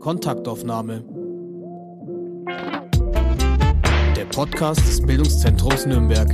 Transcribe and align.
Kontaktaufnahme. 0.00 1.02
Der 4.14 4.26
Podcast 4.26 4.80
des 4.80 5.00
Bildungszentrums 5.00 5.86
Nürnberg. 5.86 6.28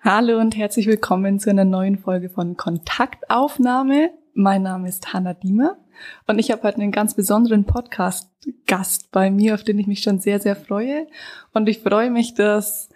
Hallo 0.00 0.40
und 0.40 0.56
herzlich 0.56 0.86
willkommen 0.86 1.38
zu 1.38 1.50
einer 1.50 1.66
neuen 1.66 1.98
Folge 1.98 2.30
von 2.30 2.56
Kontaktaufnahme. 2.56 4.12
Mein 4.40 4.62
Name 4.62 4.88
ist 4.88 5.12
Hanna 5.12 5.34
Diemer 5.34 5.78
und 6.28 6.38
ich 6.38 6.52
habe 6.52 6.62
heute 6.62 6.80
einen 6.80 6.92
ganz 6.92 7.14
besonderen 7.14 7.64
Podcast-Gast 7.64 9.10
bei 9.10 9.32
mir, 9.32 9.54
auf 9.54 9.64
den 9.64 9.80
ich 9.80 9.88
mich 9.88 10.00
schon 10.00 10.20
sehr, 10.20 10.38
sehr 10.38 10.54
freue. 10.54 11.08
Und 11.54 11.68
ich 11.68 11.80
freue 11.80 12.08
mich, 12.08 12.34
dass 12.34 12.88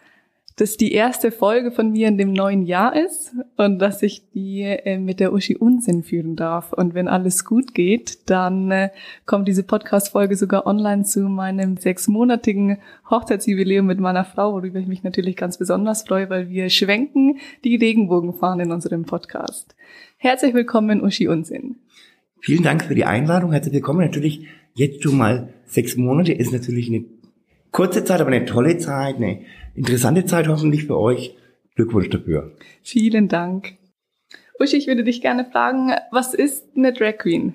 das 0.56 0.77
die 0.77 0.92
erste 0.92 1.33
Folge 1.33 1.70
von 1.70 1.92
mir 1.92 2.09
in 2.09 2.19
dem 2.19 2.33
neuen 2.33 2.62
Jahr 2.62 2.95
ist 2.95 3.34
und 3.56 3.79
dass 3.79 4.02
ich 4.02 4.30
die 4.34 4.62
äh, 4.62 4.98
mit 4.98 5.20
der 5.20 5.33
Uschi 5.33 5.56
Unsinn 5.56 6.02
führen 6.02 6.37
darf. 6.37 6.73
Und 6.73 6.95
wenn 6.95 7.09
alles 7.09 7.45
gut 7.45 7.75
geht, 7.75 8.28
dann 8.28 8.70
äh, 8.70 8.91
kommt 9.25 9.48
diese 9.48 9.62
Podcast-Folge 9.62 10.37
sogar 10.37 10.66
online 10.66 11.05
zu 11.05 11.20
meinem 11.20 11.77
sechsmonatigen 11.77 12.78
Hochzeitsjubiläum 13.11 13.87
mit 13.87 13.98
meiner 13.98 14.25
Frau, 14.25 14.52
worüber 14.52 14.78
ich 14.78 14.87
mich 14.87 15.02
natürlich 15.02 15.37
ganz 15.37 15.59
besonders 15.59 16.02
freue, 16.02 16.28
weil 16.28 16.51
wir 16.51 16.69
schwenken 16.69 17.39
die 17.64 17.77
Regenbogenfahnen 17.77 18.66
in 18.66 18.73
unserem 18.73 19.05
Podcast. 19.05 19.75
Herzlich 20.19 20.55
willkommen, 20.55 21.03
Uschi 21.03 21.28
Unsinn. 21.28 21.77
Vielen 22.41 22.62
Dank 22.62 22.84
für 22.84 22.95
die 22.95 23.05
Einladung. 23.05 23.53
Herzlich 23.53 23.75
willkommen. 23.75 24.00
Natürlich 24.00 24.47
jetzt 24.75 25.03
schon 25.03 25.16
mal 25.16 25.53
sechs 25.64 25.97
Monate 25.97 26.33
ist 26.33 26.53
natürlich 26.53 26.89
eine 26.89 27.05
kurze 27.73 28.05
Zeit, 28.05 28.21
aber 28.21 28.31
eine 28.31 28.45
tolle 28.45 28.78
Zeit, 28.78 29.17
eine 29.17 29.41
interessante 29.75 30.25
Zeit 30.25 30.47
hoffentlich 30.47 30.84
für 30.84 30.98
euch. 30.98 31.37
Glückwunsch 31.75 32.11
dafür. 32.11 32.53
Vielen 32.83 33.28
Dank. 33.28 33.75
Uschi, 34.61 34.77
ich 34.77 34.87
würde 34.87 35.05
dich 35.05 35.23
gerne 35.23 35.47
fragen, 35.47 35.93
was 36.11 36.34
ist 36.34 36.65
eine 36.77 36.93
Drag 36.93 37.19
Queen? 37.19 37.55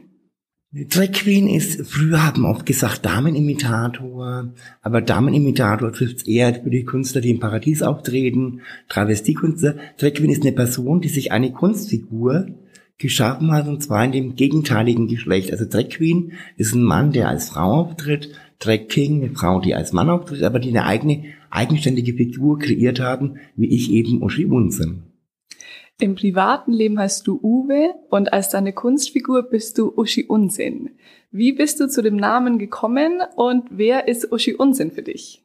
Eine 0.73 0.85
Drag 0.85 1.11
Queen 1.13 1.47
ist, 1.47 1.89
früher 1.89 2.25
haben 2.25 2.45
oft 2.45 2.65
gesagt 2.65 3.05
Damenimitator, 3.05 4.53
aber 4.81 5.01
Damenimitator 5.01 5.93
trifft 5.93 6.17
es 6.17 6.27
eher 6.27 6.53
für 6.55 6.69
die 6.69 6.83
Künstler, 6.83 7.21
die 7.21 7.29
im 7.29 7.39
Paradies 7.39 7.81
auftreten, 7.81 8.61
Travestiekünstler. 8.89 9.75
Drag 9.97 10.13
Queen 10.15 10.31
ist 10.31 10.41
eine 10.41 10.51
Person, 10.51 10.99
die 10.99 11.07
sich 11.07 11.31
eine 11.31 11.53
Kunstfigur 11.53 12.47
geschaffen 12.97 13.51
hat, 13.51 13.67
und 13.67 13.81
zwar 13.81 14.03
in 14.03 14.11
dem 14.11 14.35
gegenteiligen 14.35 15.07
Geschlecht. 15.07 15.51
Also 15.51 15.65
Drag 15.65 15.87
Queen 15.89 16.33
ist 16.57 16.73
ein 16.73 16.83
Mann, 16.83 17.13
der 17.13 17.29
als 17.29 17.49
Frau 17.49 17.81
auftritt, 17.81 18.31
Drag 18.59 18.87
King, 18.87 19.23
eine 19.23 19.35
Frau, 19.35 19.59
die 19.59 19.75
als 19.75 19.93
Mann 19.93 20.09
auftritt, 20.09 20.43
aber 20.43 20.59
die 20.59 20.69
eine 20.69 20.85
eigene, 20.85 21.25
eigenständige 21.49 22.13
Figur 22.13 22.59
kreiert 22.59 22.99
haben, 22.99 23.37
wie 23.55 23.73
ich 23.73 23.91
eben 23.91 24.23
Uschi 24.23 24.45
Unsen. 24.45 25.03
Im 25.99 26.15
privaten 26.15 26.71
Leben 26.71 26.99
heißt 26.99 27.25
du 27.25 27.39
Uwe 27.41 27.95
und 28.09 28.31
als 28.31 28.49
deine 28.49 28.71
Kunstfigur 28.71 29.43
bist 29.43 29.77
du 29.79 29.93
Uschi 29.95 30.25
Unsinn. 30.25 30.91
Wie 31.31 31.53
bist 31.53 31.79
du 31.79 31.89
zu 31.89 32.03
dem 32.03 32.15
Namen 32.15 32.59
gekommen 32.59 33.21
und 33.35 33.65
wer 33.71 34.07
ist 34.07 34.31
Uschi 34.31 34.53
Unsinn 34.53 34.91
für 34.91 35.01
dich? 35.01 35.43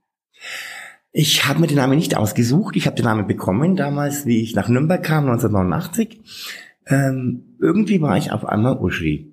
Ich 1.10 1.46
habe 1.46 1.60
mir 1.60 1.66
den 1.66 1.76
Namen 1.76 1.96
nicht 1.96 2.16
ausgesucht. 2.16 2.76
Ich 2.76 2.86
habe 2.86 2.96
den 2.96 3.04
Namen 3.04 3.26
bekommen 3.26 3.76
damals, 3.76 4.26
wie 4.26 4.42
ich 4.42 4.54
nach 4.54 4.68
Nürnberg 4.68 5.02
kam, 5.02 5.24
1989. 5.24 6.20
Ähm, 6.86 7.56
irgendwie 7.60 8.00
war 8.00 8.16
ich 8.16 8.32
auf 8.32 8.44
einmal 8.44 8.78
Uschi. 8.78 9.31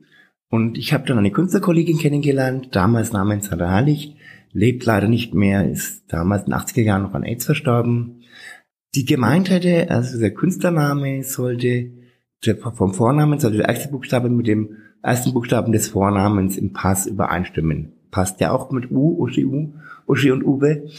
Und 0.50 0.78
ich 0.78 0.94
habe 0.94 1.06
dann 1.06 1.20
eine 1.20 1.32
Künstlerkollegin 1.32 2.00
kennengelernt, 2.00 2.76
damals 2.76 3.14
namens 3.14 3.48
Sarah 3.48 3.70
Herrlich, 3.70 4.16
lebt 4.52 4.84
leider 4.86 5.08
nicht 5.08 5.34
mehr, 5.34 5.70
ist 5.70 6.12
damals 6.12 6.44
in 6.44 6.52
den 6.52 6.60
80er 6.60 6.82
Jahren 6.82 7.04
noch 7.04 7.14
an 7.14 7.24
AIDS 7.24 7.46
verstorben. 7.46 8.24
Die 8.96 9.06
gemeint 9.06 9.52
hätte, 9.52 9.92
also 9.92 10.20
der 10.20 10.34
Künstlername 10.34 11.24
sollte, 11.24 11.92
vom 12.74 12.94
Vornamen 12.94 13.40
sollte 13.40 13.58
der 13.58 13.70
erste 13.70 13.90
Buchstabe 13.90 14.30
mit 14.30 14.48
dem 14.48 14.78
ersten 15.04 15.34
Buchstaben 15.34 15.72
des 15.72 15.90
Vornamens 15.90 16.58
im 16.58 16.74
Pass 16.74 17.06
übereinstimmen. 17.06 17.94
Passt 18.10 18.40
ja 18.40 18.52
auch 18.52 18.72
mit 18.72 18.90
U, 18.90 19.22
Uschi 19.22 19.46
U, 19.46 19.74
Uschi 20.08 20.32
und 20.32 20.44
Uwe. 20.44 20.90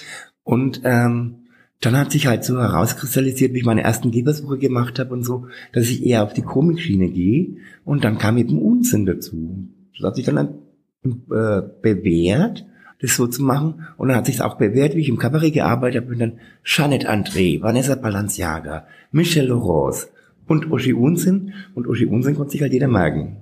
Und 0.45 0.83
ähm, 0.85 1.40
dann 1.81 1.97
hat 1.97 2.13
sich 2.13 2.27
halt 2.27 2.45
so 2.45 2.61
herauskristallisiert, 2.61 3.55
wie 3.55 3.59
ich 3.59 3.65
meine 3.65 3.83
ersten 3.83 4.11
Gebersuche 4.11 4.59
gemacht 4.59 4.99
habe 4.99 5.15
und 5.15 5.25
so, 5.25 5.47
dass 5.73 5.89
ich 5.89 6.05
eher 6.05 6.23
auf 6.23 6.35
die 6.35 6.43
Komikschiene 6.43 7.09
gehe. 7.09 7.57
Und 7.85 8.05
dann 8.05 8.19
kam 8.19 8.37
eben 8.37 8.61
Unsinn 8.61 9.07
dazu. 9.07 9.67
Das 9.97 10.09
hat 10.09 10.17
sich 10.17 10.27
dann 10.27 10.59
äh, 11.05 11.63
bewährt, 11.81 12.67
das 13.01 13.17
so 13.17 13.27
zu 13.27 13.43
machen. 13.43 13.87
Und 13.97 14.09
dann 14.09 14.19
hat 14.19 14.27
sich 14.27 14.43
auch 14.43 14.59
bewährt, 14.59 14.95
wie 14.95 15.01
ich 15.01 15.09
im 15.09 15.19
Kabarett 15.19 15.55
gearbeitet 15.55 16.03
habe, 16.03 16.13
und 16.13 16.19
dann 16.19 16.39
Jeanette 16.63 17.11
André, 17.11 17.63
Vanessa 17.63 17.95
Balenciaga, 17.95 18.87
Michelle 19.11 19.49
Laurence 19.49 20.11
und 20.47 20.71
Uschi 20.71 20.93
Unsinn. 20.93 21.55
Und 21.75 21.87
Uschi 21.87 22.05
Unsinn 22.05 22.37
konnte 22.37 22.53
sich 22.53 22.61
halt 22.61 22.75
jeder 22.75 22.89
merken. 22.89 23.39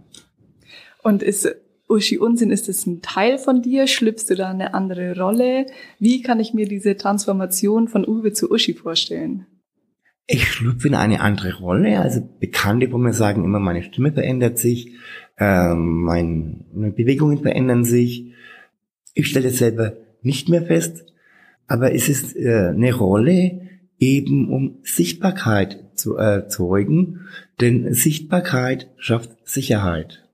Und 1.03 1.25
ist 1.25 1.57
Uschi 1.89 2.19
Unsinn, 2.19 2.51
ist 2.51 2.69
es 2.69 2.87
ein 2.87 3.01
Teil 3.01 3.39
von 3.39 3.63
dir? 3.63 3.87
Schlüpfst 3.87 4.27
du 4.29 4.35
da 4.35 4.51
eine 4.51 4.75
andere 4.75 5.19
Rolle? 5.19 5.67
Wie 5.99 6.23
kann 6.23 6.39
ich 6.39 6.53
mir 6.53 6.69
diese 6.69 6.97
Transformation 6.97 7.89
von 7.89 8.07
Uwe 8.07 8.33
zu 8.33 8.51
Uschi 8.51 8.75
vorstellen? 8.75 9.47
Ich 10.27 10.47
schlüpfe 10.47 10.89
in 10.89 10.95
eine 10.95 11.21
andere 11.21 11.55
Rolle. 11.55 12.01
Also 12.01 12.21
Bekannte 12.39 12.91
von 12.91 13.01
mir 13.01 13.15
sagen 13.15 13.45
immer, 13.45 13.59
meine 13.59 13.83
Stimme 13.83 14.13
verändert 14.13 14.59
sich, 14.59 14.93
äh, 15.39 15.75
meine 15.75 16.65
Bewegungen 16.95 17.39
verändern 17.39 17.85
sich. 17.85 18.35
Ich 19.15 19.29
stelle 19.29 19.49
es 19.49 19.59
selber 19.59 19.95
nicht 20.21 20.51
mehr 20.51 20.63
fest, 20.63 21.07
aber 21.67 21.95
es 21.95 22.11
ist 22.11 22.37
äh, 22.37 22.73
eine 22.75 22.93
Rolle 22.93 23.63
eben, 23.99 24.53
um 24.53 24.79
Sichtbarkeit 24.83 25.83
zu 25.95 26.17
erzeugen, 26.17 27.21
denn 27.61 27.95
Sichtbarkeit 27.95 28.91
schafft 28.99 29.31
Sicherheit. 29.45 30.28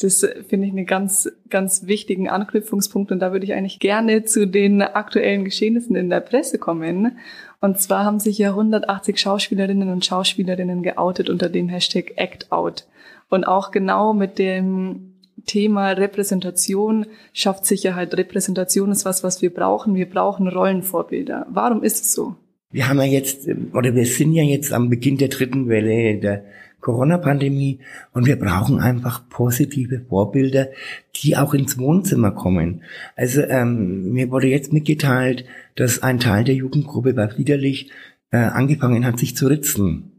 Das 0.00 0.26
finde 0.48 0.66
ich 0.66 0.72
einen 0.72 0.84
ganz, 0.84 1.30
ganz 1.48 1.86
wichtigen 1.86 2.28
Anknüpfungspunkt 2.28 3.12
und 3.12 3.18
da 3.20 3.32
würde 3.32 3.46
ich 3.46 3.54
eigentlich 3.54 3.78
gerne 3.78 4.24
zu 4.24 4.46
den 4.46 4.82
aktuellen 4.82 5.44
Geschehnissen 5.44 5.96
in 5.96 6.10
der 6.10 6.20
Presse 6.20 6.58
kommen. 6.58 7.16
Und 7.60 7.80
zwar 7.80 8.04
haben 8.04 8.20
sich 8.20 8.36
ja 8.36 8.50
180 8.50 9.18
Schauspielerinnen 9.18 9.88
und 9.88 10.04
Schauspielerinnen 10.04 10.82
geoutet 10.82 11.30
unter 11.30 11.48
dem 11.48 11.70
Hashtag 11.70 12.12
ActOut. 12.18 12.84
Und 13.30 13.44
auch 13.44 13.70
genau 13.70 14.12
mit 14.12 14.38
dem 14.38 15.14
Thema 15.46 15.90
Repräsentation 15.92 17.06
schafft 17.32 17.64
Sicherheit. 17.64 18.16
Repräsentation 18.16 18.92
ist 18.92 19.04
was, 19.04 19.24
was 19.24 19.40
wir 19.40 19.52
brauchen. 19.52 19.94
Wir 19.94 20.08
brauchen 20.08 20.48
Rollenvorbilder. 20.48 21.46
Warum 21.48 21.82
ist 21.82 22.02
es 22.02 22.12
so? 22.12 22.36
Wir 22.70 22.88
haben 22.88 22.98
ja 22.98 23.04
jetzt, 23.04 23.48
oder 23.72 23.94
wir 23.94 24.06
sind 24.06 24.34
ja 24.34 24.42
jetzt 24.42 24.72
am 24.72 24.90
Beginn 24.90 25.16
der 25.16 25.28
dritten 25.28 25.68
Welle 25.68 26.18
der 26.18 26.44
Corona-Pandemie 26.86 27.80
und 28.12 28.26
wir 28.26 28.36
brauchen 28.36 28.78
einfach 28.78 29.28
positive 29.28 30.02
Vorbilder, 30.08 30.68
die 31.16 31.36
auch 31.36 31.52
ins 31.52 31.78
Wohnzimmer 31.78 32.30
kommen. 32.30 32.82
Also 33.16 33.42
ähm, 33.42 34.12
mir 34.12 34.30
wurde 34.30 34.46
jetzt 34.46 34.72
mitgeteilt, 34.72 35.44
dass 35.74 36.04
ein 36.04 36.20
Teil 36.20 36.44
der 36.44 36.54
Jugendgruppe 36.54 37.12
bei 37.12 37.28
Friederlich 37.28 37.90
äh, 38.30 38.36
angefangen 38.36 39.04
hat, 39.04 39.18
sich 39.18 39.36
zu 39.36 39.48
ritzen 39.48 40.12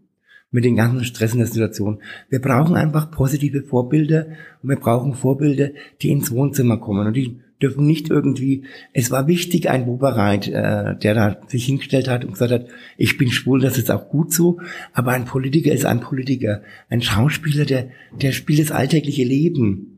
mit 0.51 0.65
den 0.65 0.75
ganzen 0.75 1.05
Stress 1.05 1.31
in 1.31 1.39
der 1.39 1.47
Situation. 1.47 1.99
Wir 2.29 2.41
brauchen 2.41 2.75
einfach 2.75 3.11
positive 3.11 3.63
Vorbilder 3.63 4.25
und 4.61 4.69
wir 4.69 4.77
brauchen 4.77 5.13
Vorbilder, 5.13 5.69
die 6.01 6.11
ins 6.11 6.31
Wohnzimmer 6.31 6.79
kommen 6.79 7.07
und 7.07 7.13
die 7.13 7.39
dürfen 7.61 7.85
nicht 7.85 8.09
irgendwie, 8.09 8.63
es 8.93 9.09
war 9.09 9.27
wichtig, 9.27 9.69
ein 9.69 9.85
Bubereit, 9.85 10.47
äh, 10.47 10.95
der 10.95 11.13
da 11.13 11.37
sich 11.47 11.65
hingestellt 11.65 12.07
hat 12.07 12.23
und 12.23 12.33
gesagt 12.33 12.51
hat, 12.51 12.67
ich 12.97 13.17
bin 13.17 13.31
schwul, 13.31 13.61
das 13.61 13.77
ist 13.77 13.89
auch 13.89 14.09
gut 14.09 14.31
so, 14.31 14.59
aber 14.93 15.11
ein 15.11 15.25
Politiker 15.25 15.71
ist 15.71 15.85
ein 15.85 15.99
Politiker. 15.99 16.61
Ein 16.89 17.01
Schauspieler, 17.01 17.65
der, 17.65 17.89
der 18.21 18.31
spielt 18.31 18.59
das 18.59 18.71
alltägliche 18.71 19.23
Leben. 19.23 19.97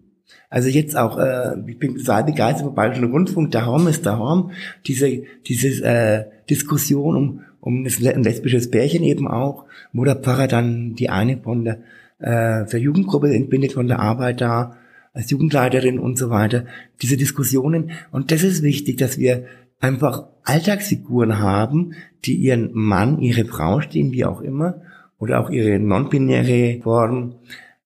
Also 0.49 0.69
jetzt 0.69 0.97
auch, 0.97 1.17
äh, 1.17 1.55
ich 1.67 1.77
bin 1.77 1.97
total 1.97 2.23
begeistert 2.23 2.65
vom 2.65 2.75
Bayerischen 2.75 3.11
Rundfunk, 3.11 3.51
der 3.51 3.65
Horm 3.65 3.87
ist 3.87 4.05
der 4.05 4.17
Horm, 4.17 4.51
diese, 4.87 5.23
diese 5.45 5.83
äh, 5.83 6.25
Diskussion 6.49 7.15
um, 7.15 7.41
um 7.59 7.85
ein 7.85 8.23
lesbisches 8.23 8.71
Pärchen 8.71 9.03
eben 9.03 9.27
auch, 9.27 9.65
wo 9.93 10.05
der 10.05 10.15
Pfarrer 10.15 10.47
dann 10.47 10.95
die 10.95 11.09
eine 11.09 11.37
von 11.37 11.65
der, 11.65 11.79
äh, 12.19 12.65
der 12.65 12.79
Jugendgruppe 12.79 13.33
entbindet 13.33 13.73
von 13.73 13.87
der 13.87 13.99
Arbeit 13.99 14.41
da, 14.41 14.77
als 15.13 15.31
Jugendleiterin 15.31 15.99
und 15.99 16.17
so 16.17 16.29
weiter, 16.29 16.65
diese 17.01 17.17
Diskussionen. 17.17 17.91
Und 18.11 18.31
das 18.31 18.43
ist 18.43 18.63
wichtig, 18.63 18.97
dass 18.97 19.17
wir 19.17 19.45
einfach 19.79 20.27
Alltagsfiguren 20.43 21.39
haben, 21.39 21.93
die 22.25 22.35
ihren 22.35 22.71
Mann, 22.73 23.19
ihre 23.19 23.45
Frau 23.45 23.81
stehen, 23.81 24.11
wie 24.11 24.25
auch 24.25 24.41
immer, 24.41 24.81
oder 25.17 25.39
auch 25.39 25.49
ihre 25.49 25.79
non-binäre 25.79 26.81
Form, 26.81 27.35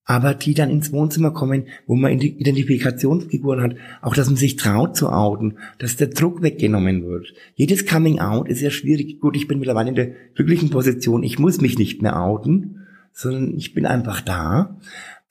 aber 0.06 0.34
die 0.34 0.54
dann 0.54 0.70
ins 0.70 0.92
Wohnzimmer 0.92 1.32
kommen, 1.32 1.68
wo 1.88 1.96
man 1.96 2.20
Identifikationsfiguren 2.20 3.62
hat, 3.62 3.76
auch 4.02 4.14
dass 4.14 4.28
man 4.28 4.36
sich 4.36 4.58
traut 4.58 4.98
zu 4.98 5.10
outen, 5.10 5.58
dass 5.80 5.96
der 5.96 6.08
Druck 6.08 6.42
weggenommen 6.42 7.06
wird. 7.06 7.34
Jedes 7.56 7.86
Coming 7.86 8.20
Out 8.20 8.50
ist 8.50 8.62
ja 8.62 8.70
schwierig. 8.70 9.20
Gut, 9.22 9.38
ich 9.38 9.48
bin 9.48 9.60
mittlerweile 9.60 9.90
in 9.90 9.96
der 9.96 10.12
glücklichen 10.36 10.70
Position, 10.70 11.24
ich 11.24 11.40
muss 11.40 11.62
mich 11.62 11.78
nicht 11.78 12.02
mehr 12.02 12.22
outen, 12.22 12.82
sondern 13.14 13.56
ich 13.56 13.74
bin 13.74 13.86
einfach 13.86 14.22
da. 14.22 14.78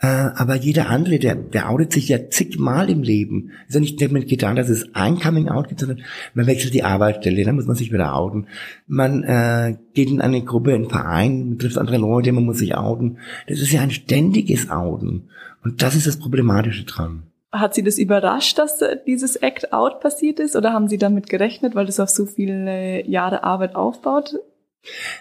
Äh, 0.02 0.31
aber 0.34 0.56
jeder 0.56 0.90
andere, 0.90 1.20
der, 1.20 1.37
der 1.37 1.70
outet 1.70 1.93
sich 1.93 2.08
ja 2.08 2.28
zigmal 2.28 2.90
im 2.90 3.04
Leben. 3.04 3.52
Ist 3.69 3.75
ja 3.75 3.81
nicht 3.81 4.02
damit 4.02 4.28
getan, 4.28 4.56
dass 4.56 4.69
es 4.69 4.96
ein 4.96 5.20
Coming-out 5.20 5.69
gibt, 5.69 5.78
sondern 5.78 6.02
man 6.34 6.49
wechselt 6.49 6.75
die 6.75 6.82
Arbeitsstelle, 6.82 7.44
dann 7.44 7.54
muss 7.54 7.66
man 7.66 7.76
sich 7.76 7.93
wieder 7.93 8.16
outen. 8.16 8.49
Man 8.88 9.22
äh, 9.22 9.76
geht 9.94 10.10
in 10.10 10.20
eine 10.20 10.43
Gruppe, 10.43 10.72
in 10.72 10.82
einen 10.82 10.90
Verein, 10.90 11.49
man 11.50 11.58
trifft 11.60 11.78
andere 11.78 11.99
Leute, 11.99 12.32
man 12.32 12.44
muss 12.44 12.58
sich 12.58 12.75
outen. 12.75 13.19
Das 13.46 13.60
ist 13.60 13.70
ja 13.70 13.81
ein 13.81 13.93
ständiges 13.93 14.69
Outen. 14.70 15.28
Und 15.62 15.82
das 15.82 15.94
ist 15.94 16.08
das 16.08 16.19
Problematische 16.19 16.82
dran. 16.84 17.22
Hat 17.52 17.75
Sie 17.75 17.84
das 17.84 17.99
überrascht, 17.99 18.58
dass 18.58 18.82
äh, 18.82 18.96
dieses 19.06 19.37
Act-Out 19.37 20.00
passiert 20.00 20.40
ist? 20.40 20.56
Oder 20.56 20.72
haben 20.72 20.88
Sie 20.88 20.99
damit 20.99 21.28
gerechnet, 21.28 21.76
weil 21.76 21.87
das 21.87 22.00
auf 22.00 22.08
so 22.08 22.26
viele 22.26 23.08
Jahre 23.08 23.44
Arbeit 23.44 23.76
aufbaut? 23.76 24.34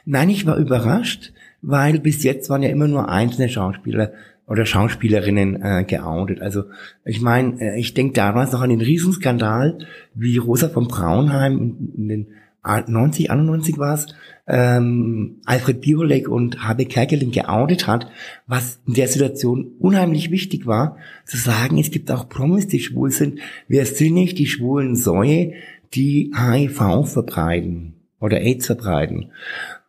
Nein, 0.06 0.30
ich 0.30 0.48
war 0.48 0.58
überrascht, 0.58 1.34
weil 1.62 2.00
bis 2.00 2.24
jetzt 2.24 2.50
waren 2.50 2.64
ja 2.64 2.70
immer 2.70 2.88
nur 2.88 3.10
einzelne 3.10 3.48
Schauspieler 3.48 4.12
oder 4.52 4.66
Schauspielerinnen 4.66 5.62
äh, 5.62 5.86
geoutet. 5.86 6.42
Also 6.42 6.66
ich 7.06 7.22
meine, 7.22 7.60
äh, 7.62 7.80
ich 7.80 7.94
denke 7.94 8.14
damals 8.14 8.52
noch 8.52 8.60
an 8.60 8.70
den 8.70 8.82
Riesenskandal, 8.82 9.78
wie 10.14 10.38
Rosa 10.38 10.68
von 10.68 10.90
Braunheim 10.90 11.78
in, 11.96 12.08
den 12.10 12.28
90, 12.64 13.32
91 13.32 13.78
war 13.78 13.94
es, 13.94 14.08
ähm, 14.48 15.38
Alfred 15.46 15.80
Biolek 15.80 16.28
und 16.28 16.68
Habe 16.68 16.86
Kerkeling 16.86 17.32
geoutet 17.32 17.88
hat, 17.88 18.12
was 18.46 18.82
in 18.86 18.94
der 18.94 19.08
Situation 19.08 19.72
unheimlich 19.80 20.32
wichtig 20.32 20.68
war, 20.68 20.98
zu 21.26 21.38
sagen, 21.38 21.80
es 21.80 21.90
gibt 21.90 22.12
auch 22.12 22.28
Promis, 22.28 22.68
die 22.68 22.82
schwul 22.82 23.10
sind. 23.10 23.40
Wir 23.70 23.86
sind 23.86 24.14
nicht 24.14 24.38
die 24.38 24.48
schwulen 24.48 24.98
Säue, 24.98 25.54
die 25.94 26.34
HIV 26.36 27.06
verbreiten 27.06 27.94
oder 28.20 28.42
AIDS 28.42 28.66
verbreiten. 28.66 29.32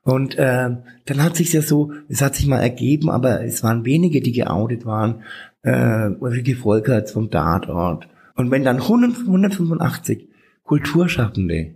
Und 0.04 0.37
äh, 0.37 0.70
dann 1.04 1.22
hat 1.22 1.37
sich 1.37 1.52
ja 1.52 1.62
so, 1.62 1.93
es 2.08 2.22
hat 2.22 2.34
sich 2.34 2.46
mal 2.46 2.58
ergeben, 2.58 3.08
aber 3.08 3.44
es 3.44 3.62
waren 3.62 3.84
wenige, 3.84 4.20
die 4.20 4.32
geoutet 4.32 4.84
waren, 4.84 5.22
äh, 5.62 6.08
Ulrike 6.08 6.56
Volkerts 6.56 7.12
vom 7.12 7.31
Tatort. 7.31 8.08
Und 8.34 8.50
wenn 8.50 8.64
dann 8.64 8.78
100, 8.78 9.20
185 9.20 10.28
Kulturschaffende 10.64 11.75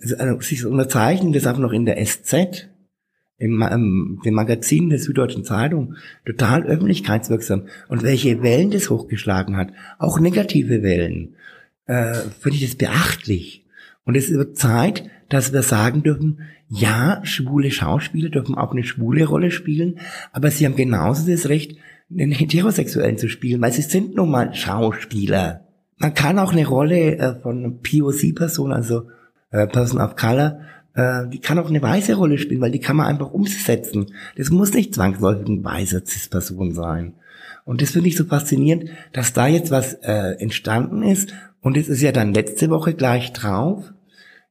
also, 0.00 0.40
sich 0.40 0.64
unterzeichnen, 0.66 1.32
das 1.32 1.46
auch 1.46 1.58
noch 1.58 1.72
in 1.72 1.86
der 1.86 2.04
SZ, 2.04 2.68
im, 3.38 3.62
im 3.62 4.20
dem 4.24 4.34
Magazin 4.34 4.90
der 4.90 4.98
Süddeutschen 4.98 5.44
Zeitung, 5.44 5.96
total 6.24 6.64
öffentlichkeitswirksam. 6.64 7.66
Und 7.88 8.02
welche 8.02 8.42
Wellen 8.42 8.70
das 8.70 8.90
hochgeschlagen 8.90 9.56
hat, 9.56 9.72
auch 9.98 10.20
negative 10.20 10.82
Wellen, 10.82 11.36
äh, 11.86 12.14
finde 12.40 12.58
ich 12.58 12.66
das 12.66 12.76
beachtlich. 12.76 13.64
Und 14.04 14.16
es 14.16 14.30
wird 14.30 14.56
Zeit, 14.56 15.04
dass 15.32 15.52
wir 15.52 15.62
sagen 15.62 16.02
dürfen, 16.02 16.40
ja, 16.68 17.20
schwule 17.24 17.70
Schauspieler 17.70 18.28
dürfen 18.28 18.54
auch 18.54 18.72
eine 18.72 18.84
schwule 18.84 19.24
Rolle 19.24 19.50
spielen, 19.50 19.98
aber 20.32 20.50
sie 20.50 20.66
haben 20.66 20.76
genauso 20.76 21.30
das 21.30 21.48
Recht, 21.48 21.76
einen 22.10 22.32
Heterosexuellen 22.32 23.16
zu 23.16 23.30
spielen, 23.30 23.62
weil 23.62 23.72
sie 23.72 23.82
sind 23.82 24.14
nun 24.14 24.30
mal 24.30 24.54
Schauspieler. 24.54 25.62
Man 25.96 26.12
kann 26.12 26.38
auch 26.38 26.52
eine 26.52 26.66
Rolle 26.66 27.16
äh, 27.16 27.40
von 27.40 27.80
POC-Person, 27.82 28.72
also 28.72 29.04
äh, 29.50 29.66
Person 29.66 30.00
of 30.00 30.16
Color, 30.16 30.60
äh, 30.94 31.28
die 31.28 31.38
kann 31.38 31.58
auch 31.58 31.70
eine 31.70 31.80
weiße 31.80 32.14
Rolle 32.14 32.36
spielen, 32.36 32.60
weil 32.60 32.70
die 32.70 32.80
kann 32.80 32.96
man 32.96 33.06
einfach 33.06 33.32
umsetzen. 33.32 34.06
Das 34.36 34.50
muss 34.50 34.74
nicht 34.74 34.94
zwangsläufig 34.94 35.46
eine 35.46 35.64
weiße 35.64 36.02
Cis-Person 36.04 36.72
sein. 36.74 37.14
Und 37.64 37.80
das 37.80 37.92
finde 37.92 38.08
ich 38.08 38.16
so 38.16 38.24
faszinierend, 38.24 38.90
dass 39.12 39.32
da 39.32 39.46
jetzt 39.46 39.70
was 39.70 39.94
äh, 39.94 40.36
entstanden 40.38 41.02
ist. 41.02 41.32
Und 41.62 41.78
es 41.78 41.88
ist 41.88 42.02
ja 42.02 42.12
dann 42.12 42.34
letzte 42.34 42.68
Woche 42.68 42.92
gleich 42.92 43.32
drauf, 43.32 43.92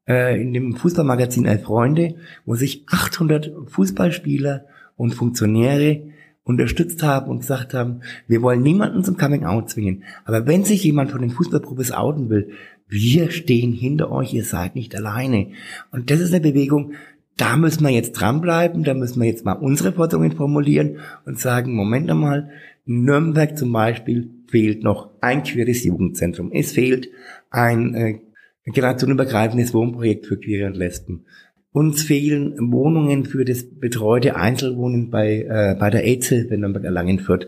äh, 0.08 0.42
in 0.42 0.54
dem 0.54 0.76
Fußballmagazin 0.76 1.46
Elf 1.46 1.64
Freunde, 1.64 2.16
wo 2.46 2.56
sich 2.56 2.84
800 2.88 3.52
Fußballspieler 3.68 4.66
und 4.96 5.14
Funktionäre 5.14 6.02
unterstützt 6.44 7.04
haben 7.04 7.30
und 7.30 7.40
gesagt 7.40 7.74
haben, 7.74 8.02
wir 8.28 8.42
wollen 8.42 8.62
niemanden 8.62 9.04
zum 9.04 9.18
Coming 9.18 9.46
Out 9.46 9.70
zwingen. 9.70 10.04
Aber 10.26 10.48
wenn 10.48 10.66
sich 10.66 10.84
jemand 10.84 11.12
von 11.12 11.22
den 11.22 11.30
Fußballprofis 11.30 11.92
outen 11.92 12.30
will, 12.30 12.52
wir 12.88 13.32
stehen 13.32 13.74
hinter 13.74 14.12
euch, 14.12 14.34
ihr 14.34 14.44
seid 14.44 14.76
nicht 14.76 14.96
alleine. 14.96 15.52
Und 15.92 16.12
das 16.12 16.20
ist 16.20 16.34
eine 16.34 16.42
Bewegung, 16.42 16.94
da 17.38 17.56
müssen 17.56 17.84
wir 17.84 17.92
jetzt 17.92 18.14
dranbleiben, 18.14 18.84
da 18.84 18.94
müssen 18.94 19.22
wir 19.22 19.28
jetzt 19.28 19.46
mal 19.46 19.54
unsere 19.54 19.94
Forderungen 19.94 20.34
formulieren 20.34 20.98
und 21.26 21.40
sagen, 21.40 21.74
Moment 21.74 22.10
einmal, 22.12 22.50
in 22.86 23.04
Nürnberg 23.04 23.58
zum 23.58 23.72
Beispiel 23.72 24.30
fehlt 24.48 24.84
noch 24.84 25.10
ein 25.22 25.44
queeres 25.44 25.84
Jugendzentrum. 25.84 26.52
Es 26.52 26.74
fehlt 26.74 27.10
ein 27.50 27.96
äh, 27.96 28.20
generationenübergreifendes 28.66 29.74
Wohnprojekt 29.74 30.28
für 30.28 30.38
Queere 30.38 30.68
und 30.68 30.78
Lesben. 30.78 31.26
Uns 31.74 32.04
fehlen 32.04 32.72
Wohnungen 32.72 33.26
für 33.26 33.46
das 33.46 33.64
betreute 33.64 34.36
Einzelwohnen 34.36 35.10
bei, 35.10 35.44
äh, 35.44 35.76
bei 35.80 35.90
der 35.90 36.04
AIDS-Hilfe 36.04 36.54
in 36.54 36.62
Nürnberg-Erlangenfurt. 36.62 37.48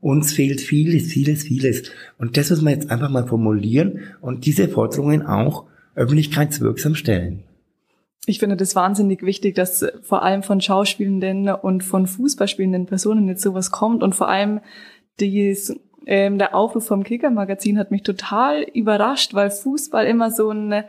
Uns 0.00 0.32
fehlt 0.32 0.60
vieles, 0.60 1.06
vieles, 1.06 1.42
vieles. 1.42 1.90
Und 2.18 2.36
das 2.36 2.50
müssen 2.50 2.66
wir 2.66 2.72
jetzt 2.72 2.90
einfach 2.90 3.10
mal 3.10 3.26
formulieren 3.26 4.00
und 4.20 4.46
diese 4.46 4.68
Forderungen 4.68 5.22
auch 5.22 5.66
öffentlichkeitswirksam 5.96 6.94
stellen. 6.94 7.42
Ich 8.26 8.38
finde 8.38 8.56
das 8.56 8.74
wahnsinnig 8.74 9.22
wichtig, 9.22 9.54
dass 9.54 9.84
vor 10.02 10.22
allem 10.22 10.42
von 10.42 10.60
Schauspielenden 10.60 11.48
und 11.48 11.84
von 11.84 12.06
Fußballspielenden 12.06 12.86
Personen 12.86 13.28
jetzt 13.28 13.42
sowas 13.42 13.70
kommt 13.70 14.02
und 14.02 14.14
vor 14.14 14.28
allem 14.28 14.60
dies, 15.20 15.74
ähm, 16.06 16.38
der 16.38 16.54
Aufruf 16.54 16.86
vom 16.86 17.04
Kicker-Magazin 17.04 17.78
hat 17.78 17.90
mich 17.90 18.02
total 18.02 18.62
überrascht, 18.62 19.34
weil 19.34 19.50
Fußball 19.50 20.06
immer 20.06 20.30
so 20.30 20.50
ein 20.50 20.84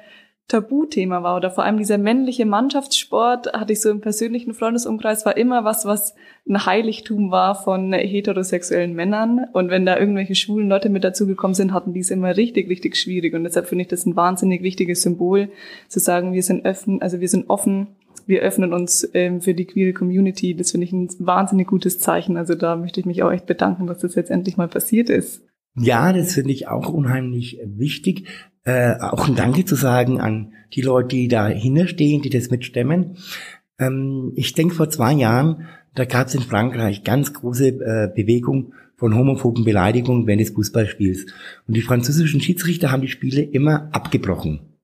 Tabuthema 0.47 1.23
war 1.23 1.38
oder 1.38 1.50
vor 1.50 1.63
allem 1.63 1.77
dieser 1.77 1.97
männliche 1.97 2.45
Mannschaftssport 2.45 3.51
hatte 3.53 3.73
ich 3.73 3.81
so 3.81 3.89
im 3.89 4.00
persönlichen 4.00 4.53
Freundesumkreis 4.53 5.25
war 5.25 5.38
immer 5.38 5.63
was, 5.63 5.85
was 5.85 6.13
ein 6.47 6.67
Heiligtum 6.67 7.31
war 7.31 7.56
von 7.56 7.91
heterosexuellen 7.94 8.94
Männern. 8.94 9.47
Und 9.53 9.71
wenn 9.71 9.88
da 9.88 9.97
irgendwelche 9.97 10.35
schwulen 10.35 10.69
Leute 10.69 10.89
mit 10.89 11.03
dazugekommen 11.03 11.56
sind, 11.56 11.73
hatten 11.73 11.94
die 11.94 12.01
es 12.01 12.11
immer 12.11 12.38
richtig, 12.38 12.69
richtig 12.69 12.95
schwierig. 12.95 13.33
Und 13.33 13.44
deshalb 13.44 13.65
finde 13.65 13.83
ich 13.83 13.88
das 13.88 14.06
ein 14.06 14.15
wahnsinnig 14.15 14.61
wichtiges 14.61 15.01
Symbol, 15.01 15.50
zu 15.88 16.00
sagen, 16.00 16.33
wir 16.33 16.44
sind 16.44 16.63
offen, 16.68 17.01
also 17.01 17.19
wir 17.19 17.29
sind 17.29 17.50
offen, 17.50 17.88
wir 18.27 18.42
öffnen 18.42 18.74
uns 18.74 19.07
ähm, 19.13 19.42
für 19.42 19.54
die 19.54 19.66
queere 19.66 19.94
Community. 19.94 20.56
Das 20.56 20.72
finde 20.72 20.86
ich 20.86 20.94
ein 20.94 21.10
wahnsinnig 21.19 21.68
gutes 21.68 22.00
Zeichen. 22.00 22.38
Also 22.38 22.56
da 22.56 22.75
möchte 22.75 23.00
ich 23.00 23.06
mich 23.06 23.24
auch 23.24 23.31
echt 23.31 23.45
bedanken, 23.45 23.88
dass 23.88 24.00
das 24.00 24.16
jetzt 24.16 24.31
endlich 24.31 24.57
mal 24.57 24.68
passiert 24.68 25.10
ist. 25.10 25.44
Ja, 25.77 26.13
das 26.13 26.33
finde 26.33 26.51
ich 26.51 26.68
auch 26.68 26.89
unheimlich 26.89 27.60
wichtig 27.66 28.27
äh, 28.66 28.95
auch 29.00 29.27
ein 29.27 29.36
Danke 29.36 29.63
zu 29.63 29.75
sagen 29.75 30.19
an 30.19 30.54
die 30.74 30.81
Leute, 30.81 31.10
die 31.10 31.27
dahinter 31.27 31.88
stehen, 31.88 32.22
die 32.22 32.30
das 32.30 32.50
mitstemmen. 32.50 33.18
Ähm, 33.80 34.33
ich 34.36 34.54
denke, 34.54 34.75
vor 34.75 34.89
zwei 34.89 35.13
Jahren, 35.13 35.68
da 35.94 36.06
gab 36.06 36.28
es 36.28 36.36
in 36.36 36.42
Frankreich 36.42 37.04
ganz 37.04 37.33
große 37.33 37.68
äh, 37.68 38.12
Bewegung 38.13 38.74
von 38.98 39.16
homophoben 39.16 39.63
Beleidigungen 39.63 40.25
während 40.25 40.42
des 40.42 40.50
Fußballspiels. 40.51 41.28
Und 41.68 41.78
die 41.78 41.81
französischen 41.81 42.42
Schiedsrichter 42.42 42.92
haben 42.92 43.01
die 43.01 43.07
Spiele 43.07 43.42
immer 43.42 43.89
abgebrochen. 43.92 44.74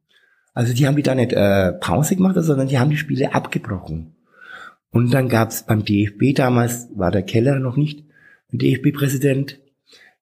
Also 0.54 0.74
die 0.74 0.86
haben 0.86 0.96
die 0.96 1.04
da 1.04 1.16
nicht 1.16 1.34
äh, 1.34 1.74
Pause 1.74 2.16
gemacht, 2.16 2.36
sondern 2.38 2.68
die 2.68 2.80
haben 2.80 2.90
die 2.90 2.98
Spiele 2.98 3.34
abgebrochen. 3.34 4.16
Und 4.90 5.14
dann 5.14 5.30
gab 5.30 5.50
es 5.50 5.64
beim 5.64 5.86
DFB 5.86 6.36
damals, 6.36 6.90
war 6.96 7.12
der 7.12 7.24
Keller 7.24 7.60
noch 7.60 7.78
nicht 7.78 8.04
DFB-Präsident, 8.52 9.60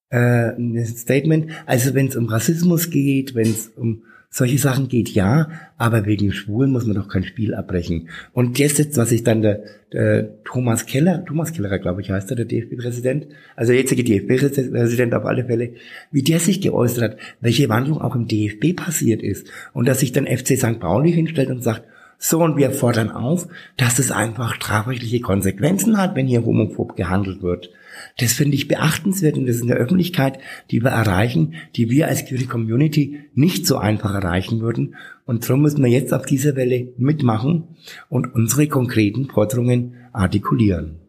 äh, 0.10 0.52
ein 0.52 0.86
Statement. 0.86 1.52
Also 1.66 1.94
wenn 1.96 2.08
es 2.08 2.16
um 2.16 2.28
Rassismus 2.28 2.92
geht, 2.92 3.34
wenn 3.34 3.50
es 3.50 3.70
um 3.70 4.04
solche 4.32 4.60
Sachen 4.60 4.88
geht, 4.88 5.10
ja, 5.10 5.50
aber 5.78 6.06
wegen 6.06 6.32
Schwulen 6.32 6.72
muss 6.72 6.86
man 6.86 6.96
doch 6.96 7.08
kein 7.08 7.24
Spiel 7.24 7.56
abbrechen. 7.56 8.10
Und 8.32 8.60
das 8.60 8.78
jetzt, 8.78 8.96
was 8.98 9.10
sich 9.10 9.24
dann 9.24 9.42
der, 9.42 9.64
der 9.92 10.44
Thomas 10.44 10.86
Keller, 10.86 11.26
Thomas 11.26 11.52
Keller, 11.52 11.80
glaube 11.80 12.02
ich, 12.02 12.12
heißt 12.12 12.30
er, 12.30 12.36
der 12.36 12.46
DFB-Präsident, 12.46 13.28
also 13.56 13.72
der 13.72 13.82
jetzige 13.82 14.04
DFB-Präsident 14.04 15.16
auf 15.16 15.26
alle 15.26 15.46
Fälle, 15.46 15.74
wie 16.12 16.22
der 16.22 16.40
sich 16.40 16.62
geäußert 16.62 17.04
hat, 17.04 17.18
welche 17.42 17.70
Wandlung 17.70 18.00
auch 18.00 18.16
im 18.16 18.28
DFB 18.28 18.76
passiert 18.76 19.24
ist. 19.24 19.48
Und 19.74 19.88
dass 19.88 20.02
sich 20.02 20.12
dann 20.12 20.28
FC 20.28 20.58
St. 20.58 20.80
Pauli 20.80 21.12
hinstellt 21.12 21.50
und 21.50 21.64
sagt, 21.64 21.84
so, 22.22 22.44
und 22.44 22.58
wir 22.58 22.72
fordern 22.72 23.10
auf, 23.10 23.48
dass 23.78 23.98
es 23.98 24.12
einfach 24.12 24.54
strafrechtliche 24.54 25.22
Konsequenzen 25.22 25.98
hat, 25.98 26.16
wenn 26.16 26.28
hier 26.28 26.46
homophob 26.46 26.98
gehandelt 26.98 27.42
wird. 27.42 27.72
Das 28.18 28.34
finde 28.34 28.56
ich 28.56 28.68
beachtenswert 28.68 29.38
und 29.38 29.48
das 29.48 29.58
ist 29.58 29.64
eine 29.64 29.76
Öffentlichkeit, 29.76 30.40
die 30.72 30.82
wir 30.82 30.92
erreichen, 30.92 31.56
die 31.76 31.90
wir 31.90 32.08
als 32.08 32.26
Queer 32.26 32.48
Community 32.48 33.20
nicht 33.34 33.66
so 33.66 33.78
einfach 33.78 34.14
erreichen 34.14 34.62
würden. 34.62 34.96
Und 35.26 35.48
darum 35.48 35.62
müssen 35.62 35.84
wir 35.84 35.90
jetzt 35.90 36.14
auf 36.14 36.26
dieser 36.26 36.56
Welle 36.56 36.94
mitmachen 36.98 37.76
und 38.10 38.34
unsere 38.34 38.68
konkreten 38.68 39.30
Forderungen 39.30 39.96
artikulieren. 40.12 41.00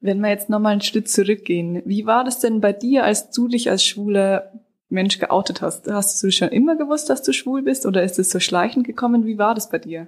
Wenn 0.00 0.20
wir 0.20 0.28
jetzt 0.28 0.50
nochmal 0.50 0.72
einen 0.72 0.82
Schritt 0.82 1.08
zurückgehen, 1.08 1.82
wie 1.84 2.06
war 2.06 2.24
das 2.24 2.40
denn 2.40 2.60
bei 2.60 2.72
dir, 2.72 3.04
als 3.04 3.30
du 3.30 3.48
dich 3.48 3.70
als 3.70 3.84
schwuler 3.84 4.52
Mensch 4.88 5.18
geoutet 5.18 5.62
hast? 5.62 5.90
Hast 5.90 6.22
du 6.22 6.30
schon 6.30 6.48
immer 6.48 6.76
gewusst, 6.76 7.10
dass 7.10 7.22
du 7.22 7.32
schwul 7.32 7.62
bist 7.62 7.86
oder 7.86 8.02
ist 8.02 8.18
es 8.18 8.30
so 8.30 8.38
schleichend 8.38 8.86
gekommen? 8.86 9.26
Wie 9.26 9.38
war 9.38 9.54
das 9.54 9.70
bei 9.70 9.78
dir? 9.78 10.06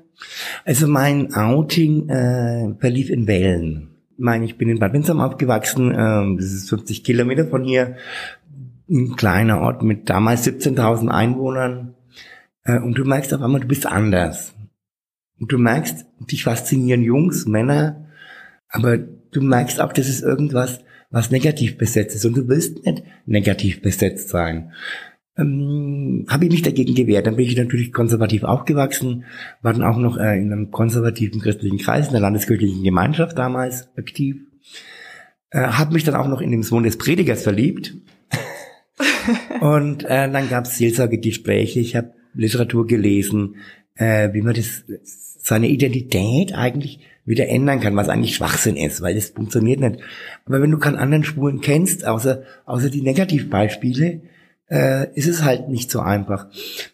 Also 0.65 0.87
mein 0.87 1.35
Outing 1.35 2.09
äh, 2.09 2.75
verlief 2.79 3.11
in 3.11 3.27
Wellen 3.27 3.88
meine, 4.19 4.45
ich 4.45 4.59
bin 4.59 4.69
in 4.69 4.79
Bad 4.79 4.93
Windsheim 4.93 5.21
aufgewachsen, 5.21 5.95
ähm, 5.97 6.37
das 6.37 6.53
ist 6.53 6.69
50 6.69 7.05
Kilometer 7.05 7.47
von 7.47 7.65
hier, 7.65 7.97
ein 8.91 9.17
kleiner 9.17 9.61
Ort 9.61 9.83
mit 9.83 10.09
damals 10.09 10.47
17.000 10.47 11.09
Einwohnern. 11.09 11.95
Äh, 12.65 12.79
und 12.79 12.95
du 12.95 13.05
merkst 13.05 13.33
auf 13.35 13.43
einmal, 13.43 13.61
du 13.61 13.69
bist 13.69 13.87
anders. 13.87 14.55
Und 15.39 15.53
du 15.53 15.59
merkst, 15.59 16.07
dich 16.31 16.45
faszinieren 16.45 17.03
Jungs, 17.03 17.47
Männer, 17.47 18.07
aber 18.69 18.99
du 18.99 19.41
merkst 19.41 19.81
auch, 19.81 19.93
das 19.93 20.09
ist 20.09 20.23
irgendwas, 20.23 20.81
was 21.11 21.31
negativ 21.31 21.79
besetzt 21.79 22.17
ist. 22.17 22.25
Und 22.27 22.37
du 22.37 22.49
willst 22.49 22.85
nicht 22.85 23.03
negativ 23.25 23.83
besetzt 23.83 24.29
sein. 24.29 24.73
Ähm, 25.38 26.26
habe 26.28 26.47
ich 26.47 26.50
mich 26.50 26.62
dagegen 26.62 26.95
gewehrt. 26.95 27.26
Dann 27.26 27.37
bin 27.37 27.47
ich 27.47 27.57
natürlich 27.57 27.92
konservativ 27.92 28.42
aufgewachsen, 28.42 29.25
war 29.62 29.73
dann 29.73 29.85
auch 29.85 29.99
noch 29.99 30.16
äh, 30.16 30.37
in 30.37 30.52
einem 30.52 30.71
konservativen 30.71 31.40
christlichen 31.40 31.78
Kreis, 31.78 32.09
in 32.09 32.12
der 32.12 32.21
landeskirchlichen 32.21 32.83
Gemeinschaft 32.83 33.38
damals 33.38 33.88
aktiv. 33.97 34.37
Äh, 35.50 35.61
habe 35.61 35.95
mich 35.95 36.04
dann 36.04 36.16
auch 36.16 36.28
noch 36.28 36.40
in 36.40 36.50
den 36.50 36.62
Sohn 36.62 36.83
des 36.83 36.99
Predigers 36.99 37.42
verliebt. 37.42 37.95
und 39.61 40.04
äh, 40.04 40.30
dann 40.30 40.49
gab 40.49 40.64
es 40.64 40.76
Seelsorgegespräche, 40.76 41.80
ich 41.80 41.95
habe 41.95 42.12
Literatur 42.35 42.87
gelesen, 42.87 43.57
äh, 43.95 44.33
wie 44.33 44.42
man 44.42 44.54
das 44.54 44.85
seine 45.02 45.68
Identität 45.68 46.54
eigentlich 46.54 47.00
wieder 47.25 47.49
ändern 47.49 47.80
kann, 47.80 47.97
was 47.97 48.09
eigentlich 48.09 48.35
Schwachsinn 48.35 48.76
ist, 48.76 49.02
weil 49.02 49.14
das 49.14 49.30
funktioniert 49.30 49.80
nicht. 49.80 50.00
Aber 50.47 50.61
wenn 50.61 50.71
du 50.71 50.78
keinen 50.78 50.97
anderen 50.97 51.25
Schwulen 51.25 51.61
kennst, 51.61 52.07
außer, 52.07 52.42
außer 52.64 52.90
die 52.90 53.02
Negativbeispiele, 53.02 54.23
äh, 54.71 55.13
ist 55.15 55.29
es 55.29 55.45
halt 55.45 55.69
nicht 55.69 55.91
so 55.91 56.01
einfach. 56.01 56.49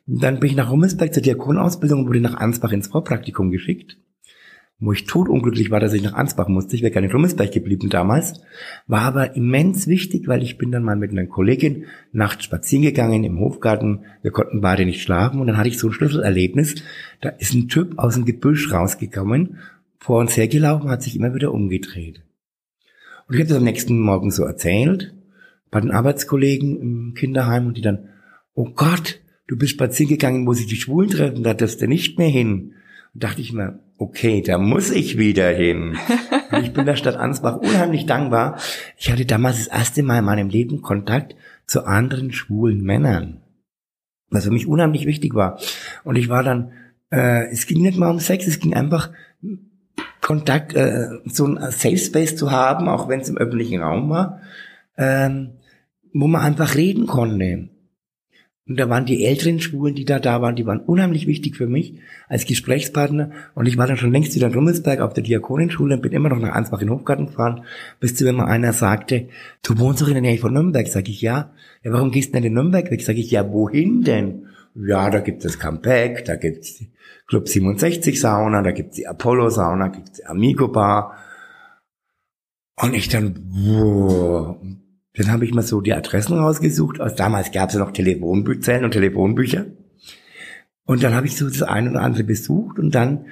Dann 0.07 0.41
bin 0.41 0.51
ich 0.51 0.57
nach 0.57 0.71
Rummelsberg 0.71 1.13
zur 1.13 1.23
Diakonausbildung 1.23 2.01
und 2.01 2.09
wurde 2.09 2.21
nach 2.21 2.35
Ansbach 2.35 2.73
ins 2.73 2.89
Vorpraktikum 2.89 3.51
geschickt 3.51 3.99
wo 4.81 4.93
ich 4.93 5.07
totunglücklich 5.07 5.71
war, 5.71 5.81
dass 5.81 5.93
ich 5.93 6.03
nach 6.03 6.15
Ansbach 6.15 6.49
musste. 6.49 6.77
Ich 6.77 6.83
wäre 6.83 6.91
gerne 6.91 7.07
in 7.07 7.13
Rummelsberg 7.13 7.53
geblieben 7.53 7.89
damals. 7.89 8.41
War 8.87 9.03
aber 9.03 9.37
immens 9.37 9.87
wichtig, 9.87 10.27
weil 10.27 10.43
ich 10.43 10.59
bin 10.59 10.73
dann 10.73 10.83
mal 10.83 10.97
mit 10.97 11.11
einer 11.11 11.27
Kollegin 11.27 11.87
nachts 12.13 12.45
spazieren 12.45 12.83
gegangen 12.83 13.25
im 13.25 13.39
Hofgarten. 13.39 14.01
Wir 14.23 14.33
konnten 14.33 14.61
beide 14.61 14.85
nicht 14.85 15.03
schlafen 15.03 15.41
und 15.41 15.47
dann 15.47 15.57
hatte 15.57 15.69
ich 15.69 15.79
so 15.79 15.89
ein 15.89 15.93
Schlüsselerlebnis. 15.93 16.77
Da 17.21 17.31
ist 17.31 17.55
ein 17.55 17.69
Typ 17.69 17.99
aus 17.99 18.15
dem 18.15 18.25
Gebüsch 18.25 18.73
rausgekommen, 18.73 19.59
vor 19.99 20.21
uns 20.21 20.37
hergelaufen, 20.37 20.91
hat 20.91 21.03
sich 21.03 21.17
immer 21.17 21.35
wieder 21.35 21.53
umgedreht. 21.53 22.23
Und 23.27 23.35
ich 23.35 23.41
habe 23.41 23.49
das 23.49 23.59
am 23.59 23.65
nächsten 23.65 23.99
Morgen 23.99 24.31
so 24.31 24.45
erzählt, 24.45 25.15
bei 25.75 25.81
den 25.81 25.91
Arbeitskollegen 25.91 26.81
im 26.81 27.15
Kinderheim 27.15 27.67
und 27.67 27.77
die 27.77 27.83
dann, 27.83 28.11
oh 28.55 28.71
Gott, 28.77 29.19
du 29.49 29.59
bist 29.59 29.73
spazieren 29.73 30.09
gegangen, 30.09 30.47
wo 30.47 30.53
sich 30.53 30.69
die 30.69 30.77
Schwulen 30.77 31.11
treffen, 31.11 31.43
da 31.43 31.53
darfst 31.53 31.83
du 31.83 31.89
nicht 31.89 32.17
mehr 32.17 32.29
hin. 32.29 32.75
Und 33.13 33.25
dachte 33.25 33.41
ich 33.41 33.53
mir, 33.53 33.81
okay, 33.99 34.41
da 34.41 34.57
muss 34.57 34.93
ich 34.93 35.19
wieder 35.19 35.49
hin. 35.49 35.97
Und 36.53 36.63
ich 36.63 36.73
bin 36.73 36.87
der 36.87 36.95
Stadt 36.95 37.17
Ansbach 37.17 37.57
unheimlich 37.57 38.07
dankbar. 38.07 38.61
Ich 38.97 39.11
hatte 39.11 39.27
damals 39.27 39.57
das 39.57 39.67
erste 39.67 40.05
Mal 40.05 40.21
in 40.21 40.25
meinem 40.27 40.49
Leben 40.49 40.81
Kontakt 40.81 41.35
zu 41.67 41.85
anderen 41.85 42.33
schwulen 42.33 42.81
Männern. 42.81 43.41
Was 44.31 44.45
für 44.45 44.53
mich 44.53 44.69
unheimlich 44.69 45.07
wichtig 45.07 45.35
war. 45.35 45.59
Und 46.05 46.15
ich 46.15 46.29
war 46.29 46.45
dann, 46.45 46.71
äh, 47.11 47.51
es 47.51 47.67
ging 47.67 47.83
nicht 47.83 47.99
mal 47.99 48.11
um 48.11 48.21
Sex, 48.21 48.47
es 48.47 48.61
ging 48.61 48.75
einfach 48.75 49.11
Kontakt, 50.21 50.73
äh, 50.75 51.09
so 51.25 51.47
ein 51.47 51.57
Safe 51.73 51.99
Space 51.99 52.37
zu 52.37 52.53
haben, 52.53 52.89
auch 52.89 53.09
wenn 53.09 53.19
es 53.19 53.29
im 53.29 53.39
öffentlichen 53.39 53.83
Raum 53.83 54.09
war, 54.09 54.41
ähm, 54.97 55.55
wo 56.15 56.27
man 56.27 56.41
einfach 56.41 56.77
reden 56.77 57.07
konnte. 57.07 57.69
Und 58.67 58.81
da 58.81 58.89
waren 58.89 59.05
die 59.05 59.27
älteren 59.27 59.61
Schwulen, 59.61 59.95
die 59.95 60.07
da 60.07 60.19
da 60.19 60.41
waren, 60.41 60.57
die 60.57 60.65
waren 60.65 60.81
unheimlich 60.81 61.27
wichtig 61.27 61.55
für 61.55 61.67
mich 61.67 61.99
als 62.29 62.47
Gesprächspartner. 62.47 63.31
Und 63.55 63.67
ich 63.67 63.77
war 63.77 63.87
dann 63.87 63.99
schon 63.99 64.11
längst 64.11 64.35
wieder 64.35 64.47
in 64.47 64.55
Rummelsberg 64.55 65.01
auf 65.01 65.13
der 65.13 65.23
Diakonenschule 65.23 65.97
und 65.97 66.01
bin 66.01 66.13
immer 66.13 66.31
noch 66.31 66.39
nach 66.39 66.55
Ansbach 66.55 66.81
in 66.81 66.89
Hofgarten 66.89 67.27
gefahren, 67.27 67.65
bis 68.01 68.15
zu 68.15 68.25
mir 68.25 68.47
einer 68.47 68.73
sagte, 68.73 69.29
du 69.63 69.79
wohnst 69.79 70.01
doch 70.01 70.09
in 70.09 70.15
der 70.15 70.23
Nähe 70.23 70.39
von 70.39 70.55
Nürnberg. 70.55 70.87
Sag 70.89 71.11
ich, 71.11 71.21
ja. 71.21 71.53
Ja, 71.83 71.93
warum 71.93 72.11
gehst 72.11 72.31
du 72.31 72.33
denn 72.33 72.45
in 72.45 72.55
Nürnberg 72.55 72.91
weg? 72.91 73.03
Sag 73.03 73.17
ich, 73.17 73.31
ja, 73.31 73.53
wohin 73.53 74.03
denn? 74.03 74.47
Ja, 74.75 75.11
da 75.11 75.21
gibt 75.21 75.45
es 75.45 75.59
Campec, 75.59 76.25
da 76.25 76.37
gibt's 76.37 76.83
Club 77.27 77.49
67 77.49 78.19
Sauna, 78.19 78.63
da 78.63 78.71
gibt's 78.71 78.97
die 78.97 79.07
Apollo 79.07 79.51
Sauna, 79.51 79.89
gibt's 79.89 80.13
die 80.13 80.27
Amigo 80.27 80.69
Bar. 80.69 81.19
Und 82.77 82.95
ich 82.95 83.09
dann, 83.09 83.37
wow, 83.53 84.57
dann 85.15 85.31
habe 85.31 85.45
ich 85.45 85.55
mal 85.55 85.63
so 85.63 85.81
die 85.81 85.95
Adressen 85.95 86.37
rausgesucht. 86.37 87.01
Also 87.01 87.17
damals 87.17 87.53
gab 87.53 87.69
es 87.69 87.77
ja 87.77 87.81
noch 87.81 87.93
Telefonzellen 87.93 88.85
und 88.85 88.91
Telefonbücher. 88.91 89.67
Und 90.85 91.03
dann 91.03 91.15
habe 91.15 91.27
ich 91.27 91.37
so 91.37 91.49
das 91.49 91.63
eine 91.63 91.91
oder 91.91 92.03
andere 92.03 92.25
besucht 92.25 92.79
und 92.79 92.95
dann 92.95 93.27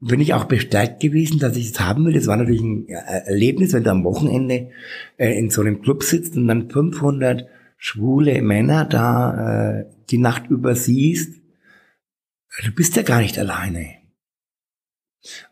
bin 0.00 0.20
ich 0.20 0.34
auch 0.34 0.44
bestärkt 0.44 1.00
gewesen, 1.00 1.38
dass 1.38 1.56
ich 1.56 1.70
es 1.70 1.80
haben 1.80 2.04
will. 2.04 2.12
Das 2.12 2.26
war 2.26 2.36
natürlich 2.36 2.62
ein 2.62 2.88
Erlebnis, 2.88 3.72
wenn 3.72 3.84
du 3.84 3.90
am 3.90 4.04
Wochenende 4.04 4.70
äh, 5.16 5.38
in 5.38 5.50
so 5.50 5.62
einem 5.62 5.80
Club 5.80 6.02
sitzt 6.02 6.36
und 6.36 6.46
dann 6.46 6.70
500 6.70 7.46
schwule 7.78 8.42
Männer 8.42 8.84
da 8.84 9.78
äh, 9.80 9.86
die 10.10 10.18
Nacht 10.18 10.50
über 10.50 10.74
siehst. 10.74 11.40
Du 12.64 12.72
bist 12.72 12.96
ja 12.96 13.02
gar 13.02 13.20
nicht 13.20 13.38
alleine. 13.38 14.03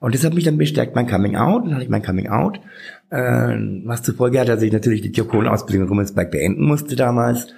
Und 0.01 0.15
das 0.15 0.25
hat 0.25 0.35
mich 0.35 0.45
dann 0.45 0.59
bestärkt, 0.59 0.95
mein 0.95 1.09
Coming 1.09 1.37
Out. 1.37 1.65
Dann 1.65 1.75
hatte 1.75 1.85
ich 1.85 1.91
mein 1.91 2.03
Coming 2.03 2.29
Out, 2.29 2.61
äh, 3.11 3.57
was 3.85 4.03
zur 4.03 4.15
Folge 4.15 4.41
hat, 4.41 4.49
dass 4.49 4.63
ich 4.63 4.73
natürlich 4.73 5.01
die 5.01 5.13
Diakonenausbildung 5.13 5.85
in 5.85 5.89
Rummelsberg 5.89 6.31
beenden 6.31 6.65
musste 6.65 6.97
damals. 6.97 7.49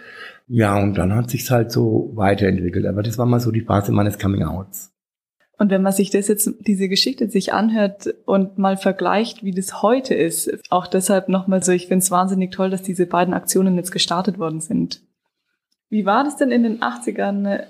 Ja, 0.47 0.79
und 0.79 0.95
dann 0.95 1.15
hat 1.15 1.31
sich's 1.31 1.51
halt 1.51 1.73
so 1.73 2.13
weiterentwickelt. 2.15 2.87
Aber 2.87 3.03
das 3.03 3.19
war 3.19 3.27
mal 3.27 3.41
so 3.41 3.51
die 3.51 3.63
Phase 3.63 3.93
meines 3.93 4.19
Coming 4.19 4.45
Outs. 4.45 4.93
Und 5.57 5.71
wenn 5.71 5.83
man 5.83 5.93
sich 5.93 6.11
das 6.11 6.29
jetzt, 6.29 6.51
diese 6.61 6.89
Geschichte 6.89 7.29
sich 7.31 7.53
anhört 7.53 8.13
und 8.27 8.59
mal 8.59 8.77
vergleicht, 8.77 9.45
wie 9.45 9.53
das 9.53 9.83
heute 9.83 10.15
ist, 10.15 10.51
auch 10.71 10.87
deshalb 10.87 11.29
nochmal 11.29 11.63
so, 11.63 11.73
ich 11.73 11.87
finde 11.87 12.03
es 12.03 12.11
wahnsinnig 12.11 12.51
toll, 12.51 12.71
dass 12.71 12.83
diese 12.83 13.07
beiden 13.07 13.35
Aktionen 13.35 13.77
jetzt 13.77 13.93
gestartet 13.93 14.39
worden 14.39 14.61
sind. 14.61 15.03
Wie 15.89 16.07
war 16.07 16.25
das 16.25 16.37
denn 16.37 16.51
in 16.51 16.65
den 16.65 16.81
80ern, 16.81 17.63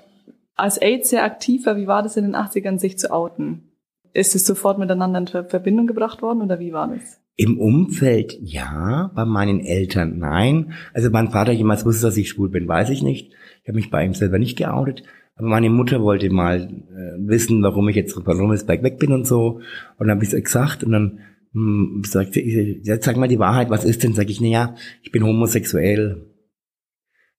als 0.57 0.79
AIDS 0.79 1.11
sehr 1.11 1.25
aktiv 1.25 1.67
war, 1.67 1.77
wie 1.77 1.87
war 1.87 2.03
das 2.03 2.17
in 2.17 2.25
den 2.25 2.35
80ern, 2.35 2.79
sich 2.79 2.99
zu 2.99 3.13
outen? 3.13 3.74
Ist 4.15 4.37
es 4.37 4.47
sofort 4.47 4.79
miteinander 4.79 5.19
in 5.19 5.49
Verbindung 5.49 5.89
gebracht 5.89 6.23
worden 6.23 6.41
oder 6.41 6.61
wie 6.61 6.73
war 6.73 6.89
das? 6.89 7.21
Im 7.37 7.59
Umfeld 7.59 8.39
ja, 8.41 9.11
bei 9.13 9.25
meinen 9.25 9.59
Eltern 9.59 10.19
nein. 10.19 10.73
Also 10.93 11.11
mein 11.11 11.33
Vater 11.33 11.51
jemals 11.51 11.85
wusste, 11.85 12.07
dass 12.07 12.17
ich 12.17 12.29
schwul 12.29 12.49
bin, 12.49 12.69
weiß 12.69 12.91
ich 12.91 13.03
nicht. 13.03 13.33
Ich 13.63 13.69
habe 13.69 13.77
mich 13.77 13.91
bei 13.91 14.05
ihm 14.05 14.15
selber 14.15 14.39
nicht 14.39 14.57
geoutet. 14.57 15.03
Aber 15.35 15.49
meine 15.49 15.69
Mutter 15.69 16.01
wollte 16.01 16.31
mal 16.31 16.61
äh, 16.61 17.29
wissen, 17.29 17.61
warum 17.65 17.89
ich 17.89 17.97
jetzt 17.97 18.13
von 18.13 18.23
Rummelsberg 18.25 18.85
weg 18.85 19.01
bin 19.01 19.13
und 19.13 19.27
so. 19.27 19.61
Und 19.99 20.07
dann 20.07 20.11
habe 20.13 20.25
ich 20.25 20.33
es 20.33 20.45
gesagt 20.45 20.85
und 20.85 20.93
dann 20.93 21.19
hm, 21.53 22.03
sagte 22.07 22.39
ich, 22.41 22.87
jetzt 22.87 23.05
sag 23.05 23.17
mal 23.17 23.27
die 23.27 23.41
Wahrheit, 23.41 23.69
was 23.69 23.85
ist 23.85 24.05
denn? 24.05 24.15
Sag 24.15 24.31
ich, 24.31 24.41
na 24.41 24.47
ja, 24.47 24.75
ich 25.03 25.11
bin 25.11 25.25
homosexuell. 25.25 26.31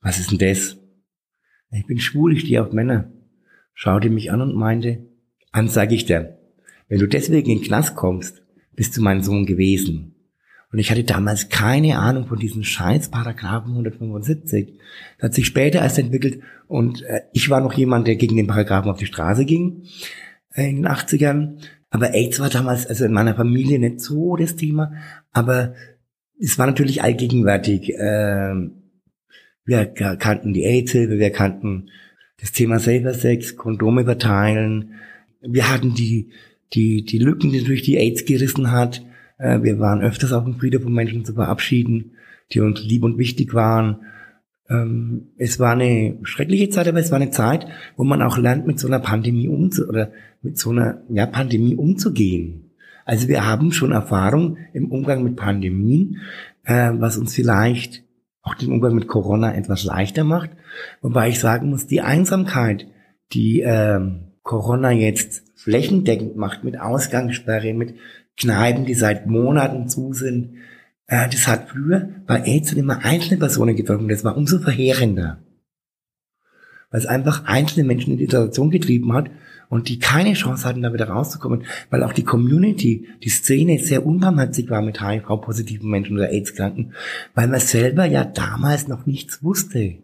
Was 0.01 0.19
ist 0.19 0.31
denn 0.31 0.39
das? 0.39 0.77
Ich 1.71 1.87
bin 1.87 1.99
schwul, 1.99 2.33
ich 2.33 2.41
stehe 2.41 2.61
auf 2.61 2.73
Männer. 2.73 3.13
Schaute 3.73 4.09
mich 4.09 4.29
an 4.29 4.41
und 4.41 4.55
meinte, 4.55 5.05
an 5.53 5.69
sag 5.69 5.93
ich 5.93 6.05
dir, 6.05 6.37
wenn 6.87 6.99
du 6.99 7.07
deswegen 7.07 7.49
in 7.49 7.59
den 7.59 7.65
Knast 7.65 7.95
kommst, 7.95 8.43
bist 8.75 8.95
du 8.95 9.01
mein 9.01 9.23
Sohn 9.23 9.45
gewesen. 9.45 10.15
Und 10.71 10.79
ich 10.79 10.91
hatte 10.91 11.03
damals 11.03 11.49
keine 11.49 11.97
Ahnung 11.99 12.27
von 12.27 12.37
diesen 12.37 12.63
scheiß 12.63 13.09
Paragraphen 13.09 13.71
175. 13.71 14.73
Das 15.17 15.27
hat 15.27 15.33
sich 15.33 15.45
später 15.45 15.79
erst 15.79 15.99
entwickelt 15.99 16.41
und 16.67 17.01
äh, 17.03 17.21
ich 17.31 17.49
war 17.49 17.61
noch 17.61 17.73
jemand, 17.73 18.07
der 18.07 18.17
gegen 18.17 18.35
den 18.35 18.47
Paragraphen 18.47 18.91
auf 18.91 18.97
die 18.97 19.05
Straße 19.05 19.45
ging 19.45 19.83
äh, 20.53 20.69
in 20.69 20.77
den 20.77 20.87
80ern. 20.87 21.61
Aber 21.91 22.13
AIDS 22.13 22.39
war 22.41 22.49
damals, 22.49 22.87
also 22.87 23.05
in 23.05 23.13
meiner 23.13 23.35
Familie 23.35 23.79
nicht 23.79 24.01
so 24.01 24.35
das 24.35 24.57
Thema, 24.57 24.91
aber 25.31 25.75
es 26.41 26.59
war 26.59 26.65
natürlich 26.65 27.01
allgegenwärtig. 27.01 27.93
Äh, 27.93 28.55
wir 29.63 29.85
kannten 29.85 30.53
die 30.53 30.65
AIDS-Hilfe, 30.65 31.17
wir 31.17 31.31
kannten 31.31 31.89
das 32.39 32.51
Thema 32.51 32.79
Safer 32.79 33.13
Sex, 33.13 33.55
Kondome 33.55 34.03
verteilen. 34.03 34.95
Wir 35.41 35.71
hatten 35.71 35.95
die 35.95 36.31
die, 36.73 37.03
die 37.03 37.19
Lücken, 37.19 37.51
die 37.51 37.63
durch 37.63 37.83
die 37.83 37.97
AIDS 37.97 38.25
gerissen 38.25 38.71
hat. 38.71 39.05
Äh, 39.37 39.61
wir 39.61 39.79
waren 39.79 40.01
öfters 40.01 40.33
auf 40.33 40.43
dem 40.43 40.55
Friedhof, 40.55 40.85
um 40.85 40.93
Menschen 40.93 41.25
zu 41.25 41.33
verabschieden, 41.33 42.11
die 42.51 42.59
uns 42.59 42.83
lieb 42.83 43.03
und 43.03 43.17
wichtig 43.17 43.53
waren. 43.53 44.01
Ähm, 44.69 45.27
es 45.37 45.59
war 45.59 45.73
eine 45.73 46.17
schreckliche 46.23 46.69
Zeit, 46.69 46.87
aber 46.87 46.99
es 46.99 47.11
war 47.11 47.17
eine 47.17 47.31
Zeit, 47.31 47.67
wo 47.97 48.03
man 48.03 48.21
auch 48.21 48.37
lernt, 48.37 48.65
mit 48.65 48.79
so 48.79 48.87
einer 48.87 48.99
Pandemie 48.99 49.47
umzu 49.47 49.87
oder 49.87 50.11
mit 50.41 50.57
so 50.57 50.71
einer 50.71 51.01
ja, 51.09 51.25
Pandemie 51.25 51.75
umzugehen. 51.75 52.71
Also 53.05 53.27
wir 53.27 53.45
haben 53.45 53.71
schon 53.71 53.91
Erfahrung 53.91 54.57
im 54.73 54.91
Umgang 54.91 55.23
mit 55.23 55.35
Pandemien, 55.35 56.21
äh, 56.63 56.91
was 56.95 57.17
uns 57.17 57.35
vielleicht 57.35 58.03
auch 58.41 58.55
den 58.55 58.71
Umgang 58.71 58.93
mit 58.95 59.07
Corona 59.07 59.55
etwas 59.55 59.83
leichter 59.83 60.23
macht. 60.23 60.51
Wobei 61.01 61.29
ich 61.29 61.39
sagen 61.39 61.69
muss, 61.69 61.87
die 61.87 62.01
Einsamkeit, 62.01 62.87
die 63.33 63.61
äh, 63.61 63.99
Corona 64.43 64.91
jetzt 64.91 65.44
flächendeckend 65.55 66.35
macht 66.35 66.63
mit 66.63 66.79
Ausgangssperre, 66.79 67.73
mit 67.73 67.95
Kneipen, 68.37 68.85
die 68.85 68.93
seit 68.93 69.27
Monaten 69.27 69.87
zu 69.87 70.13
sind. 70.13 70.57
Äh, 71.07 71.29
das 71.29 71.47
hat 71.47 71.69
früher 71.69 72.09
bei 72.27 72.43
AIDS 72.43 72.73
immer 72.73 73.03
einzelne 73.03 73.39
Personen 73.39 73.75
getroffen. 73.75 74.07
Das 74.07 74.23
war 74.23 74.37
umso 74.37 74.59
verheerender. 74.59 75.39
Weil 76.91 76.99
es 76.99 77.05
einfach 77.05 77.45
einzelne 77.45 77.87
Menschen 77.87 78.11
in 78.11 78.17
die 78.17 78.25
Situation 78.25 78.69
getrieben 78.69 79.13
hat 79.13 79.29
und 79.69 79.89
die 79.89 79.99
keine 79.99 80.33
Chance 80.33 80.67
hatten, 80.67 80.81
da 80.81 80.93
wieder 80.93 81.09
rauszukommen, 81.09 81.63
weil 81.89 82.03
auch 82.03 82.13
die 82.13 82.23
Community, 82.23 83.07
die 83.23 83.29
Szene 83.29 83.79
sehr 83.79 84.05
unbarmherzig 84.05 84.69
war 84.69 84.81
mit 84.81 85.01
HIV-positiven 85.01 85.89
Menschen 85.89 86.17
oder 86.17 86.29
AIDS-Kranken, 86.29 86.93
weil 87.33 87.47
man 87.47 87.59
selber 87.59 88.05
ja 88.05 88.23
damals 88.23 88.87
noch 88.87 89.05
nichts 89.05 89.43
wusste. 89.43 89.95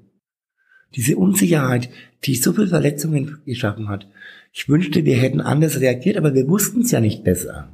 Diese 0.95 1.15
Unsicherheit, 1.15 1.89
die 2.23 2.35
so 2.35 2.53
viele 2.53 2.67
Verletzungen 2.67 3.37
geschaffen 3.45 3.87
hat, 3.87 4.07
ich 4.51 4.67
wünschte, 4.67 5.05
wir 5.05 5.17
hätten 5.17 5.41
anders 5.41 5.79
reagiert, 5.79 6.17
aber 6.17 6.33
wir 6.33 6.47
wussten 6.47 6.81
es 6.81 6.91
ja 6.91 6.99
nicht 6.99 7.23
besser. 7.23 7.73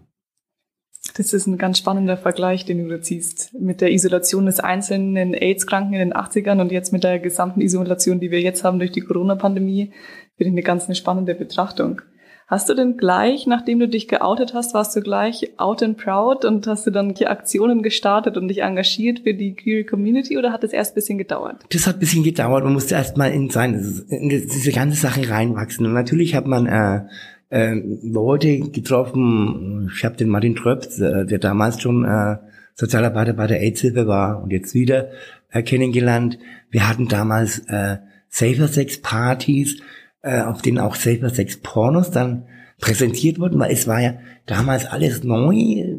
Das 1.15 1.33
ist 1.33 1.47
ein 1.47 1.57
ganz 1.57 1.79
spannender 1.79 2.17
Vergleich, 2.17 2.65
den 2.65 2.83
du 2.83 2.89
da 2.89 3.01
ziehst. 3.01 3.53
Mit 3.59 3.81
der 3.81 3.91
Isolation 3.91 4.45
des 4.45 4.59
einzelnen 4.59 5.33
AIDS-Kranken 5.33 5.93
in 5.93 5.99
den 5.99 6.13
80ern 6.13 6.61
und 6.61 6.71
jetzt 6.71 6.93
mit 6.93 7.03
der 7.03 7.19
gesamten 7.19 7.61
Isolation, 7.61 8.19
die 8.19 8.29
wir 8.29 8.41
jetzt 8.41 8.63
haben 8.63 8.77
durch 8.77 8.91
die 8.91 9.01
Corona-Pandemie, 9.01 9.93
finde 10.35 10.49
ich 10.49 10.53
eine 10.53 10.61
ganz 10.61 10.85
eine 10.85 10.95
spannende 10.95 11.33
Betrachtung. 11.33 12.01
Hast 12.49 12.69
du 12.69 12.73
denn 12.73 12.95
gleich, 12.95 13.45
nachdem 13.45 13.79
du 13.79 13.89
dich 13.89 14.07
geoutet 14.07 14.53
hast, 14.53 14.73
warst 14.73 14.95
du 14.95 15.01
gleich 15.01 15.51
out 15.57 15.83
and 15.83 15.97
proud 15.97 16.45
und 16.45 16.65
hast 16.65 16.87
du 16.87 16.91
dann 16.91 17.13
hier 17.13 17.29
Aktionen 17.29 17.83
gestartet 17.83 18.37
und 18.37 18.47
dich 18.47 18.61
engagiert 18.61 19.19
für 19.19 19.33
die 19.33 19.53
Queer 19.53 19.85
Community 19.85 20.37
oder 20.37 20.53
hat 20.53 20.63
es 20.63 20.71
erst 20.71 20.93
ein 20.93 20.95
bisschen 20.95 21.17
gedauert? 21.17 21.65
Das 21.71 21.85
hat 21.85 21.97
ein 21.97 21.99
bisschen 21.99 22.23
gedauert. 22.23 22.63
Man 22.63 22.71
musste 22.71 22.95
erst 22.95 23.17
mal 23.17 23.33
in, 23.33 23.49
sein, 23.49 23.73
in 24.07 24.29
diese 24.29 24.71
ganze 24.71 24.97
Sache 24.97 25.29
reinwachsen. 25.29 25.85
Und 25.85 25.91
natürlich 25.91 26.35
hat 26.35 26.47
man 26.47 26.67
äh, 26.67 27.01
äh, 27.49 27.81
Leute 28.01 28.59
getroffen. 28.59 29.91
Ich 29.93 30.05
habe 30.05 30.15
den 30.15 30.29
Martin 30.29 30.55
Tröpf, 30.55 30.97
äh, 31.01 31.25
der 31.25 31.39
damals 31.39 31.81
schon 31.81 32.05
äh, 32.05 32.37
Sozialarbeiter 32.75 33.33
bei 33.33 33.47
der 33.47 33.59
AIDS-Hilfe 33.59 34.07
war 34.07 34.41
und 34.41 34.53
jetzt 34.53 34.73
wieder 34.73 35.09
äh, 35.51 35.63
kennengelernt. 35.63 36.39
Wir 36.69 36.87
hatten 36.87 37.09
damals 37.09 37.59
äh, 37.67 37.97
Safer 38.29 38.69
Sex 38.69 39.01
Partys 39.01 39.81
äh, 40.21 40.41
auf 40.41 40.61
denen 40.61 40.79
auch 40.79 40.95
selber 40.95 41.29
sechs 41.29 41.57
Pornos 41.57 42.11
dann 42.11 42.45
präsentiert 42.79 43.39
wurden, 43.39 43.59
weil 43.59 43.71
es 43.71 43.87
war 43.87 44.01
ja 44.01 44.15
damals 44.45 44.85
alles 44.85 45.23
neu. 45.23 45.97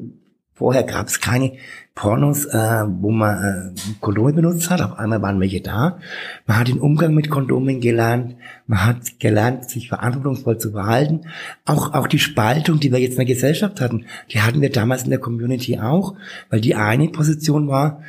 Vorher 0.55 0.83
gab 0.83 1.07
es 1.07 1.21
keine 1.21 1.53
Pornos, 1.95 2.47
äh, 2.47 2.85
wo 3.01 3.11
man 3.13 3.75
äh, 3.77 3.81
Kondome 4.01 4.33
benutzt 4.33 4.71
hat. 4.71 4.81
Auf 4.83 4.99
einmal 4.99 5.23
waren 5.23 5.39
welche 5.39 5.61
da. 5.61 5.99
Man 6.47 6.59
hat 6.59 6.69
den 6.69 6.81
Umgang 6.81 7.15
mit 7.15 7.31
Kondomen 7.31 7.81
gelernt. 7.81 8.37
Man 8.67 8.85
hat 8.85 9.21
gelernt, 9.21 9.71
sich 9.71 9.89
verantwortungsvoll 9.89 10.59
zu 10.59 10.73
verhalten. 10.73 11.23
Auch, 11.65 11.95
auch 11.95 12.09
die 12.09 12.19
Spaltung, 12.19 12.81
die 12.81 12.91
wir 12.91 12.99
jetzt 12.99 13.13
in 13.13 13.27
der 13.27 13.35
Gesellschaft 13.35 13.81
hatten, 13.81 14.07
die 14.33 14.41
hatten 14.41 14.61
wir 14.61 14.71
damals 14.71 15.05
in 15.05 15.11
der 15.11 15.21
Community 15.21 15.79
auch, 15.79 16.17
weil 16.51 16.61
die 16.61 16.75
eine 16.75 17.09
Position 17.09 17.69
war, 17.69 18.03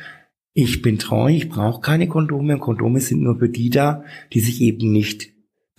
ich 0.52 0.82
bin 0.82 0.98
treu, 0.98 1.30
ich 1.30 1.48
brauche 1.48 1.80
keine 1.80 2.08
Kondome. 2.08 2.58
Kondome 2.58 3.00
sind 3.00 3.22
nur 3.22 3.38
für 3.38 3.48
die 3.48 3.70
da, 3.70 4.02
die 4.32 4.40
sich 4.40 4.60
eben 4.60 4.90
nicht 4.90 5.29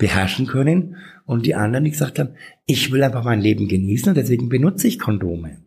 beherrschen 0.01 0.47
können 0.47 0.95
und 1.25 1.45
die 1.45 1.53
anderen, 1.53 1.85
die 1.85 1.91
gesagt 1.91 2.17
haben, 2.17 2.31
ich 2.65 2.91
will 2.91 3.03
einfach 3.03 3.23
mein 3.23 3.39
Leben 3.39 3.67
genießen 3.67 4.09
und 4.09 4.17
deswegen 4.17 4.49
benutze 4.49 4.87
ich 4.87 4.97
Kondome. 4.97 5.57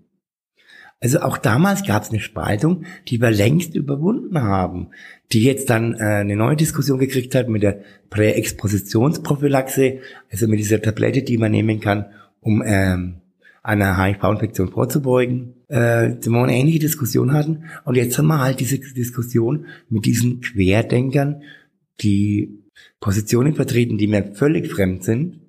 Also 1.01 1.21
auch 1.21 1.39
damals 1.39 1.85
gab 1.85 2.03
es 2.03 2.11
eine 2.11 2.19
Spaltung, 2.19 2.85
die 3.07 3.21
wir 3.21 3.31
längst 3.31 3.77
überwunden 3.77 4.43
haben, 4.43 4.89
die 5.33 5.45
jetzt 5.45 5.71
dann 5.71 5.95
äh, 5.95 6.03
eine 6.03 6.35
neue 6.35 6.57
Diskussion 6.57 6.99
gekriegt 6.99 7.35
hat 7.37 7.49
mit 7.49 7.63
der 7.63 7.83
Präexpositionsprophylaxe, 8.11 10.01
also 10.33 10.49
mit 10.49 10.59
dieser 10.59 10.83
Tablette, 10.83 11.23
die 11.23 11.39
man 11.39 11.53
nehmen 11.53 11.79
kann, 11.79 12.07
um 12.41 12.61
ähm, 12.67 13.21
einer 13.63 14.03
HIV-Infektion 14.03 14.73
vorzubeugen, 14.73 15.55
äh, 15.69 16.17
wo 16.25 16.31
wir 16.31 16.43
eine 16.43 16.57
ähnliche 16.57 16.81
Diskussion 16.81 17.33
hatten. 17.33 17.65
Und 17.85 17.97
jetzt 17.97 18.19
haben 18.19 18.27
wir 18.27 18.41
halt 18.41 18.59
diese 18.59 18.81
Diskussion 18.81 19.67
mit 19.89 20.07
diesen 20.07 20.41
Querdenkern, 20.41 21.43
die 22.01 22.64
Positionen 23.01 23.55
vertreten, 23.55 23.99
die 23.99 24.07
mir 24.07 24.35
völlig 24.35 24.71
fremd 24.71 25.05
sind. 25.05 25.41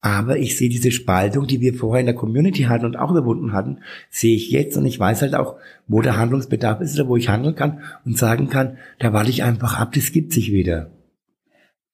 Aber 0.00 0.36
ich 0.36 0.56
sehe 0.56 0.68
diese 0.68 0.92
Spaltung, 0.92 1.46
die 1.46 1.60
wir 1.60 1.74
vorher 1.74 2.00
in 2.00 2.06
der 2.06 2.14
Community 2.14 2.64
hatten 2.64 2.84
und 2.84 2.96
auch 2.96 3.10
überwunden 3.10 3.52
hatten, 3.52 3.78
sehe 4.08 4.36
ich 4.36 4.50
jetzt 4.50 4.76
und 4.76 4.86
ich 4.86 5.00
weiß 5.00 5.22
halt 5.22 5.34
auch, 5.34 5.56
wo 5.88 6.00
der 6.00 6.16
Handlungsbedarf 6.16 6.80
ist 6.80 6.94
oder 6.94 7.08
wo 7.08 7.16
ich 7.16 7.28
handeln 7.28 7.56
kann 7.56 7.80
und 8.04 8.16
sagen 8.16 8.48
kann, 8.48 8.78
da 8.98 9.12
warte 9.12 9.30
ich 9.30 9.42
einfach 9.42 9.78
ab, 9.80 9.92
das 9.94 10.12
gibt 10.12 10.32
sich 10.32 10.52
wieder. 10.52 10.92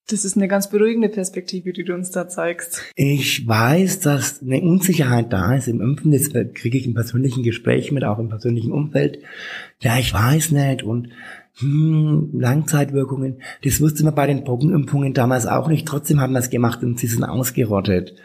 Das 0.09 0.25
ist 0.25 0.35
eine 0.35 0.49
ganz 0.49 0.69
beruhigende 0.69 1.07
Perspektive, 1.07 1.71
die 1.71 1.85
du 1.85 1.93
uns 1.93 2.11
da 2.11 2.27
zeigst. 2.27 2.81
Ich 2.95 3.47
weiß, 3.47 4.01
dass 4.01 4.41
eine 4.41 4.59
Unsicherheit 4.61 5.31
da 5.31 5.55
ist 5.55 5.69
im 5.69 5.79
Impfen. 5.79 6.11
Das 6.11 6.29
kriege 6.29 6.77
ich 6.77 6.85
im 6.85 6.93
persönlichen 6.93 7.41
Gespräch 7.41 7.91
mit, 7.93 8.03
auch 8.03 8.19
im 8.19 8.27
persönlichen 8.27 8.73
Umfeld. 8.73 9.19
Ja, 9.79 9.97
ich 9.97 10.13
weiß 10.13 10.51
nicht. 10.51 10.83
Und 10.83 11.09
hm, 11.57 12.31
Langzeitwirkungen, 12.33 13.41
das 13.63 13.79
wusste 13.79 14.03
man 14.03 14.15
bei 14.15 14.27
den 14.27 14.43
Pockenimpfungen 14.43 15.13
damals 15.13 15.45
auch 15.45 15.67
nicht. 15.67 15.87
Trotzdem 15.87 16.19
haben 16.19 16.33
wir 16.33 16.39
es 16.39 16.49
gemacht 16.49 16.83
und 16.83 16.99
sie 16.99 17.07
sind 17.07 17.23
ausgerottet. 17.23 18.15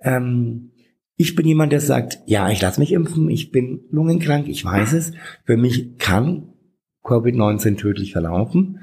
Ähm, 0.00 0.70
ich 1.16 1.34
bin 1.34 1.46
jemand, 1.46 1.72
der 1.72 1.80
sagt, 1.80 2.20
ja, 2.24 2.48
ich 2.50 2.62
lasse 2.62 2.80
mich 2.80 2.92
impfen, 2.92 3.28
ich 3.28 3.50
bin 3.50 3.80
lungenkrank, 3.90 4.48
ich 4.48 4.64
weiß 4.64 4.94
es. 4.94 5.12
Für 5.44 5.58
mich 5.58 5.98
kann 5.98 6.54
Covid-19 7.04 7.76
tödlich 7.76 8.12
verlaufen 8.12 8.80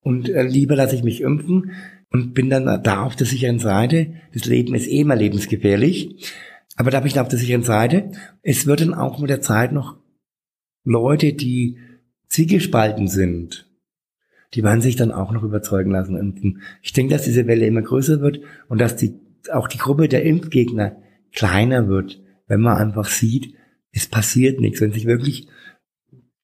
und 0.00 0.28
äh, 0.28 0.42
lieber 0.42 0.74
lasse 0.74 0.96
ich 0.96 1.04
mich 1.04 1.20
impfen 1.20 1.72
und 2.10 2.34
bin 2.34 2.50
dann 2.50 2.82
da 2.82 3.04
auf 3.04 3.14
der 3.14 3.26
sicheren 3.26 3.58
Seite. 3.58 4.14
Das 4.32 4.46
Leben 4.46 4.74
ist 4.74 4.88
eh 4.88 5.00
immer 5.00 5.16
lebensgefährlich. 5.16 6.32
Aber 6.76 6.90
da 6.90 7.00
bin 7.00 7.08
ich 7.08 7.20
auf 7.20 7.28
der 7.28 7.38
sicheren 7.38 7.62
Seite. 7.62 8.10
Es 8.42 8.66
wird 8.66 8.80
dann 8.80 8.94
auch 8.94 9.18
mit 9.18 9.30
der 9.30 9.40
Zeit 9.40 9.72
noch 9.72 9.96
Leute, 10.84 11.32
die 11.32 11.78
zwiegespalten 12.28 13.08
sind, 13.08 13.66
die 14.54 14.62
werden 14.62 14.80
sich 14.80 14.96
dann 14.96 15.12
auch 15.12 15.32
noch 15.32 15.42
überzeugen 15.42 15.90
lassen. 15.90 16.16
Und 16.16 16.60
ich 16.82 16.92
denke, 16.92 17.14
dass 17.14 17.24
diese 17.24 17.46
Welle 17.46 17.66
immer 17.66 17.82
größer 17.82 18.20
wird 18.20 18.40
und 18.68 18.80
dass 18.80 18.96
die, 18.96 19.14
auch 19.52 19.68
die 19.68 19.78
Gruppe 19.78 20.08
der 20.08 20.24
Impfgegner 20.24 20.96
kleiner 21.32 21.88
wird, 21.88 22.22
wenn 22.46 22.60
man 22.60 22.76
einfach 22.76 23.06
sieht, 23.06 23.54
es 23.92 24.06
passiert 24.06 24.60
nichts. 24.60 24.80
Wenn 24.80 24.92
sich 24.92 25.06
wirklich 25.06 25.48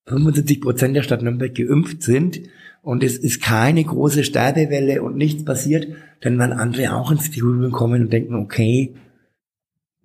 75 0.07 0.61
Prozent 0.61 0.97
der 0.97 1.03
Stadt 1.03 1.23
Nürnberg 1.23 1.55
geimpft 1.55 2.03
sind 2.03 2.43
und 2.83 3.05
es 3.05 3.17
ist 3.17 3.41
keine 3.41 3.85
große 3.85 4.25
Sterbewelle 4.25 5.03
und 5.03 5.17
nichts 5.17 5.45
passiert, 5.45 5.87
dann 6.21 6.39
werden 6.39 6.53
andere 6.53 6.95
auch 6.95 7.11
ins 7.11 7.31
Grübeln 7.31 7.73
kommen 7.73 8.03
und 8.03 8.13
denken, 8.13 8.35
okay, 8.35 8.95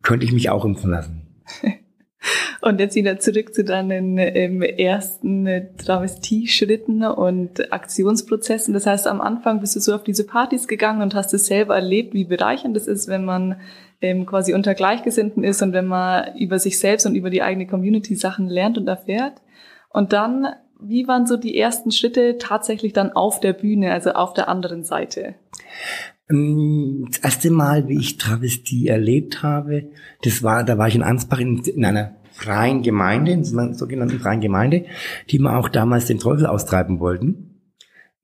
könnte 0.01 0.25
ich 0.25 0.31
mich 0.31 0.49
auch 0.49 0.65
impfen 0.65 0.91
lassen. 0.91 1.27
Und 2.61 2.79
jetzt 2.79 2.95
wieder 2.95 3.19
zurück 3.19 3.53
zu 3.53 3.63
deinen 3.63 4.17
ähm, 4.17 4.61
ersten 4.61 5.45
äh, 5.45 5.67
Travestieschritten 5.77 7.03
und 7.03 7.71
Aktionsprozessen. 7.71 8.73
Das 8.73 8.85
heißt, 8.85 9.07
am 9.07 9.21
Anfang 9.21 9.59
bist 9.59 9.75
du 9.75 9.79
so 9.79 9.93
auf 9.93 10.03
diese 10.03 10.25
Partys 10.25 10.67
gegangen 10.67 11.01
und 11.01 11.13
hast 11.13 11.33
es 11.33 11.45
selber 11.45 11.75
erlebt, 11.75 12.13
wie 12.13 12.25
bereichernd 12.25 12.75
es 12.75 12.87
ist, 12.87 13.07
wenn 13.07 13.25
man 13.25 13.57
ähm, 14.01 14.25
quasi 14.25 14.53
unter 14.53 14.73
Gleichgesinnten 14.73 15.43
ist 15.43 15.61
und 15.61 15.73
wenn 15.73 15.87
man 15.87 16.35
über 16.37 16.59
sich 16.59 16.79
selbst 16.79 17.05
und 17.05 17.15
über 17.15 17.29
die 17.29 17.41
eigene 17.41 17.67
Community 17.67 18.15
Sachen 18.15 18.47
lernt 18.47 18.77
und 18.77 18.87
erfährt. 18.87 19.41
Und 19.89 20.13
dann, 20.13 20.47
wie 20.79 21.07
waren 21.07 21.25
so 21.25 21.37
die 21.37 21.57
ersten 21.57 21.91
Schritte 21.91 22.37
tatsächlich 22.39 22.93
dann 22.93 23.11
auf 23.11 23.39
der 23.39 23.53
Bühne, 23.53 23.91
also 23.91 24.11
auf 24.11 24.33
der 24.33 24.49
anderen 24.49 24.83
Seite? 24.83 25.35
Ähm, 26.29 27.07
das 27.09 27.19
erste 27.19 27.51
Mal, 27.51 27.87
wie 27.87 27.99
ich 27.99 28.17
Travestie 28.17 28.87
erlebt 28.87 29.43
habe, 29.43 29.89
das 30.23 30.43
war, 30.43 30.63
da 30.63 30.77
war 30.77 30.87
ich 30.87 30.95
in 30.95 31.03
Ansbach 31.03 31.39
in, 31.39 31.63
in 31.63 31.85
einer 31.85 32.16
freien 32.37 32.83
Gemeinde, 32.83 33.31
in 33.31 33.45
einer 33.45 33.73
sogenannten 33.73 34.19
freien 34.19 34.41
Gemeinde, 34.41 34.85
die 35.29 35.39
wir 35.39 35.57
auch 35.57 35.69
damals 35.69 36.05
den 36.05 36.19
Teufel 36.19 36.45
austreiben 36.45 36.99
wollten, 36.99 37.61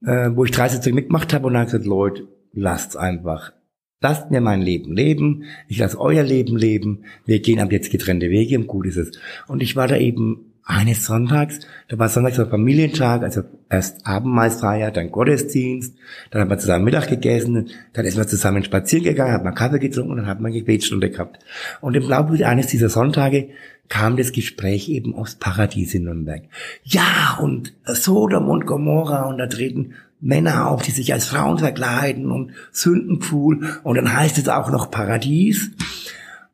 äh, 0.06 0.30
wo 0.34 0.46
ich 0.46 0.52
drei 0.52 0.70
Sitzungen 0.70 0.96
mitgemacht 0.96 1.34
habe 1.34 1.48
und 1.48 1.54
dann 1.54 1.66
gesagt, 1.66 1.86
Leute, 1.86 2.28
lasst's 2.54 2.96
einfach. 2.96 3.54
Lasst 4.02 4.32
mir 4.32 4.42
mein 4.42 4.62
Leben 4.62 4.94
leben, 4.94 5.46
ich 5.68 5.80
lasse 5.80 6.00
euer 6.00 6.24
Leben 6.24 6.58
leben, 6.58 7.06
wir 7.26 7.40
gehen 7.40 7.60
ab 7.60 7.72
jetzt 7.72 7.90
getrennte 7.90 8.30
Wege 8.30 8.58
und 8.58 8.68
gut 8.68 8.86
ist 8.86 8.98
es. 8.98 9.12
Und 9.48 9.64
ich 9.64 9.76
war 9.76 9.88
da 9.88 9.98
eben 9.98 10.53
eines 10.66 11.06
Sonntags, 11.06 11.60
da 11.90 12.00
war 12.00 12.08
Sonntags 12.08 12.38
der 12.38 12.48
Familientag, 12.48 13.24
also 13.24 13.44
erst 13.70 14.06
Abendmahlsfeier, 14.06 14.92
dann 14.92 15.12
Gottesdienst, 15.12 15.96
dann 16.32 16.42
haben 16.42 16.50
wir 16.50 16.58
zusammen 16.58 16.86
Mittag 16.86 17.10
gegessen, 17.10 17.70
dann 17.92 18.06
ist 18.06 18.16
man 18.16 18.28
zusammen 18.28 18.64
spazieren 18.64 19.04
gegangen, 19.04 19.34
hat 19.34 19.44
man 19.44 19.56
Kaffee 19.56 19.80
getrunken 19.80 20.12
und 20.12 20.18
dann 20.18 20.28
hat 20.28 20.40
man 20.40 20.54
Gebetsstunde 20.54 21.10
gehabt. 21.10 21.40
Und 21.82 21.96
im 21.96 22.04
Laufe 22.04 22.46
eines 22.48 22.68
dieser 22.68 22.90
Sonntage 22.90 23.50
kam 23.90 24.16
das 24.16 24.32
Gespräch 24.32 24.88
eben 24.88 25.14
aufs 25.16 25.36
Paradies 25.36 25.94
in 25.94 26.06
Nürnberg. 26.06 26.44
Ja, 26.84 27.38
und 27.42 27.74
Sodom 27.86 28.48
und 28.48 28.66
Gomorra 28.66 29.24
und 29.24 29.40
da 29.40 29.48
treten 29.48 29.96
Männer 30.22 30.70
auf, 30.70 30.82
die 30.82 30.92
sich 30.92 31.12
als 31.12 31.26
Frauen 31.26 31.58
verkleiden 31.58 32.32
und 32.32 32.52
Sündenpfuhl 32.72 33.80
und 33.84 33.96
dann 33.98 34.16
heißt 34.16 34.38
es 34.38 34.48
auch 34.48 34.72
noch 34.72 34.90
Paradies. 34.90 35.72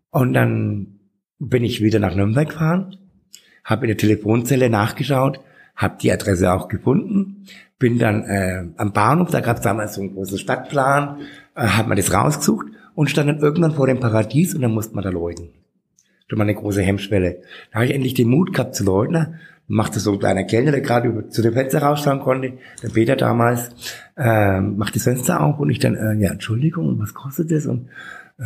Und 0.10 0.34
dann 0.34 1.00
bin 1.38 1.64
ich 1.64 1.82
wieder 1.82 2.00
nach 2.00 2.16
Nürnberg 2.16 2.50
gefahren 2.50 2.98
habe 3.70 3.86
in 3.86 3.90
der 3.90 3.98
Telefonzelle 3.98 4.70
nachgeschaut, 4.70 5.40
habe 5.76 5.98
die 6.02 6.12
Adresse 6.12 6.52
auch 6.52 6.68
gefunden, 6.68 7.46
bin 7.78 8.00
dann 8.00 8.24
äh, 8.24 8.66
am 8.78 8.92
Bahnhof, 8.92 9.30
da 9.30 9.40
gab 9.40 9.58
es 9.58 9.64
damals 9.64 9.94
so 9.94 10.02
einen 10.02 10.14
großen 10.14 10.38
Stadtplan, 10.38 11.20
äh, 11.56 11.62
hat 11.62 11.88
man 11.88 11.96
das 11.96 12.14
rausgesucht 12.14 12.68
und 12.96 13.10
stand 13.10 13.30
dann 13.30 13.40
irgendwann 13.40 13.74
vor 13.74 13.88
dem 13.88 14.00
Paradies 14.00 14.56
und 14.56 14.62
dann 14.62 14.74
musste 14.74 14.96
man 14.96 15.04
da 15.04 15.10
läuten. 15.10 15.50
Da 16.28 16.38
war 16.38 16.44
eine 16.44 16.56
große 16.56 16.82
Hemmschwelle. 16.82 17.42
Da 17.72 17.76
habe 17.76 17.86
ich 17.86 17.94
endlich 17.94 18.14
den 18.16 18.30
Mut 18.30 18.54
gehabt 18.54 18.76
zu 18.76 18.84
läuten. 18.84 19.36
Machte 19.68 20.00
so 20.00 20.14
ein 20.14 20.20
kleiner 20.20 20.44
Kellner, 20.44 20.72
der 20.72 20.82
gerade 20.82 21.30
zu 21.30 21.42
dem 21.44 21.54
Fenster 21.54 21.84
rausschauen 21.84 22.20
konnte, 22.20 22.54
der 22.82 22.90
Peter 22.90 23.16
damals, 23.16 23.70
äh, 24.18 24.60
macht 24.60 24.96
das 24.96 25.04
Fenster 25.04 25.42
auf 25.42 25.60
und 25.60 25.70
ich 25.70 25.78
dann, 25.78 25.96
äh, 25.96 26.16
ja, 26.16 26.32
Entschuldigung, 26.32 27.00
was 27.00 27.14
kostet 27.14 27.52
das? 27.52 27.68
Und 27.68 27.88
äh, 28.40 28.44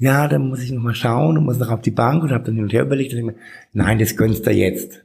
ja, 0.00 0.28
dann 0.28 0.48
muss 0.48 0.62
ich 0.62 0.72
noch 0.72 0.82
mal 0.82 0.94
schauen 0.94 1.36
und 1.36 1.44
muss 1.44 1.58
noch 1.58 1.70
auf 1.70 1.82
die 1.82 1.90
Bank 1.90 2.22
und 2.22 2.32
habe 2.32 2.44
dann 2.44 2.54
hin 2.54 2.64
und 2.64 2.72
her 2.72 2.84
überlegt, 2.84 3.12
und 3.12 3.22
mir, 3.22 3.34
nein, 3.74 3.98
das 3.98 4.16
gönnst 4.16 4.46
du 4.46 4.50
jetzt. 4.50 5.04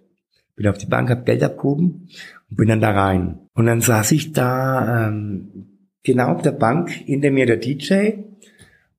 Bin 0.56 0.68
auf 0.68 0.78
die 0.78 0.86
Bank, 0.86 1.10
hab 1.10 1.26
Geld 1.26 1.44
abgehoben 1.44 2.08
und 2.50 2.56
bin 2.56 2.70
dann 2.70 2.80
da 2.80 2.92
rein. 2.92 3.40
Und 3.54 3.66
dann 3.66 3.82
saß 3.82 4.14
ich 4.14 4.32
da 4.32 5.10
ähm, 5.10 5.90
genau 6.02 6.28
auf 6.30 6.44
der 6.44 6.54
Bank, 6.54 6.92
hinter 6.92 7.30
mir 7.30 7.46
der 7.46 7.58
DJ 7.58 8.12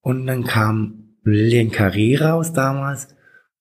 und 0.03 0.27
dann 0.27 0.45
kam 0.45 1.15
Lilian 1.23 1.71
Carré 1.71 2.21
raus 2.21 2.53
damals 2.53 3.09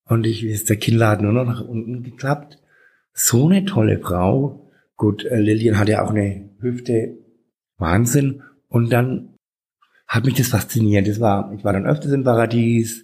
Und 0.03 0.27
ich 0.27 0.43
ist 0.43 0.69
der 0.69 0.75
Kinnladen 0.75 1.25
nur 1.25 1.33
noch 1.33 1.49
nach 1.49 1.65
unten 1.65 2.03
geklappt. 2.03 2.59
So 3.13 3.47
eine 3.47 3.63
tolle 3.63 3.99
Frau. 3.99 4.69
Gut, 4.97 5.23
äh, 5.23 5.39
Lillian 5.39 5.79
hatte 5.79 5.93
ja 5.93 6.03
auch 6.03 6.11
eine 6.11 6.49
Hüfte. 6.59 7.17
Wahnsinn. 7.77 8.43
Und 8.67 8.91
dann 8.91 9.34
hat 10.07 10.25
mich 10.25 10.35
das 10.35 10.47
fasziniert. 10.47 11.07
Das 11.07 11.19
war, 11.19 11.51
ich 11.55 11.63
war 11.63 11.73
dann 11.73 11.85
öfters 11.85 12.11
im 12.11 12.23
Paradies, 12.23 13.03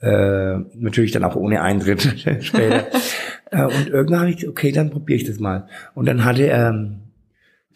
äh, 0.00 0.58
natürlich 0.74 1.12
dann 1.12 1.24
auch 1.24 1.36
ohne 1.36 1.62
Eintritt 1.62 2.02
später. 2.40 2.86
äh, 3.50 3.64
und 3.64 3.88
irgendwann 3.88 4.20
habe 4.20 4.30
ich, 4.30 4.48
okay, 4.48 4.72
dann 4.72 4.90
probiere 4.90 5.18
ich 5.18 5.26
das 5.26 5.38
mal. 5.38 5.68
Und 5.94 6.06
dann 6.06 6.24
hatte 6.24 6.44
ähm, 6.44 7.00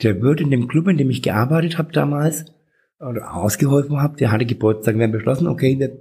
der 0.03 0.21
Wirt 0.23 0.41
in 0.41 0.51
dem 0.51 0.69
Club, 0.69 0.89
in 0.89 0.97
dem 0.97 1.11
ich 1.11 1.23
gearbeitet 1.23 1.79
habe 1.79 1.93
damals, 1.93 2.47
oder 3.01 3.35
ausgeholfen 3.35 4.01
habe, 4.01 4.17
der 4.17 4.31
hatte 4.31 4.47
Geburtstag. 4.47 4.97
Wir 4.97 5.05
haben 5.05 5.13
beschlossen, 5.13 5.47
okay, 5.47 5.79
wir 5.79 5.93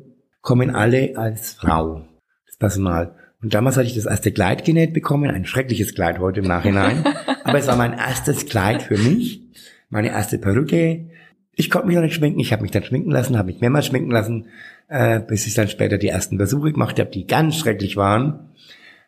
kommen 0.42 0.76
alle 0.76 1.18
als 1.18 1.54
Frau, 1.54 2.06
das 2.46 2.58
Personal. 2.58 3.16
Und 3.42 3.54
damals 3.54 3.76
hatte 3.76 3.88
ich 3.88 3.96
das 3.96 4.06
erste 4.06 4.32
Kleid 4.32 4.64
genäht 4.64 4.94
bekommen, 4.94 5.30
ein 5.30 5.46
schreckliches 5.46 5.96
Kleid 5.96 6.20
heute 6.20 6.40
im 6.40 6.48
Nachhinein. 6.48 7.04
Aber 7.44 7.58
es 7.58 7.68
war 7.68 7.76
mein 7.76 7.94
erstes 7.94 8.46
Kleid 8.46 8.84
für 8.84 8.98
mich, 8.98 9.42
meine 9.90 10.10
erste 10.10 10.38
Perücke. 10.38 11.10
Ich 11.56 11.70
konnte 11.70 11.88
mich 11.88 11.96
noch 11.96 12.04
nicht 12.04 12.16
schminken, 12.16 12.40
ich 12.40 12.52
habe 12.52 12.64
mich 12.64 12.72
dann 12.72 12.84
schminken 12.84 13.12
lassen, 13.12 13.38
habe 13.38 13.52
mich 13.52 13.62
mehrmals 13.62 13.86
schminken 13.86 14.12
lassen, 14.12 14.48
äh, 14.88 15.20
bis 15.20 15.46
ich 15.46 15.54
dann 15.54 15.68
später 15.68 15.98
die 15.98 16.08
ersten 16.08 16.38
Versuche 16.38 16.72
gemacht 16.72 17.00
habe, 17.00 17.12
die 17.12 17.28
ganz 17.28 17.58
schrecklich 17.58 17.96
waren. 17.96 18.50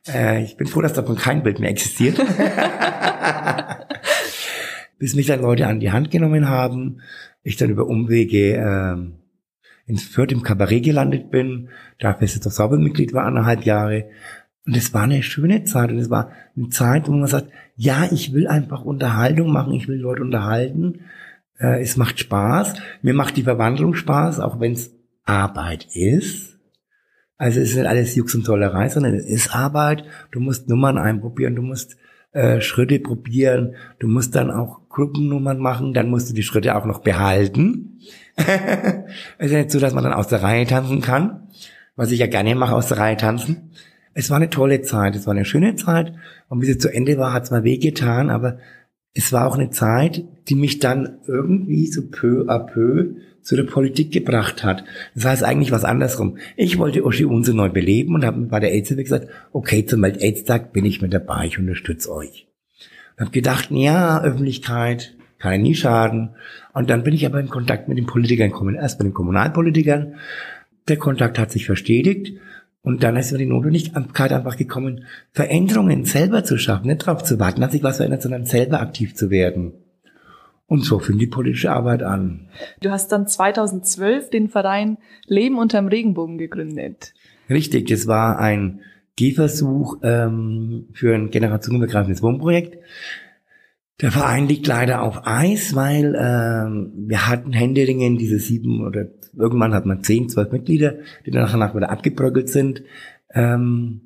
Äh, 0.07 0.43
ich 0.43 0.55
bin 0.57 0.67
froh, 0.67 0.81
dass 0.81 0.93
davon 0.93 1.15
kein 1.15 1.43
Bild 1.43 1.59
mehr 1.59 1.71
existiert. 1.71 2.19
bis 4.99 5.15
mich 5.15 5.27
dann 5.27 5.41
Leute 5.41 5.67
an 5.67 5.79
die 5.79 5.91
Hand 5.91 6.11
genommen 6.11 6.47
haben, 6.49 7.01
ich 7.43 7.57
dann 7.57 7.69
über 7.69 7.87
Umwege 7.87 8.55
ähm, 8.55 9.15
ins 9.85 10.03
Fürth 10.03 10.31
im 10.31 10.41
Kabarett 10.41 10.83
gelandet 10.83 11.29
bin, 11.31 11.69
da 11.99 12.13
festes 12.13 12.55
Saubermitglied 12.55 13.13
war 13.13 13.25
anderthalb 13.25 13.63
Jahre. 13.63 14.05
Und 14.65 14.75
es 14.75 14.93
war 14.93 15.03
eine 15.03 15.21
schöne 15.21 15.63
Zeit 15.63 15.91
und 15.91 15.99
es 15.99 16.09
war 16.09 16.31
eine 16.55 16.69
Zeit, 16.69 17.07
wo 17.07 17.11
man 17.11 17.27
sagt, 17.27 17.51
ja, 17.75 18.07
ich 18.11 18.33
will 18.33 18.47
einfach 18.47 18.83
Unterhaltung 18.83 19.51
machen, 19.51 19.73
ich 19.73 19.87
will 19.87 19.97
Leute 19.97 20.23
unterhalten. 20.23 21.01
Äh, 21.59 21.81
es 21.81 21.97
macht 21.97 22.19
Spaß. 22.19 22.73
Mir 23.01 23.13
macht 23.13 23.37
die 23.37 23.43
Verwandlung 23.43 23.93
Spaß, 23.93 24.39
auch 24.39 24.59
wenn 24.59 24.73
es 24.73 24.93
Arbeit 25.25 25.87
ist. 25.93 26.59
Also 27.37 27.59
es 27.59 27.71
ist 27.71 27.75
nicht 27.75 27.87
alles 27.87 28.15
Jux 28.15 28.33
und 28.35 28.45
Tollerei, 28.45 28.89
sondern 28.89 29.13
es 29.13 29.25
ist 29.25 29.53
Arbeit. 29.53 30.05
Du 30.31 30.39
musst 30.39 30.69
Nummern 30.69 30.97
einprobieren, 30.97 31.55
du 31.55 31.61
musst 31.61 31.97
äh, 32.31 32.61
Schritte 32.61 32.99
probieren, 32.99 33.75
du 33.99 34.07
musst 34.07 34.35
dann 34.35 34.51
auch 34.51 34.87
Gruppennummern 34.89 35.57
machen, 35.57 35.93
dann 35.93 36.09
musst 36.09 36.29
du 36.29 36.33
die 36.33 36.43
Schritte 36.43 36.75
auch 36.75 36.85
noch 36.85 36.99
behalten. 36.99 37.99
es 39.37 39.51
ist 39.51 39.53
nicht 39.53 39.71
so, 39.71 39.79
dass 39.79 39.93
man 39.93 40.03
dann 40.03 40.13
aus 40.13 40.27
der 40.27 40.43
Reihe 40.43 40.65
tanzen 40.65 41.01
kann, 41.01 41.47
was 41.95 42.11
ich 42.11 42.19
ja 42.19 42.27
gerne 42.27 42.55
mache, 42.55 42.75
aus 42.75 42.87
der 42.87 42.97
Reihe 42.97 43.17
tanzen. 43.17 43.71
Es 44.13 44.29
war 44.29 44.37
eine 44.37 44.49
tolle 44.49 44.81
Zeit, 44.81 45.15
es 45.15 45.27
war 45.27 45.33
eine 45.33 45.45
schöne 45.45 45.75
Zeit 45.75 46.13
und 46.47 46.61
wie 46.61 46.65
sie 46.65 46.77
zu 46.77 46.93
Ende 46.93 47.17
war, 47.17 47.33
hat 47.33 47.43
es 47.43 47.51
mal 47.51 47.65
wehgetan, 47.65 48.29
aber 48.29 48.59
es 49.15 49.31
war 49.31 49.47
auch 49.47 49.57
eine 49.57 49.71
Zeit, 49.71 50.25
die 50.49 50.55
mich 50.55 50.79
dann 50.79 51.17
irgendwie 51.25 51.87
so 51.87 52.03
peu 52.03 52.45
à 52.47 52.59
peu 52.59 53.15
zu 53.41 53.55
der 53.55 53.63
Politik 53.63 54.11
gebracht 54.11 54.63
hat. 54.63 54.83
Das 55.15 55.25
heißt 55.25 55.43
eigentlich 55.43 55.71
was 55.71 55.85
andersrum. 55.85 56.37
Ich 56.57 56.77
wollte 56.77 57.03
Oschi 57.05 57.25
Unse 57.25 57.53
neu 57.53 57.69
beleben 57.69 58.13
und 58.13 58.25
habe 58.25 58.41
bei 58.41 58.59
der 58.59 58.73
AIDS 58.73 58.89
gesagt, 58.89 59.29
okay, 59.53 59.85
zum 59.85 60.01
Welt-AIDS-Tag 60.01 60.73
bin 60.73 60.83
ich 60.83 61.01
mit 61.01 61.13
dabei, 61.13 61.45
ich 61.45 61.57
unterstütze 61.57 62.11
euch. 62.11 62.47
Ich 63.15 63.21
habe 63.21 63.31
gedacht, 63.31 63.69
ja, 63.71 64.21
Öffentlichkeit 64.21 65.15
kann 65.39 65.53
ja 65.53 65.57
nie 65.59 65.75
schaden. 65.75 66.31
Und 66.73 66.89
dann 66.89 67.03
bin 67.03 67.13
ich 67.13 67.25
aber 67.25 67.39
in 67.39 67.49
Kontakt 67.49 67.87
mit 67.87 67.97
den 67.97 68.07
Politikern 68.07 68.49
gekommen. 68.49 68.75
Erst 68.75 68.99
mit 68.99 69.07
den 69.07 69.13
Kommunalpolitikern. 69.13 70.15
Der 70.89 70.97
Kontakt 70.97 71.39
hat 71.39 71.51
sich 71.51 71.65
verstetigt. 71.65 72.37
Und 72.85 73.01
dann 73.01 73.17
ist 73.17 73.31
mir 73.31 73.39
die 73.39 73.47
Notwendigkeit 73.47 74.31
einfach 74.31 74.57
gekommen, 74.57 75.05
Veränderungen 75.31 76.05
selber 76.05 76.43
zu 76.43 76.59
schaffen, 76.59 76.85
nicht 76.85 77.07
darauf 77.07 77.23
zu 77.23 77.39
warten, 77.39 77.59
dass 77.59 77.71
sich 77.71 77.81
was 77.81 77.97
verändert, 77.97 78.21
sondern 78.21 78.45
selber 78.45 78.79
aktiv 78.79 79.15
zu 79.15 79.31
werden. 79.31 79.73
Und 80.67 80.85
so 80.85 80.99
fing 80.99 81.17
die 81.17 81.25
politische 81.25 81.71
Arbeit 81.71 82.03
an. 82.03 82.47
Du 82.81 82.91
hast 82.91 83.11
dann 83.11 83.27
2012 83.27 84.29
den 84.29 84.49
Verein 84.49 84.97
Leben 85.25 85.57
unterm 85.57 85.87
Regenbogen 85.87 86.37
gegründet. 86.37 87.13
Richtig, 87.49 87.87
das 87.87 88.05
war 88.05 88.37
ein 88.37 88.81
Gehversuch 89.15 89.97
ähm, 90.03 90.87
für 90.93 91.15
ein 91.15 91.31
generationenübergreifendes 91.31 92.21
Wohnprojekt. 92.21 92.77
Der 94.01 94.11
Verein 94.11 94.47
liegt 94.47 94.67
leider 94.67 95.01
auf 95.01 95.25
Eis, 95.25 95.73
weil 95.73 96.15
ähm, 96.19 96.91
wir 97.07 97.27
hatten 97.27 97.53
Händeringen, 97.53 98.17
diese 98.17 98.39
sieben 98.39 98.85
oder 98.85 99.05
irgendwann 99.37 99.73
hat 99.73 99.85
man 99.85 100.03
zehn, 100.03 100.27
zwölf 100.27 100.51
Mitglieder, 100.51 100.95
die 101.25 101.31
dann 101.31 101.43
nachher 101.43 101.75
wieder 101.75 101.89
abgebröckelt 101.89 102.49
sind. 102.49 102.83
Ähm, 103.33 104.01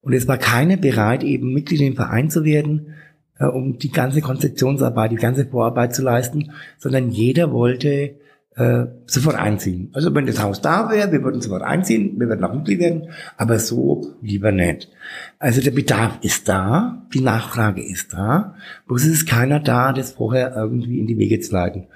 und 0.00 0.12
es 0.12 0.26
war 0.26 0.36
keiner 0.36 0.76
bereit, 0.76 1.22
eben 1.22 1.52
Mitglied 1.52 1.80
im 1.80 1.94
Verein 1.94 2.28
zu 2.28 2.44
werden, 2.44 2.94
äh, 3.38 3.46
um 3.46 3.78
die 3.78 3.92
ganze 3.92 4.20
Konzeptionsarbeit, 4.20 5.12
die 5.12 5.16
ganze 5.16 5.46
Vorarbeit 5.46 5.94
zu 5.94 6.02
leisten, 6.02 6.50
sondern 6.78 7.10
jeder 7.10 7.52
wollte 7.52 8.16
äh, 8.56 8.86
sofort 9.06 9.36
einziehen. 9.36 9.90
Also 9.94 10.14
wenn 10.14 10.26
das 10.26 10.40
Haus 10.40 10.60
da 10.60 10.90
wäre, 10.90 11.10
wir 11.10 11.22
würden 11.22 11.40
sofort 11.40 11.62
einziehen, 11.62 12.18
wir 12.18 12.28
würden 12.28 12.44
auch 12.44 12.54
Mitglied 12.54 12.78
werden, 12.78 13.08
aber 13.36 13.58
so 13.58 14.14
lieber 14.22 14.52
nicht. 14.52 14.90
Also 15.38 15.60
der 15.60 15.72
Bedarf 15.72 16.18
ist 16.22 16.48
da, 16.48 17.06
die 17.12 17.20
Nachfrage 17.20 17.82
ist 17.82 18.12
da, 18.12 18.54
bloß 18.86 19.06
ist 19.06 19.28
keiner 19.28 19.60
da, 19.60 19.92
das 19.92 20.12
vorher 20.12 20.54
irgendwie 20.54 21.00
in 21.00 21.06
die 21.06 21.18
Wege 21.18 21.40
zu 21.40 21.52
leiten. 21.52 21.88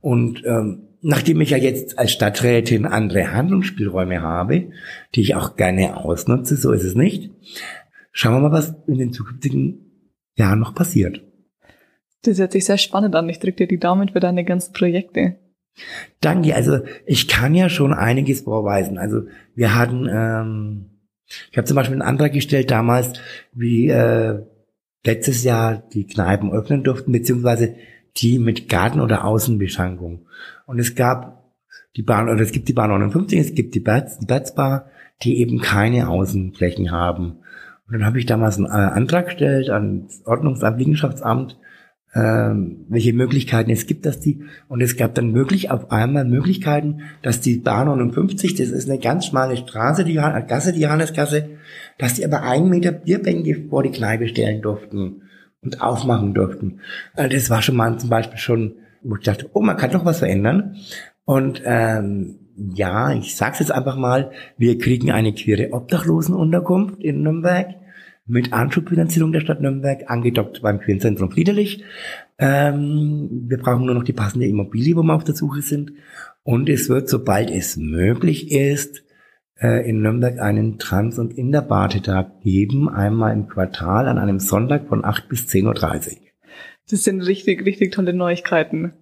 Und 0.00 0.42
ähm, 0.46 0.88
nachdem 1.02 1.40
ich 1.40 1.50
ja 1.50 1.58
jetzt 1.58 1.98
als 1.98 2.12
Stadträtin 2.12 2.86
andere 2.86 3.32
Handlungsspielräume 3.32 4.22
habe, 4.22 4.70
die 5.14 5.20
ich 5.20 5.34
auch 5.34 5.56
gerne 5.56 5.98
ausnutze, 5.98 6.56
so 6.56 6.72
ist 6.72 6.84
es 6.84 6.94
nicht, 6.94 7.30
schauen 8.12 8.34
wir 8.34 8.48
mal, 8.48 8.52
was 8.52 8.74
in 8.86 8.98
den 8.98 9.12
zukünftigen 9.12 10.10
Jahren 10.34 10.60
noch 10.60 10.74
passiert. 10.74 11.22
Das 12.22 12.38
hört 12.38 12.52
sich 12.52 12.64
sehr 12.64 12.78
spannend 12.78 13.14
an. 13.14 13.28
Ich 13.28 13.38
drücke 13.38 13.58
dir 13.58 13.68
die 13.68 13.78
Daumen 13.78 14.08
für 14.08 14.20
deine 14.20 14.44
ganzen 14.44 14.72
Projekte. 14.72 15.36
Danke. 16.20 16.54
Also 16.54 16.80
ich 17.04 17.28
kann 17.28 17.54
ja 17.54 17.68
schon 17.68 17.92
einiges 17.92 18.42
vorweisen. 18.42 18.98
Also 18.98 19.22
wir 19.54 19.74
hatten, 19.74 20.08
ähm, 20.10 20.86
ich 21.50 21.56
habe 21.56 21.66
zum 21.66 21.74
Beispiel 21.74 21.94
einen 21.94 22.08
Antrag 22.08 22.32
gestellt 22.32 22.70
damals, 22.70 23.12
wie 23.52 23.88
äh, 23.88 24.40
letztes 25.04 25.44
Jahr 25.44 25.82
die 25.92 26.06
Kneipen 26.06 26.52
öffnen 26.52 26.82
durften, 26.82 27.12
beziehungsweise 27.12 27.74
die 28.16 28.38
mit 28.38 28.68
Garten- 28.68 29.00
oder 29.00 29.24
Außenbeschankung. 29.24 30.26
Und 30.66 30.78
es 30.78 30.94
gab 30.94 31.52
die 31.96 32.02
Bahn, 32.02 32.28
oder 32.28 32.40
es 32.40 32.52
gibt 32.52 32.68
die 32.68 32.72
Bahn 32.72 32.90
59, 32.90 33.38
es 33.38 33.54
gibt 33.54 33.74
die 33.74 33.80
Bats, 33.80 34.18
die 34.18 34.26
Batsbar, 34.26 34.90
die 35.22 35.38
eben 35.40 35.60
keine 35.60 36.08
Außenflächen 36.08 36.90
haben. 36.90 37.38
Und 37.86 37.92
dann 37.92 38.04
habe 38.04 38.18
ich 38.18 38.26
damals 38.26 38.56
einen 38.56 38.66
äh, 38.66 38.70
Antrag 38.70 39.26
gestellt 39.26 39.70
ans 39.70 40.22
Ordnungsamt, 40.24 40.78
Liegenschaftsamt, 40.78 41.56
welche 42.18 43.12
Möglichkeiten 43.12 43.70
es 43.70 43.86
gibt, 43.86 44.06
dass 44.06 44.20
die, 44.20 44.40
und 44.68 44.80
es 44.80 44.96
gab 44.96 45.14
dann 45.14 45.34
wirklich 45.34 45.70
auf 45.70 45.90
einmal 45.90 46.24
Möglichkeiten, 46.24 47.02
dass 47.22 47.40
die 47.40 47.58
Bahn 47.58 47.88
59, 47.88 48.54
das 48.54 48.68
ist 48.68 48.88
eine 48.88 48.98
ganz 48.98 49.26
schmale 49.26 49.56
Straße, 49.56 50.04
die 50.04 50.14
Gasse, 50.14 50.72
die 50.72 50.80
Johannesgasse, 50.80 51.50
dass 51.98 52.14
die 52.14 52.24
aber 52.24 52.42
einen 52.42 52.70
Meter 52.70 52.92
Bierbänke 52.92 53.68
vor 53.68 53.82
die 53.82 53.90
Kneipe 53.90 54.28
stellen 54.28 54.62
durften 54.62 55.22
und 55.62 55.82
aufmachen 55.82 56.32
durften. 56.32 56.80
Also 57.14 57.36
das 57.36 57.50
war 57.50 57.60
schon 57.60 57.76
mal 57.76 57.98
zum 57.98 58.08
Beispiel 58.08 58.38
schon, 58.38 58.76
wo 59.02 59.16
ich 59.16 59.24
dachte, 59.24 59.50
oh, 59.52 59.60
man 59.60 59.76
kann 59.76 59.90
doch 59.90 60.04
was 60.04 60.20
verändern. 60.20 60.76
Und 61.24 61.62
ähm, 61.64 62.38
ja, 62.56 63.12
ich 63.12 63.36
sag's 63.36 63.58
jetzt 63.58 63.72
einfach 63.72 63.96
mal, 63.96 64.30
wir 64.56 64.78
kriegen 64.78 65.10
eine 65.10 65.34
queere 65.34 65.72
Obdachlosenunterkunft 65.72 67.02
in 67.02 67.22
Nürnberg 67.22 67.74
mit 68.26 68.52
Anschubfinanzierung 68.52 69.32
der 69.32 69.40
Stadt 69.40 69.60
Nürnberg, 69.60 70.10
angedockt 70.10 70.62
beim 70.62 70.80
Queenzentrum 70.80 71.30
Friedrich. 71.30 71.84
Ähm, 72.38 73.46
wir 73.48 73.58
brauchen 73.58 73.86
nur 73.86 73.94
noch 73.94 74.04
die 74.04 74.12
passende 74.12 74.46
Immobilie, 74.46 74.96
wo 74.96 75.02
wir 75.02 75.14
auf 75.14 75.24
der 75.24 75.36
Suche 75.36 75.62
sind. 75.62 75.92
Und 76.42 76.68
es 76.68 76.88
wird, 76.88 77.08
sobald 77.08 77.50
es 77.50 77.76
möglich 77.76 78.50
ist, 78.50 79.02
äh, 79.60 79.88
in 79.88 80.02
Nürnberg 80.02 80.38
einen 80.38 80.78
Trans- 80.78 81.18
und 81.18 81.36
Interbadetag 81.36 82.40
geben, 82.42 82.88
einmal 82.88 83.32
im 83.32 83.48
Quartal 83.48 84.08
an 84.08 84.18
einem 84.18 84.38
Sonntag 84.38 84.88
von 84.88 85.04
8 85.04 85.28
bis 85.28 85.46
10.30 85.46 86.10
Uhr. 86.10 86.16
Das 86.90 87.04
sind 87.04 87.20
richtig, 87.22 87.64
richtig 87.64 87.92
tolle 87.92 88.12
Neuigkeiten. 88.12 88.92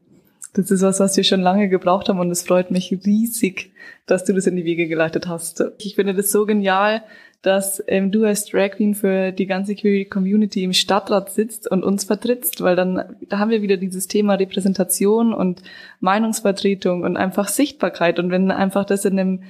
Das 0.54 0.70
ist 0.70 0.82
was, 0.82 1.00
was 1.00 1.16
wir 1.16 1.24
schon 1.24 1.40
lange 1.40 1.68
gebraucht 1.68 2.08
haben 2.08 2.20
und 2.20 2.30
es 2.30 2.42
freut 2.42 2.70
mich 2.70 2.96
riesig, 3.04 3.72
dass 4.06 4.24
du 4.24 4.32
das 4.32 4.46
in 4.46 4.54
die 4.56 4.64
Wege 4.64 4.86
geleitet 4.86 5.26
hast. 5.26 5.64
Ich 5.78 5.96
finde 5.96 6.14
das 6.14 6.30
so 6.30 6.46
genial, 6.46 7.02
dass 7.44 7.82
ähm, 7.88 8.10
du 8.10 8.24
als 8.24 8.46
Drag 8.46 8.72
Queen 8.72 8.94
für 8.94 9.30
die 9.30 9.46
ganze 9.46 9.74
Queer 9.74 10.06
Community 10.06 10.64
im 10.64 10.72
Stadtrat 10.72 11.30
sitzt 11.30 11.70
und 11.70 11.84
uns 11.84 12.04
vertrittst, 12.04 12.62
weil 12.62 12.74
dann 12.74 13.16
da 13.28 13.38
haben 13.38 13.50
wir 13.50 13.60
wieder 13.60 13.76
dieses 13.76 14.08
Thema 14.08 14.34
Repräsentation 14.34 15.34
und 15.34 15.62
Meinungsvertretung 16.00 17.02
und 17.02 17.16
einfach 17.16 17.48
Sichtbarkeit 17.48 18.18
und 18.18 18.30
wenn 18.30 18.50
einfach 18.50 18.84
das 18.84 19.04
in 19.04 19.18
einem 19.18 19.42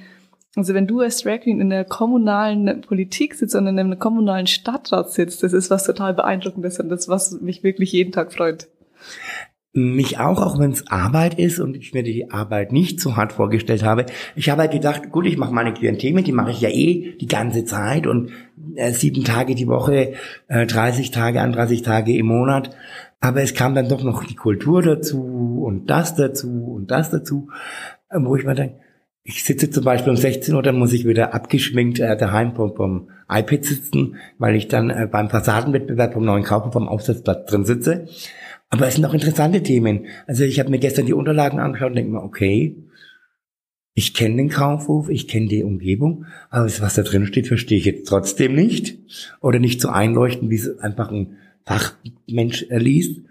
also 0.57 0.73
wenn 0.73 0.87
du 0.87 0.99
als 1.01 1.21
Drag 1.21 1.41
Queen 1.41 1.61
in 1.61 1.69
der 1.69 1.85
kommunalen 1.85 2.81
Politik 2.81 3.35
sitzt 3.35 3.55
und 3.55 3.67
in 3.67 3.79
einem 3.79 3.97
kommunalen 3.97 4.47
Stadtrat 4.47 5.11
sitzt, 5.11 5.43
das 5.43 5.53
ist 5.53 5.69
was 5.69 5.85
total 5.85 6.13
beeindruckendes 6.13 6.79
und 6.79 6.89
das 6.89 7.07
was 7.07 7.39
mich 7.39 7.63
wirklich 7.63 7.91
jeden 7.91 8.11
Tag 8.11 8.33
freut. 8.33 8.67
Mich 9.75 10.19
auch, 10.19 10.41
auch 10.41 10.57
wenn 10.57 10.71
es 10.71 10.87
Arbeit 10.87 11.37
ist 11.37 11.59
und 11.59 11.75
ich 11.75 11.93
mir 11.93 12.01
die 12.01 12.31
Arbeit 12.31 12.71
nicht 12.71 13.01
so 13.01 13.17
hart 13.17 13.33
vorgestellt 13.33 13.83
habe. 13.83 14.05
Ich 14.35 14.49
habe 14.49 14.61
halt 14.61 14.71
gedacht, 14.71 15.11
gut, 15.11 15.25
ich 15.25 15.37
mache 15.37 15.53
meine 15.53 15.73
queeren 15.73 15.97
Themen, 15.97 16.23
die 16.23 16.31
mache 16.31 16.51
ich 16.51 16.61
ja 16.61 16.69
eh 16.69 17.17
die 17.19 17.27
ganze 17.27 17.65
Zeit 17.65 18.07
und 18.07 18.31
äh, 18.75 18.91
sieben 18.93 19.25
Tage 19.25 19.53
die 19.53 19.67
Woche, 19.67 20.13
äh, 20.47 20.65
30 20.65 21.11
Tage 21.11 21.41
an 21.41 21.51
30 21.51 21.81
Tage 21.81 22.15
im 22.17 22.27
Monat. 22.27 22.69
Aber 23.19 23.41
es 23.41 23.53
kam 23.53 23.75
dann 23.75 23.89
doch 23.89 24.03
noch 24.03 24.23
die 24.23 24.35
Kultur 24.35 24.81
dazu 24.81 25.63
und 25.65 25.89
das 25.89 26.15
dazu 26.15 26.73
und 26.75 26.89
das 26.89 27.11
dazu, 27.11 27.49
äh, 28.09 28.17
wo 28.19 28.37
ich 28.37 28.45
mir 28.45 28.55
denke, 28.55 28.77
ich 29.27 29.43
sitze 29.43 29.71
zum 29.71 29.83
Beispiel 29.83 30.11
um 30.11 30.17
16 30.17 30.53
Uhr, 30.53 30.63
dann 30.63 30.77
muss 30.77 30.93
ich 30.93 31.05
wieder 31.05 31.33
abgeschminkt 31.33 31.99
äh, 31.99 32.15
daheim 32.15 32.55
vom, 32.55 32.75
vom 32.75 33.09
iPad 33.27 33.65
sitzen, 33.65 34.15
weil 34.37 34.55
ich 34.55 34.67
dann 34.67 34.89
äh, 34.89 35.07
beim 35.11 35.29
Fassadenwettbewerb 35.29 36.13
vom 36.13 36.23
neuen 36.23 36.43
Kaufen 36.43 36.71
vom 36.71 36.87
Aufsatzblatt 36.87 37.51
drin 37.51 37.65
sitze. 37.65 38.07
Aber 38.69 38.87
es 38.87 38.95
sind 38.95 39.05
auch 39.05 39.13
interessante 39.13 39.63
Themen. 39.63 40.05
Also 40.27 40.43
ich 40.43 40.59
habe 40.59 40.69
mir 40.69 40.79
gestern 40.79 41.05
die 41.05 41.13
Unterlagen 41.13 41.59
angeschaut 41.59 41.89
und 41.89 41.95
denke 41.95 42.11
mir, 42.11 42.23
okay, 42.23 42.75
ich 43.93 44.13
kenne 44.13 44.35
den 44.35 44.49
Kaufhof, 44.49 45.09
ich 45.09 45.27
kenne 45.27 45.47
die 45.47 45.63
Umgebung, 45.63 46.25
aber 46.49 46.65
was 46.65 46.95
da 46.95 47.01
drin 47.01 47.25
steht, 47.25 47.47
verstehe 47.47 47.77
ich 47.77 47.85
jetzt 47.85 48.09
trotzdem 48.09 48.53
nicht. 48.53 48.99
Oder 49.39 49.59
nicht 49.59 49.79
so 49.79 49.87
einleuchten, 49.87 50.49
wie 50.49 50.55
es 50.55 50.79
einfach 50.79 51.11
ein 51.11 51.37
Fachmensch 51.65 52.65
liest. 52.69 53.21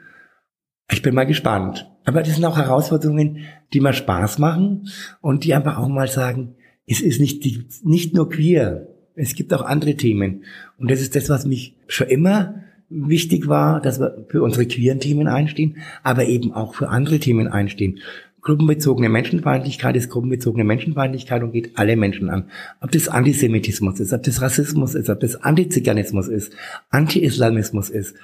Ich 0.91 1.03
bin 1.03 1.15
mal 1.15 1.27
gespannt. 1.27 1.91
Aber 2.05 2.23
das 2.23 2.35
sind 2.35 2.45
auch 2.45 2.57
Herausforderungen, 2.57 3.41
die 3.73 3.81
mal 3.81 3.93
Spaß 3.93 4.39
machen 4.39 4.89
und 5.21 5.45
die 5.45 5.55
einfach 5.55 5.79
auch 5.79 5.89
mal 5.89 6.09
sagen, 6.09 6.55
es 6.87 7.01
ist 7.01 7.21
nicht, 7.21 7.45
nicht 7.85 8.15
nur 8.15 8.29
queer. 8.29 8.89
Es 9.15 9.35
gibt 9.35 9.53
auch 9.55 9.63
andere 9.63 9.97
Themen. 9.97 10.45
Und 10.79 10.91
das 10.91 11.01
ist 11.01 11.15
das, 11.15 11.29
was 11.29 11.47
mich 11.47 11.77
schon 11.87 12.09
immer 12.09 12.57
wichtig 12.89 13.49
war, 13.49 13.81
dass 13.81 14.01
wir 14.01 14.27
für 14.29 14.43
unsere 14.43 14.67
queeren 14.67 15.01
Themen 15.01 15.27
einstehen, 15.29 15.79
aber 16.03 16.27
eben 16.27 16.53
auch 16.53 16.75
für 16.75 16.89
andere 16.89 17.19
Themen 17.19 17.49
einstehen. 17.49 18.01
Gruppenbezogene 18.41 19.09
Menschenfeindlichkeit 19.09 19.97
ist 19.97 20.11
gruppenbezogene 20.11 20.65
Menschenfeindlichkeit 20.65 21.43
und 21.43 21.53
geht 21.53 21.79
alle 21.79 21.97
Menschen 21.97 22.29
an. 22.29 22.51
Ob 22.81 22.93
das 22.93 23.09
Antisemitismus 23.09 24.01
ist, 24.01 24.13
ob 24.13 24.23
das 24.23 24.43
Rassismus 24.43 24.95
ist, 24.95 25.09
ob 25.09 25.21
das 25.21 25.37
Antiziganismus 25.37 26.29
ist, 26.29 26.55
Anti-Islamismus 26.91 27.89
ist, 27.89 28.15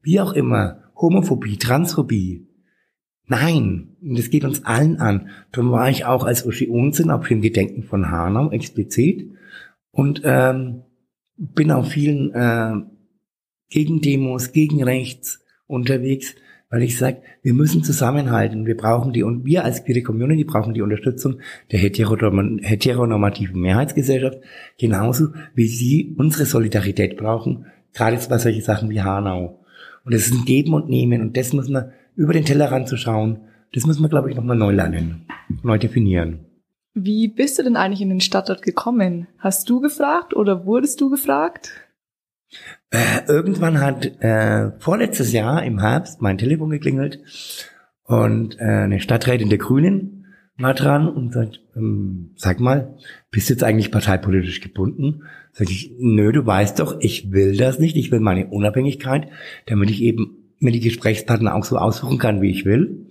wie 0.00 0.20
auch 0.20 0.32
immer, 0.32 0.78
Homophobie, 0.94 1.56
Transphobie. 1.56 2.46
Nein, 3.26 3.96
das 4.00 4.30
geht 4.30 4.44
uns 4.44 4.64
allen 4.64 4.98
an. 4.98 5.30
Darum 5.50 5.72
war 5.72 5.90
ich 5.90 6.04
auch 6.04 6.24
als 6.24 6.46
Uschi 6.46 6.68
Unsinn 6.68 7.10
auf 7.10 7.26
dem 7.26 7.40
Gedenken 7.40 7.82
von 7.82 8.10
Hanau 8.10 8.52
explizit 8.52 9.30
und 9.90 10.22
ähm, 10.24 10.82
bin 11.36 11.72
auf 11.72 11.88
vielen 11.88 12.32
äh, 12.32 12.74
gegen 13.68 14.00
Demos, 14.00 14.52
gegen 14.52 14.82
rechts 14.82 15.40
unterwegs, 15.66 16.34
weil 16.70 16.82
ich 16.82 16.98
sage, 16.98 17.18
wir 17.42 17.54
müssen 17.54 17.84
zusammenhalten. 17.84 18.66
Wir 18.66 18.76
brauchen 18.76 19.12
die 19.12 19.22
und 19.22 19.44
wir 19.44 19.64
als 19.64 19.84
queere 19.84 20.02
Community 20.02 20.44
brauchen 20.44 20.74
die 20.74 20.82
Unterstützung 20.82 21.38
der 21.70 21.78
heteronormativen 21.78 23.60
Mehrheitsgesellschaft, 23.60 24.38
genauso 24.78 25.28
wie 25.54 25.68
sie 25.68 26.14
unsere 26.18 26.46
Solidarität 26.46 27.16
brauchen, 27.16 27.66
gerade 27.92 28.18
bei 28.28 28.38
solchen 28.38 28.62
Sachen 28.62 28.90
wie 28.90 29.02
Hanau. 29.02 29.60
Und 30.04 30.14
es 30.14 30.26
ist 30.26 30.34
ein 30.34 30.44
Geben 30.44 30.74
und 30.74 30.88
Nehmen 30.88 31.20
und 31.20 31.36
das 31.36 31.52
muss 31.52 31.68
man 31.68 31.92
über 32.16 32.32
den 32.32 32.44
Tellerrand 32.44 32.88
zu 32.88 32.96
schauen, 32.96 33.42
das 33.72 33.86
muss 33.86 33.98
man, 33.98 34.10
glaube 34.10 34.30
ich, 34.30 34.36
nochmal 34.36 34.56
neu 34.56 34.72
lernen, 34.72 35.26
neu 35.62 35.78
definieren. 35.78 36.46
Wie 36.94 37.26
bist 37.26 37.58
du 37.58 37.64
denn 37.64 37.76
eigentlich 37.76 38.02
in 38.02 38.08
den 38.08 38.20
Stadtrat 38.20 38.62
gekommen? 38.62 39.26
Hast 39.38 39.68
du 39.68 39.80
gefragt 39.80 40.34
oder 40.34 40.64
wurdest 40.64 41.00
du 41.00 41.10
gefragt? 41.10 41.72
Äh, 42.90 43.26
irgendwann 43.28 43.80
hat 43.80 44.06
äh, 44.22 44.70
vorletztes 44.78 45.32
Jahr 45.32 45.64
im 45.64 45.80
Herbst 45.80 46.22
mein 46.22 46.38
Telefon 46.38 46.70
geklingelt 46.70 47.20
und 48.04 48.58
äh, 48.60 48.64
eine 48.64 49.00
Stadträtin 49.00 49.48
der 49.48 49.58
Grünen 49.58 50.26
war 50.56 50.74
dran 50.74 51.08
und 51.08 51.32
sagt, 51.32 51.60
ähm, 51.74 52.34
sag 52.36 52.60
mal, 52.60 52.96
bist 53.30 53.48
du 53.48 53.54
jetzt 53.54 53.64
eigentlich 53.64 53.90
parteipolitisch 53.90 54.60
gebunden? 54.60 55.22
Sag 55.52 55.70
ich, 55.70 55.92
nö, 55.98 56.30
du 56.32 56.46
weißt 56.46 56.78
doch, 56.78 56.96
ich 57.00 57.32
will 57.32 57.56
das 57.56 57.78
nicht, 57.78 57.96
ich 57.96 58.12
will 58.12 58.20
meine 58.20 58.46
Unabhängigkeit, 58.46 59.28
damit 59.66 59.90
ich 59.90 60.00
eben 60.02 60.54
mir 60.60 60.70
die 60.70 60.80
Gesprächspartner 60.80 61.54
auch 61.54 61.64
so 61.64 61.76
aussuchen 61.76 62.18
kann, 62.18 62.40
wie 62.40 62.50
ich 62.50 62.64
will. 62.64 63.08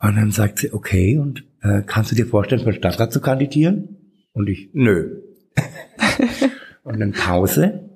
Und 0.00 0.16
dann 0.16 0.30
sagt 0.30 0.60
sie, 0.60 0.72
okay, 0.72 1.18
und 1.18 1.44
äh, 1.62 1.82
kannst 1.84 2.12
du 2.12 2.14
dir 2.14 2.26
vorstellen, 2.26 2.60
für 2.60 2.70
den 2.70 2.78
Stadtrat 2.78 3.12
zu 3.12 3.20
kandidieren? 3.20 3.96
Und 4.32 4.48
ich, 4.48 4.70
nö. 4.72 5.22
und 6.84 7.00
dann 7.00 7.12
Pause 7.12 7.87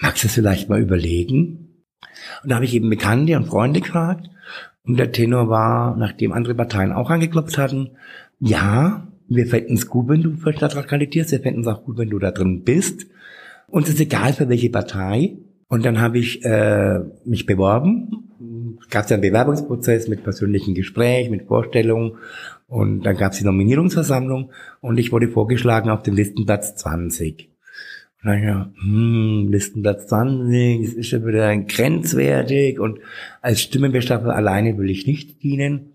magst 0.00 0.24
du 0.24 0.28
es 0.28 0.34
vielleicht 0.34 0.68
mal 0.68 0.80
überlegen? 0.80 1.68
Und 2.42 2.50
da 2.50 2.56
habe 2.56 2.64
ich 2.64 2.74
eben 2.74 2.90
Bekannte 2.90 3.36
und 3.36 3.46
Freunde 3.46 3.80
gefragt. 3.80 4.28
Und 4.84 4.98
der 4.98 5.12
Tenor 5.12 5.48
war, 5.48 5.96
nachdem 5.96 6.32
andere 6.32 6.54
Parteien 6.54 6.92
auch 6.92 7.10
angeklopft 7.10 7.58
hatten, 7.58 7.90
ja, 8.38 9.06
wir 9.28 9.46
fänden 9.46 9.76
es 9.76 9.86
gut, 9.86 10.08
wenn 10.08 10.22
du 10.22 10.36
für 10.36 10.52
Stadtrat 10.52 10.88
kandidierst, 10.88 11.30
wir 11.30 11.40
fänden 11.40 11.62
es 11.62 11.68
auch 11.68 11.84
gut, 11.84 11.98
wenn 11.98 12.10
du 12.10 12.18
da 12.18 12.30
drin 12.30 12.62
bist. 12.64 13.06
Uns 13.68 13.88
ist 13.88 14.00
egal 14.00 14.32
für 14.32 14.48
welche 14.48 14.70
Partei. 14.70 15.36
Und 15.68 15.84
dann 15.84 16.00
habe 16.00 16.18
ich 16.18 16.44
äh, 16.44 16.98
mich 17.24 17.46
beworben. 17.46 18.76
Gab 18.88 19.04
es 19.04 19.12
einen 19.12 19.22
Bewerbungsprozess 19.22 20.08
mit 20.08 20.24
persönlichen 20.24 20.74
Gespräch, 20.74 21.30
mit 21.30 21.46
Vorstellungen. 21.46 22.16
Und 22.66 23.02
dann 23.02 23.16
gab 23.16 23.32
es 23.32 23.38
die 23.38 23.44
Nominierungsversammlung 23.44 24.50
und 24.80 24.98
ich 24.98 25.12
wurde 25.12 25.28
vorgeschlagen 25.28 25.90
auf 25.90 26.02
dem 26.02 26.14
Listenplatz 26.14 26.74
20. 26.76 27.49
Naja, 28.22 28.70
hm, 28.82 29.48
Listenplatz 29.50 30.08
20, 30.08 30.84
das 30.84 30.94
ist 30.94 31.08
schon 31.08 31.26
wieder 31.26 31.56
grenzwertig 31.56 32.78
und 32.78 32.98
als 33.40 33.62
Stimmenbestatter 33.62 34.34
alleine 34.34 34.76
will 34.76 34.90
ich 34.90 35.06
nicht 35.06 35.42
dienen. 35.42 35.94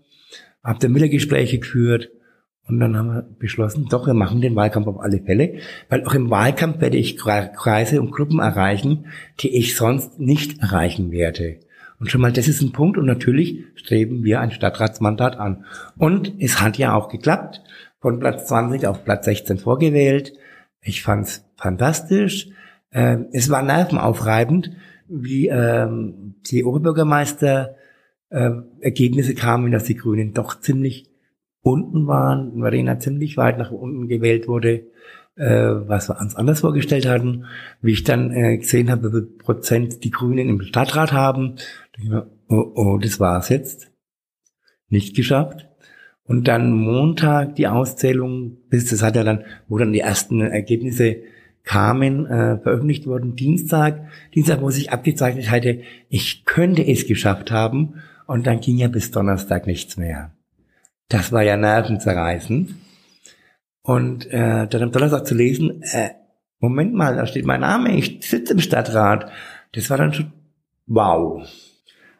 Hab 0.64 0.80
dann 0.80 0.94
wieder 0.94 1.08
Gespräche 1.08 1.60
geführt 1.60 2.10
und 2.66 2.80
dann 2.80 2.96
haben 2.96 3.08
wir 3.08 3.22
beschlossen, 3.22 3.86
doch, 3.88 4.08
wir 4.08 4.14
machen 4.14 4.40
den 4.40 4.56
Wahlkampf 4.56 4.88
auf 4.88 4.98
alle 4.98 5.20
Fälle, 5.20 5.60
weil 5.88 6.04
auch 6.04 6.14
im 6.14 6.28
Wahlkampf 6.28 6.80
werde 6.80 6.96
ich 6.96 7.16
Kreise 7.16 8.00
und 8.00 8.10
Gruppen 8.10 8.40
erreichen, 8.40 9.06
die 9.38 9.56
ich 9.56 9.76
sonst 9.76 10.18
nicht 10.18 10.60
erreichen 10.60 11.12
werde. 11.12 11.60
Und 12.00 12.10
schon 12.10 12.20
mal, 12.20 12.32
das 12.32 12.48
ist 12.48 12.60
ein 12.60 12.72
Punkt 12.72 12.98
und 12.98 13.06
natürlich 13.06 13.64
streben 13.76 14.24
wir 14.24 14.40
ein 14.40 14.50
Stadtratsmandat 14.50 15.36
an. 15.38 15.64
Und 15.96 16.34
es 16.40 16.60
hat 16.60 16.76
ja 16.76 16.94
auch 16.94 17.08
geklappt, 17.08 17.62
von 18.00 18.18
Platz 18.18 18.48
20 18.48 18.86
auf 18.86 19.04
Platz 19.04 19.24
16 19.24 19.58
vorgewählt. 19.58 20.32
Ich 20.82 21.02
fand's 21.02 21.45
fantastisch. 21.56 22.48
Ähm, 22.92 23.26
es 23.32 23.50
war 23.50 23.62
nervenaufreibend, 23.62 24.70
wie 25.08 25.48
ähm, 25.48 26.36
die 26.50 26.64
Oberbürgermeister 26.64 27.76
äh, 28.30 28.50
Ergebnisse 28.80 29.34
kamen, 29.34 29.72
dass 29.72 29.84
die 29.84 29.96
Grünen 29.96 30.32
doch 30.32 30.60
ziemlich 30.60 31.10
unten 31.62 32.06
waren, 32.06 32.56
Marina 32.56 32.98
ziemlich 32.98 33.36
weit 33.36 33.58
nach 33.58 33.72
unten 33.72 34.08
gewählt 34.08 34.46
wurde, 34.46 34.86
äh, 35.34 35.46
was 35.46 36.08
wir 36.08 36.20
uns 36.20 36.36
anders 36.36 36.60
vorgestellt 36.60 37.06
hatten. 37.06 37.46
Wie 37.82 37.92
ich 37.92 38.04
dann 38.04 38.30
äh, 38.30 38.58
gesehen 38.58 38.90
habe, 38.90 39.08
wie 39.08 39.12
viel 39.12 39.22
Prozent 39.38 40.04
die 40.04 40.10
Grünen 40.10 40.48
im 40.48 40.60
Stadtrat 40.62 41.12
haben, 41.12 41.56
dachte 41.56 42.02
ich 42.02 42.08
mir, 42.08 42.30
oh, 42.48 42.72
oh, 42.74 42.98
das 42.98 43.18
war's 43.20 43.48
jetzt. 43.48 43.90
Nicht 44.88 45.16
geschafft. 45.16 45.68
Und 46.22 46.48
dann 46.48 46.72
Montag 46.72 47.54
die 47.56 47.68
Auszählung, 47.68 48.58
bis 48.68 48.90
das 48.90 49.02
hat 49.02 49.16
ja 49.16 49.24
dann, 49.24 49.44
wo 49.68 49.78
dann 49.78 49.92
die 49.92 50.00
ersten 50.00 50.40
Ergebnisse 50.40 51.16
kamen, 51.66 52.26
äh, 52.26 52.58
veröffentlicht 52.58 53.06
wurden. 53.06 53.36
Dienstag, 53.36 54.08
Dienstag, 54.34 54.62
wo 54.62 54.70
sich 54.70 54.92
abgezeichnet 54.92 55.50
hatte, 55.50 55.82
ich 56.08 56.46
könnte 56.46 56.86
es 56.86 57.06
geschafft 57.06 57.50
haben. 57.50 58.02
Und 58.26 58.46
dann 58.46 58.60
ging 58.60 58.78
ja 58.78 58.88
bis 58.88 59.10
Donnerstag 59.10 59.66
nichts 59.66 59.96
mehr. 59.96 60.32
Das 61.08 61.32
war 61.32 61.42
ja 61.42 61.56
nervenzerreißend. 61.56 62.74
Und 63.82 64.26
äh, 64.32 64.66
dann 64.66 64.82
am 64.82 64.92
Donnerstag 64.92 65.26
zu 65.26 65.34
lesen, 65.34 65.82
äh, 65.82 66.10
Moment 66.58 66.94
mal, 66.94 67.14
da 67.16 67.26
steht 67.26 67.44
mein 67.44 67.60
Name, 67.60 67.96
ich 67.96 68.20
sitze 68.22 68.54
im 68.54 68.60
Stadtrat. 68.60 69.30
Das 69.72 69.90
war 69.90 69.98
dann 69.98 70.14
schon 70.14 70.32
wow. 70.86 71.46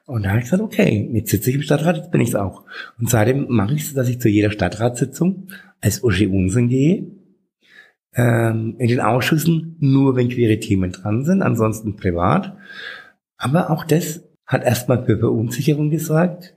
Und 0.07 0.25
da 0.25 0.31
habe 0.31 0.39
ich 0.39 0.45
gesagt, 0.45 0.63
okay, 0.63 1.09
jetzt 1.13 1.31
sitze 1.31 1.51
ich 1.51 1.57
im 1.57 1.63
Stadtrat, 1.63 1.97
jetzt 1.97 2.11
bin 2.11 2.21
ich 2.21 2.29
es 2.29 2.35
auch. 2.35 2.65
Und 2.99 3.11
seitdem 3.11 3.47
mache 3.49 3.75
ich 3.75 3.83
es, 3.83 3.95
dass 3.95 4.09
ich 4.09 4.21
zu 4.21 4.29
jeder 4.29 4.51
Stadtratssitzung 4.51 5.49
als 5.81 6.05
Uschi 6.05 6.27
Unsinn 6.27 6.69
gehe, 6.69 7.07
ähm, 8.17 8.77
in 8.79 8.89
den 8.89 9.01
Ausschüssen 9.01 9.77
nur, 9.79 10.17
wenn 10.17 10.31
queere 10.31 10.59
Themen 10.59 10.91
dran 10.91 11.25
sind, 11.25 11.43
ansonsten 11.43 11.97
privat. 11.97 12.57
Aber 13.37 13.71
auch 13.71 13.85
das 13.85 14.25
hat 14.47 14.65
erstmal 14.65 15.05
für 15.05 15.19
Verunsicherung 15.19 15.91
gesorgt, 15.91 16.55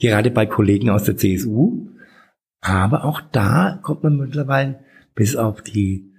gerade 0.00 0.30
bei 0.30 0.46
Kollegen 0.46 0.90
aus 0.90 1.04
der 1.04 1.16
CSU. 1.16 1.88
Aber 2.60 3.04
auch 3.04 3.20
da 3.20 3.78
kommt 3.82 4.02
man 4.02 4.16
mittlerweile 4.16 4.80
bis 5.14 5.36
auf 5.36 5.62
die 5.62 6.12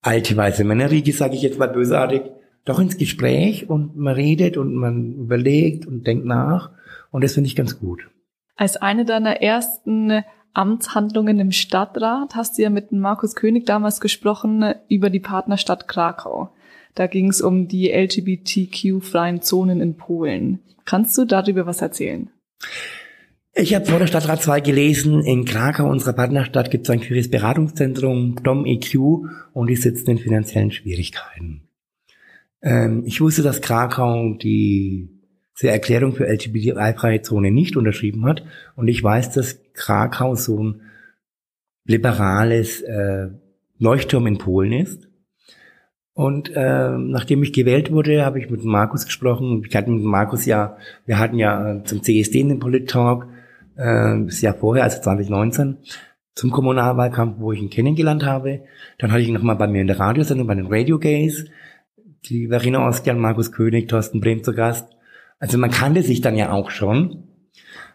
alte 0.00 0.36
weiße 0.36 0.64
Männerriege, 0.64 1.12
sage 1.12 1.34
ich 1.34 1.42
jetzt 1.42 1.58
mal 1.58 1.68
bösartig, 1.68 2.22
doch 2.64 2.78
ins 2.78 2.96
Gespräch 2.96 3.68
und 3.68 3.96
man 3.96 4.14
redet 4.14 4.56
und 4.56 4.74
man 4.74 5.14
überlegt 5.14 5.86
und 5.86 6.06
denkt 6.06 6.24
nach. 6.24 6.70
Und 7.10 7.24
das 7.24 7.34
finde 7.34 7.48
ich 7.48 7.56
ganz 7.56 7.78
gut. 7.78 8.08
Als 8.56 8.76
eine 8.76 9.04
deiner 9.04 9.42
ersten 9.42 10.22
Amtshandlungen 10.54 11.40
im 11.40 11.52
Stadtrat 11.52 12.34
hast 12.34 12.58
du 12.58 12.62
ja 12.62 12.70
mit 12.70 12.92
Markus 12.92 13.34
König 13.34 13.66
damals 13.66 14.00
gesprochen 14.00 14.74
über 14.88 15.10
die 15.10 15.20
Partnerstadt 15.20 15.88
Krakau. 15.88 16.52
Da 16.94 17.06
ging 17.06 17.30
es 17.30 17.40
um 17.40 17.68
die 17.68 17.90
LGBTQ-freien 17.90 19.40
Zonen 19.40 19.80
in 19.80 19.96
Polen. 19.96 20.60
Kannst 20.84 21.16
du 21.16 21.24
darüber 21.24 21.66
was 21.66 21.80
erzählen? 21.80 22.30
Ich 23.54 23.74
habe 23.74 23.84
vor 23.84 23.98
der 23.98 24.06
Stadtrat 24.06 24.42
2 24.42 24.60
gelesen, 24.60 25.22
in 25.24 25.44
Krakau, 25.44 25.88
unserer 25.88 26.14
Partnerstadt, 26.14 26.70
gibt 26.70 26.86
es 26.86 26.90
ein 26.90 27.00
queeres 27.00 27.30
Beratungszentrum, 27.30 28.36
DOM 28.42 28.64
EQ, 28.64 28.94
und 29.52 29.66
die 29.68 29.76
sitzen 29.76 30.12
in 30.12 30.18
finanziellen 30.18 30.70
Schwierigkeiten. 30.70 31.68
Ähm, 32.62 33.02
ich 33.04 33.20
wusste, 33.20 33.42
dass 33.42 33.60
Krakau 33.60 34.34
die 34.34 35.11
Erklärung 35.60 36.14
für 36.14 36.26
LGBTI-freie 36.26 37.22
Zone 37.22 37.50
nicht 37.50 37.76
unterschrieben 37.76 38.24
hat, 38.24 38.44
und 38.76 38.88
ich 38.88 39.02
weiß, 39.02 39.32
dass 39.32 39.60
Krakau 39.74 40.34
so 40.34 40.62
ein 40.62 40.80
liberales 41.84 42.80
äh, 42.82 43.28
Leuchtturm 43.78 44.26
in 44.26 44.38
Polen 44.38 44.72
ist. 44.72 45.08
Und 46.14 46.54
äh, 46.54 46.90
nachdem 46.90 47.42
ich 47.42 47.52
gewählt 47.52 47.90
wurde, 47.90 48.24
habe 48.24 48.38
ich 48.38 48.50
mit 48.50 48.64
Markus 48.64 49.06
gesprochen. 49.06 49.64
Ich 49.66 49.74
hatte 49.74 49.90
mit 49.90 50.04
Markus 50.04 50.44
ja, 50.44 50.76
wir 51.06 51.18
hatten 51.18 51.38
ja 51.38 51.76
äh, 51.76 51.84
zum 51.84 52.02
CSD 52.02 52.40
in 52.40 52.50
den 52.50 52.58
Polit-Talk, 52.58 53.28
äh, 53.76 54.24
das 54.26 54.42
Jahr 54.42 54.54
vorher, 54.54 54.84
also 54.84 55.00
2019, 55.00 55.78
zum 56.34 56.50
Kommunalwahlkampf, 56.50 57.36
wo 57.38 57.52
ich 57.52 57.60
ihn 57.60 57.70
kennengelernt 57.70 58.24
habe. 58.24 58.60
Dann 58.98 59.10
hatte 59.10 59.22
ich 59.22 59.28
ihn 59.28 59.34
nochmal 59.34 59.56
bei 59.56 59.66
mir 59.66 59.80
in 59.80 59.86
der 59.86 59.98
Radiosendung, 59.98 60.46
bei 60.46 60.54
den 60.54 60.66
Radio 60.66 60.98
Gays. 60.98 61.46
Die 62.26 62.48
Verena 62.48 62.86
Oskjan, 62.86 63.18
Markus 63.18 63.50
König, 63.50 63.88
Thorsten 63.88 64.20
Brehm 64.20 64.44
zu 64.44 64.52
Gast. 64.54 64.88
Also 65.42 65.58
man 65.58 65.72
kannte 65.72 66.04
sich 66.04 66.20
dann 66.20 66.36
ja 66.36 66.52
auch 66.52 66.70
schon. 66.70 67.24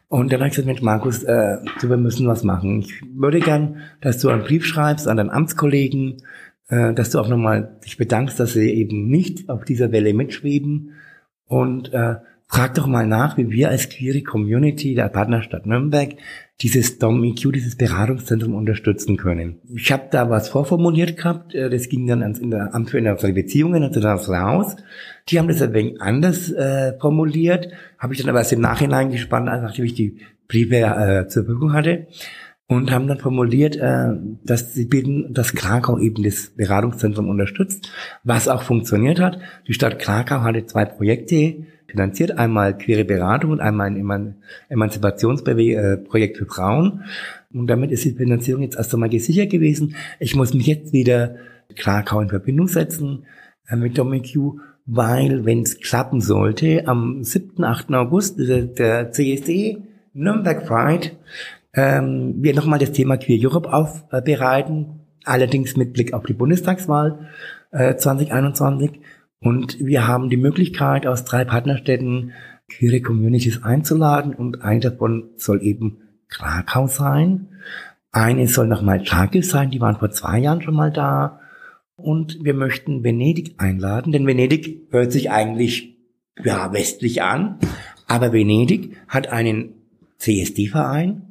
Und 0.10 0.34
dann 0.34 0.42
habe 0.42 0.50
ich 0.50 0.56
gesagt, 0.56 0.68
Mensch, 0.68 0.82
Markus, 0.82 1.24
äh, 1.24 1.60
wir 1.80 1.96
müssen 1.96 2.28
was 2.28 2.44
machen. 2.44 2.82
Ich 2.82 3.02
würde 3.16 3.40
gern, 3.40 3.78
dass 4.02 4.18
du 4.18 4.28
einen 4.28 4.44
Brief 4.44 4.66
schreibst 4.66 5.08
an 5.08 5.16
deinen 5.16 5.30
Amtskollegen, 5.30 6.18
äh, 6.68 6.94
dass 6.94 7.12
du 7.12 7.20
auch 7.20 7.30
nochmal 7.30 7.80
dich 7.86 7.96
bedankst, 7.96 8.38
dass 8.38 8.52
sie 8.52 8.70
eben 8.74 9.08
nicht 9.08 9.50
auf 9.50 9.64
dieser 9.64 9.94
Welle 9.94 10.14
mitschweben 10.14 10.96
und 11.46 11.94
äh, 11.94 12.16
frag 12.48 12.74
doch 12.74 12.86
mal 12.86 13.08
nach, 13.08 13.38
wie 13.38 13.50
wir 13.50 13.70
als 13.70 13.88
queere 13.88 14.24
Community 14.24 14.94
der 14.94 15.08
Partnerstadt 15.08 15.66
Nürnberg 15.66 16.16
dieses 16.62 16.98
DOM-EQ, 16.98 17.54
dieses 17.54 17.76
Beratungszentrum 17.76 18.56
unterstützen 18.56 19.16
können. 19.18 19.60
Ich 19.76 19.92
habe 19.92 20.08
da 20.10 20.30
was 20.30 20.50
vorformuliert 20.50 21.18
gehabt, 21.18 21.54
äh, 21.54 21.70
das 21.70 21.90
ging 21.90 22.08
dann 22.08 22.24
ans 22.24 22.40
in 22.40 22.52
der 22.52 22.74
Amt 22.74 22.90
für 22.90 22.98
internationale 22.98 23.42
Beziehungen, 23.42 23.84
also 23.84 24.00
das 24.00 24.30
raus. 24.30 24.76
Die 25.30 25.38
haben 25.38 25.48
das 25.48 25.62
ein 25.62 25.74
wenig 25.74 26.02
anders 26.02 26.52
äh, 26.52 26.98
formuliert, 27.00 27.70
habe 28.00 28.14
ich 28.14 28.22
dann 28.22 28.30
aber 28.30 28.40
erst 28.40 28.54
im 28.54 28.62
Nachhinein 28.62 29.12
gespannt, 29.12 29.46
nachdem 29.46 29.86
ich 29.86 29.94
die 29.94 30.18
Briefe 30.48 30.76
äh, 30.76 31.28
zur 31.28 31.44
Verfügung 31.44 31.74
hatte 31.74 32.08
und 32.68 32.92
haben 32.92 33.08
dann 33.08 33.20
formuliert, 33.20 33.78
äh, 33.78 34.10
dass 34.44 34.74
sie 34.74 34.86
bitten, 34.86 35.34
dass 35.34 35.54
Krakau 35.54 36.00
eben 36.00 36.24
das 36.24 36.52
Beratungszentrum 36.56 37.30
unterstützt, 37.30 37.92
was 38.24 38.48
auch 38.48 38.62
funktioniert 38.62 39.20
hat. 39.20 39.40
Die 39.68 39.74
Stadt 39.74 40.00
Krakau 40.00 40.42
hatte 40.42 40.66
zwei 40.66 40.86
Projekte 40.86 41.66
finanziert, 41.88 42.38
einmal 42.38 42.78
queere 42.78 43.06
Beratung 43.06 43.52
und 43.52 43.60
einmal 43.60 43.88
ein 43.88 43.98
Eman 43.98 44.36
Emanzipationsprojekt 44.70 46.36
äh, 46.36 46.38
für 46.38 46.46
Frauen. 46.46 47.04
Und 47.54 47.68
damit 47.68 47.92
ist 47.92 48.06
die 48.06 48.12
Finanzierung 48.12 48.62
jetzt 48.62 48.78
erst 48.78 48.94
einmal 48.94 49.10
gesichert 49.10 49.50
gewesen. 49.50 49.96
Ich 50.20 50.36
muss 50.36 50.54
mich 50.54 50.68
jetzt 50.68 50.94
wieder 50.94 51.36
Krakau 51.76 52.20
in 52.22 52.30
Verbindung 52.30 52.68
setzen 52.68 53.26
äh, 53.70 53.76
mit 53.76 53.98
DomIQ, 53.98 54.60
weil 54.86 55.46
wenn 55.46 55.62
es 55.62 55.80
klappen 55.80 56.22
sollte, 56.22 56.88
am 56.88 57.24
7., 57.24 57.64
8. 57.64 57.94
August, 57.94 58.40
der, 58.40 58.64
der 58.64 59.12
CSD 59.12 59.78
Nürnberg 60.14 60.66
Pride, 60.66 61.12
ähm, 61.74 62.36
wir 62.38 62.56
nochmal 62.56 62.80
das 62.80 62.92
Thema 62.92 63.18
Queer 63.18 63.50
Europe 63.50 63.72
aufbereiten, 63.72 65.02
allerdings 65.26 65.78
mit 65.78 65.94
Blick 65.94 66.14
auf 66.14 66.26
die 66.26 66.34
Bundestagswahl 66.34 67.28
äh, 67.72 67.96
2021. 67.96 69.00
Und 69.40 69.80
wir 69.80 70.08
haben 70.08 70.30
die 70.30 70.38
Möglichkeit, 70.38 71.06
aus 71.06 71.26
drei 71.26 71.46
Partnerstädten 71.46 72.34
queere 72.70 73.02
Communities 73.02 73.64
einzuladen 73.64 74.34
und 74.34 74.62
eine 74.62 74.80
davon 74.80 75.30
soll 75.38 75.62
eben 75.64 76.02
Krakau 76.28 76.88
sein. 76.88 77.50
Eine 78.12 78.48
soll 78.48 78.68
nochmal 78.68 79.04
Tschakis 79.04 79.50
sein, 79.50 79.70
die 79.70 79.80
waren 79.80 79.98
vor 79.98 80.12
zwei 80.12 80.40
Jahren 80.40 80.62
schon 80.62 80.76
mal 80.76 80.92
da. 80.92 81.40
Und 81.96 82.44
wir 82.44 82.54
möchten 82.54 83.04
Venedig 83.04 83.56
einladen, 83.58 84.12
denn 84.12 84.28
Venedig 84.28 84.88
hört 84.92 85.12
sich 85.12 85.32
eigentlich 85.32 85.98
ja 86.44 86.72
westlich 86.74 87.24
an, 87.24 87.58
aber 88.08 88.34
Venedig 88.34 88.98
hat 89.08 89.30
einen 89.30 89.74
CSD-Verein 90.18 91.28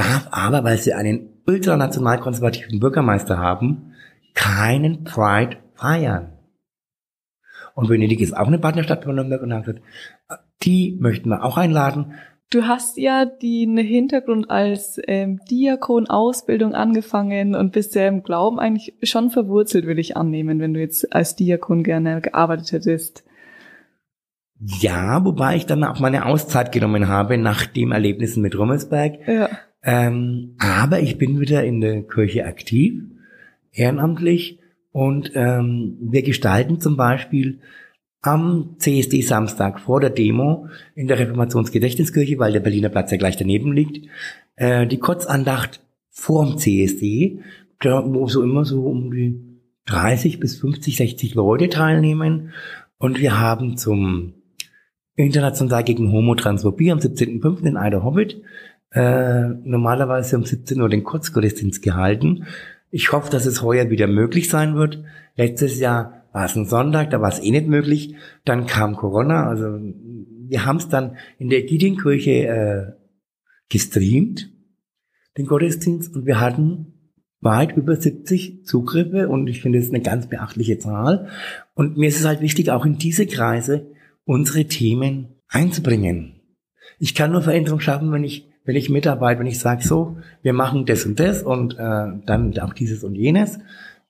darf 0.00 0.28
aber, 0.30 0.64
weil 0.64 0.78
sie 0.78 0.94
einen 0.94 1.28
ultranational-konservativen 1.46 2.80
Bürgermeister 2.80 3.38
haben, 3.38 3.92
keinen 4.34 5.04
Pride 5.04 5.58
feiern. 5.74 6.32
Und 7.74 7.88
Venedig 7.88 8.20
ist 8.20 8.36
auch 8.36 8.46
eine 8.46 8.58
Partnerstadt 8.58 9.04
von 9.04 9.14
Nürnberg 9.14 9.42
und 9.42 9.52
haben 9.52 9.62
gesagt, 9.62 9.82
die 10.62 10.96
möchten 11.00 11.28
wir 11.30 11.44
auch 11.44 11.56
einladen. 11.56 12.14
Du 12.50 12.64
hast 12.66 12.98
ja 12.98 13.26
den 13.26 13.76
Hintergrund 13.76 14.50
als 14.50 15.00
ähm, 15.06 15.40
Diakon 15.48 16.10
Ausbildung 16.10 16.74
angefangen 16.74 17.54
und 17.54 17.72
bist 17.72 17.94
ja 17.94 18.08
im 18.08 18.24
Glauben 18.24 18.58
eigentlich 18.58 18.94
schon 19.04 19.30
verwurzelt, 19.30 19.86
will 19.86 20.00
ich 20.00 20.16
annehmen, 20.16 20.58
wenn 20.58 20.74
du 20.74 20.80
jetzt 20.80 21.14
als 21.14 21.36
Diakon 21.36 21.84
gerne 21.84 22.20
gearbeitet 22.20 22.72
hättest. 22.72 23.24
Ja, 24.58 25.24
wobei 25.24 25.56
ich 25.56 25.66
dann 25.66 25.84
auch 25.84 26.00
meine 26.00 26.26
Auszeit 26.26 26.72
genommen 26.72 27.08
habe 27.08 27.38
nach 27.38 27.66
dem 27.66 27.92
Erlebnissen 27.92 28.42
mit 28.42 28.58
Rummelsberg. 28.58 29.26
Ja. 29.26 29.48
Ähm, 29.82 30.56
aber 30.58 31.00
ich 31.00 31.18
bin 31.18 31.40
wieder 31.40 31.64
in 31.64 31.80
der 31.80 32.02
Kirche 32.02 32.44
aktiv, 32.44 33.00
ehrenamtlich. 33.72 34.59
Und 34.92 35.32
ähm, 35.34 35.96
wir 36.00 36.22
gestalten 36.22 36.80
zum 36.80 36.96
Beispiel 36.96 37.60
am 38.22 38.76
CSD 38.78 39.22
Samstag 39.22 39.80
vor 39.80 40.00
der 40.00 40.10
Demo 40.10 40.68
in 40.94 41.06
der 41.06 41.18
Reformationsgedächtniskirche, 41.18 42.38
weil 42.38 42.52
der 42.52 42.60
Berliner 42.60 42.88
Platz 42.88 43.10
ja 43.10 43.16
gleich 43.16 43.36
daneben 43.36 43.72
liegt, 43.72 44.06
äh, 44.56 44.86
die 44.86 44.98
Kurzandacht 44.98 45.80
vorm 46.10 46.58
CSD, 46.58 47.40
da, 47.80 48.04
wo 48.06 48.26
so 48.26 48.42
immer 48.42 48.64
so 48.64 48.82
um 48.82 49.10
die 49.10 49.40
30 49.86 50.38
bis 50.38 50.58
50, 50.58 50.96
60 50.96 51.34
Leute 51.34 51.68
teilnehmen. 51.68 52.52
Und 52.98 53.20
wir 53.20 53.40
haben 53.40 53.76
zum 53.76 54.34
Internationalen 55.16 55.70
Tag 55.70 55.86
gegen 55.86 56.12
Homotransphobie 56.12 56.92
am 56.92 56.98
17.05. 56.98 57.64
in 57.64 57.76
Eider 57.76 58.04
Hobbit 58.04 58.42
äh, 58.92 59.48
normalerweise 59.64 60.36
um 60.36 60.44
17 60.44 60.80
Uhr 60.80 60.88
den 60.88 61.04
Kurzgottesdienst 61.04 61.82
gehalten. 61.82 62.46
Ich 62.90 63.12
hoffe, 63.12 63.30
dass 63.30 63.46
es 63.46 63.62
heuer 63.62 63.90
wieder 63.90 64.06
möglich 64.06 64.48
sein 64.48 64.74
wird. 64.74 65.02
Letztes 65.36 65.78
Jahr 65.78 66.24
war 66.32 66.44
es 66.44 66.56
ein 66.56 66.66
Sonntag, 66.66 67.10
da 67.10 67.20
war 67.20 67.28
es 67.28 67.40
eh 67.40 67.50
nicht 67.50 67.68
möglich. 67.68 68.14
Dann 68.44 68.66
kam 68.66 68.96
Corona, 68.96 69.48
also 69.48 69.78
wir 70.50 70.64
haben 70.64 70.78
es 70.78 70.88
dann 70.88 71.16
in 71.38 71.48
der 71.48 71.62
Gidienkirche 71.62 72.30
äh, 72.30 72.92
gestreamt, 73.68 74.50
den 75.38 75.46
Gottesdienst, 75.46 76.16
und 76.16 76.26
wir 76.26 76.40
hatten 76.40 76.94
weit 77.40 77.76
über 77.76 77.96
70 77.96 78.64
Zugriffe 78.66 79.28
und 79.28 79.46
ich 79.46 79.62
finde, 79.62 79.78
das 79.78 79.88
eine 79.88 80.02
ganz 80.02 80.28
beachtliche 80.28 80.78
Zahl. 80.78 81.28
Und 81.74 81.96
mir 81.96 82.08
ist 82.08 82.20
es 82.20 82.26
halt 82.26 82.40
wichtig, 82.40 82.70
auch 82.70 82.84
in 82.84 82.98
diese 82.98 83.26
Kreise 83.26 83.90
unsere 84.24 84.64
Themen 84.66 85.36
einzubringen. 85.48 86.40
Ich 86.98 87.14
kann 87.14 87.32
nur 87.32 87.42
Veränderung 87.42 87.80
schaffen, 87.80 88.12
wenn 88.12 88.24
ich 88.24 88.49
wenn 88.70 88.76
ich 88.76 88.88
mitarbeite, 88.88 89.40
wenn 89.40 89.48
ich 89.48 89.58
sage, 89.58 89.82
so, 89.82 90.18
wir 90.42 90.52
machen 90.52 90.86
das 90.86 91.04
und 91.04 91.18
das 91.18 91.42
und 91.42 91.74
äh, 91.74 92.06
dann 92.24 92.56
auch 92.60 92.72
dieses 92.72 93.02
und 93.02 93.16
jenes, 93.16 93.56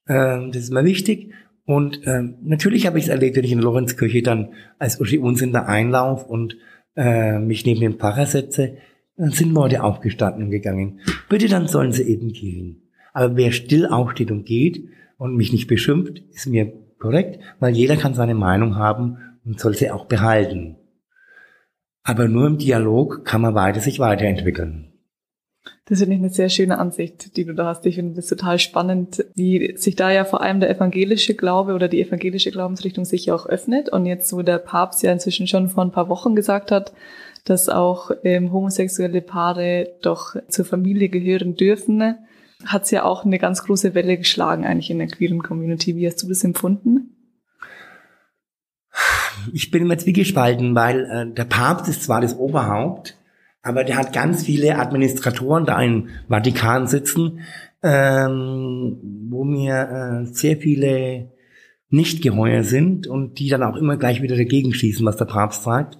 äh, 0.05 0.49
das 0.49 0.57
ist 0.57 0.71
mir 0.71 0.85
wichtig. 0.85 1.33
Und 1.65 2.07
äh, 2.07 2.25
natürlich 2.43 2.87
habe 2.87 2.99
ich 2.99 3.05
es 3.05 3.11
erlebt, 3.11 3.37
wenn 3.37 3.45
ich 3.45 3.53
in 3.53 3.63
Lorenzkirche 3.63 4.21
dann 4.21 4.51
als 4.79 5.01
Uschi 5.01 5.17
Unsinn 5.17 5.55
da 5.55 5.63
einlauf 5.63 6.27
und 6.27 6.59
äh, 6.95 7.39
mich 7.39 7.65
neben 7.65 7.81
den 7.81 7.95
Pfarrer 7.95 8.27
setze, 8.27 8.77
dann 9.17 9.31
sind 9.31 9.55
Leute 9.55 9.83
aufgestanden 9.83 10.45
und 10.45 10.51
gegangen. 10.51 11.01
Bitte, 11.31 11.49
dann 11.49 11.67
sollen 11.67 11.93
sie 11.93 12.03
eben 12.03 12.29
gehen. 12.29 12.83
Aber 13.15 13.39
wer 13.39 13.53
still 13.53 13.87
aufsteht 13.87 14.31
und 14.31 14.45
geht 14.45 14.85
und 15.17 15.37
mich 15.37 15.55
nicht 15.55 15.69
beschimpft, 15.69 16.19
ist 16.35 16.49
mir 16.49 16.71
korrekt, 16.99 17.41
weil 17.61 17.75
jeder 17.75 17.97
kann 17.97 18.13
seine 18.13 18.35
Meinung 18.35 18.77
haben 18.77 19.17
und 19.47 19.59
soll 19.59 19.75
sie 19.75 19.91
auch 19.91 20.05
behalten. 20.05 20.77
Aber 22.11 22.27
nur 22.27 22.49
im 22.49 22.59
Dialog 22.59 23.25
kann 23.25 23.41
man 23.41 23.55
weiter 23.55 23.79
sich 23.79 24.01
weiterentwickeln. 24.01 24.93
Das 25.85 26.01
finde 26.01 26.17
ich 26.17 26.21
eine 26.21 26.31
sehr 26.31 26.49
schöne 26.49 26.77
Ansicht, 26.77 27.37
die 27.37 27.45
du 27.45 27.55
da 27.55 27.67
hast. 27.67 27.87
Ich 27.87 27.95
finde 27.95 28.17
das 28.17 28.27
total 28.27 28.59
spannend, 28.59 29.25
wie 29.37 29.77
sich 29.77 29.95
da 29.95 30.11
ja 30.11 30.25
vor 30.25 30.41
allem 30.41 30.59
der 30.59 30.71
evangelische 30.71 31.37
Glaube 31.37 31.73
oder 31.73 31.87
die 31.87 32.03
evangelische 32.03 32.51
Glaubensrichtung 32.51 33.05
sich 33.05 33.27
ja 33.27 33.35
auch 33.37 33.47
öffnet. 33.47 33.91
Und 33.91 34.07
jetzt, 34.07 34.33
wo 34.33 34.43
der 34.43 34.59
Papst 34.59 35.05
ja 35.05 35.13
inzwischen 35.13 35.47
schon 35.47 35.69
vor 35.69 35.85
ein 35.85 35.93
paar 35.93 36.09
Wochen 36.09 36.35
gesagt 36.35 36.73
hat, 36.73 36.93
dass 37.45 37.69
auch 37.69 38.11
ähm, 38.25 38.51
homosexuelle 38.51 39.21
Paare 39.21 39.91
doch 40.03 40.35
zur 40.49 40.65
Familie 40.65 41.11
gehören 41.11 41.55
dürfen, 41.55 42.17
hat 42.65 42.83
es 42.83 42.91
ja 42.91 43.05
auch 43.05 43.25
eine 43.25 43.39
ganz 43.39 43.63
große 43.63 43.95
Welle 43.95 44.19
geschlagen 44.19 44.65
eigentlich 44.65 44.91
in 44.91 44.99
der 44.99 45.07
queeren 45.07 45.45
Community. 45.45 45.95
Wie 45.95 46.09
hast 46.09 46.21
du 46.25 46.29
das 46.29 46.43
empfunden? 46.43 47.20
Ich 49.53 49.71
bin 49.71 49.83
immer 49.83 49.99
zwiegespalten, 49.99 50.75
weil 50.75 51.05
äh, 51.05 51.35
der 51.35 51.45
Papst 51.45 51.89
ist 51.89 52.03
zwar 52.05 52.21
das 52.21 52.37
Oberhaupt, 52.37 53.17
aber 53.63 53.85
der 53.85 53.97
hat 53.97 54.13
ganz 54.13 54.45
viele 54.45 54.79
Administratoren 54.79 55.67
da 55.67 55.81
im 55.83 56.09
Vatikan 56.29 56.87
sitzen, 56.87 57.41
ähm, 57.83 58.97
wo 59.29 59.45
mir 59.45 60.25
äh, 60.25 60.27
sehr 60.27 60.57
viele 60.57 61.33
nicht 61.91 62.23
geheuer 62.23 62.63
sind 62.63 63.07
und 63.07 63.39
die 63.39 63.49
dann 63.49 63.63
auch 63.63 63.77
immer 63.77 63.97
gleich 63.97 64.23
wieder 64.23 64.37
dagegen 64.37 64.73
schießen, 64.73 65.05
was 65.05 65.17
der 65.17 65.25
Papst 65.25 65.65
sagt. 65.65 65.99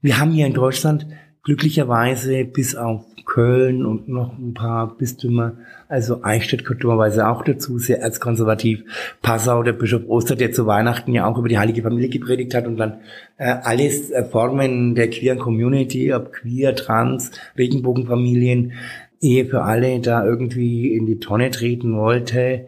Wir 0.00 0.18
haben 0.18 0.32
hier 0.32 0.46
in 0.46 0.54
Deutschland 0.54 1.06
glücklicherweise 1.44 2.44
bis 2.44 2.74
auf 2.74 3.04
Köln 3.24 3.84
und 3.84 4.08
noch 4.08 4.36
ein 4.38 4.54
paar 4.54 4.96
Bistümer, 4.96 5.54
also 5.88 6.22
Eichstätt 6.22 6.64
gehört 6.64 6.82
dummerweise 6.82 7.28
auch 7.28 7.44
dazu, 7.44 7.78
sehr 7.78 8.00
erzkonservativ. 8.00 8.84
Passau, 9.22 9.62
der 9.62 9.72
Bischof 9.72 10.02
Oster, 10.08 10.36
der 10.36 10.52
zu 10.52 10.66
Weihnachten 10.66 11.12
ja 11.12 11.26
auch 11.26 11.38
über 11.38 11.48
die 11.48 11.58
heilige 11.58 11.82
Familie 11.82 12.08
gepredigt 12.08 12.54
hat 12.54 12.66
und 12.66 12.76
dann 12.76 13.00
äh, 13.36 13.44
alles 13.44 14.10
äh, 14.10 14.24
Formen 14.24 14.94
der 14.94 15.10
queeren 15.10 15.38
Community, 15.38 16.12
ob 16.12 16.32
queer, 16.32 16.74
trans, 16.74 17.30
Regenbogenfamilien, 17.56 18.72
Ehe 19.20 19.46
für 19.46 19.62
alle 19.62 20.00
da 20.00 20.24
irgendwie 20.24 20.94
in 20.94 21.06
die 21.06 21.20
Tonne 21.20 21.50
treten 21.50 21.96
wollte, 21.96 22.66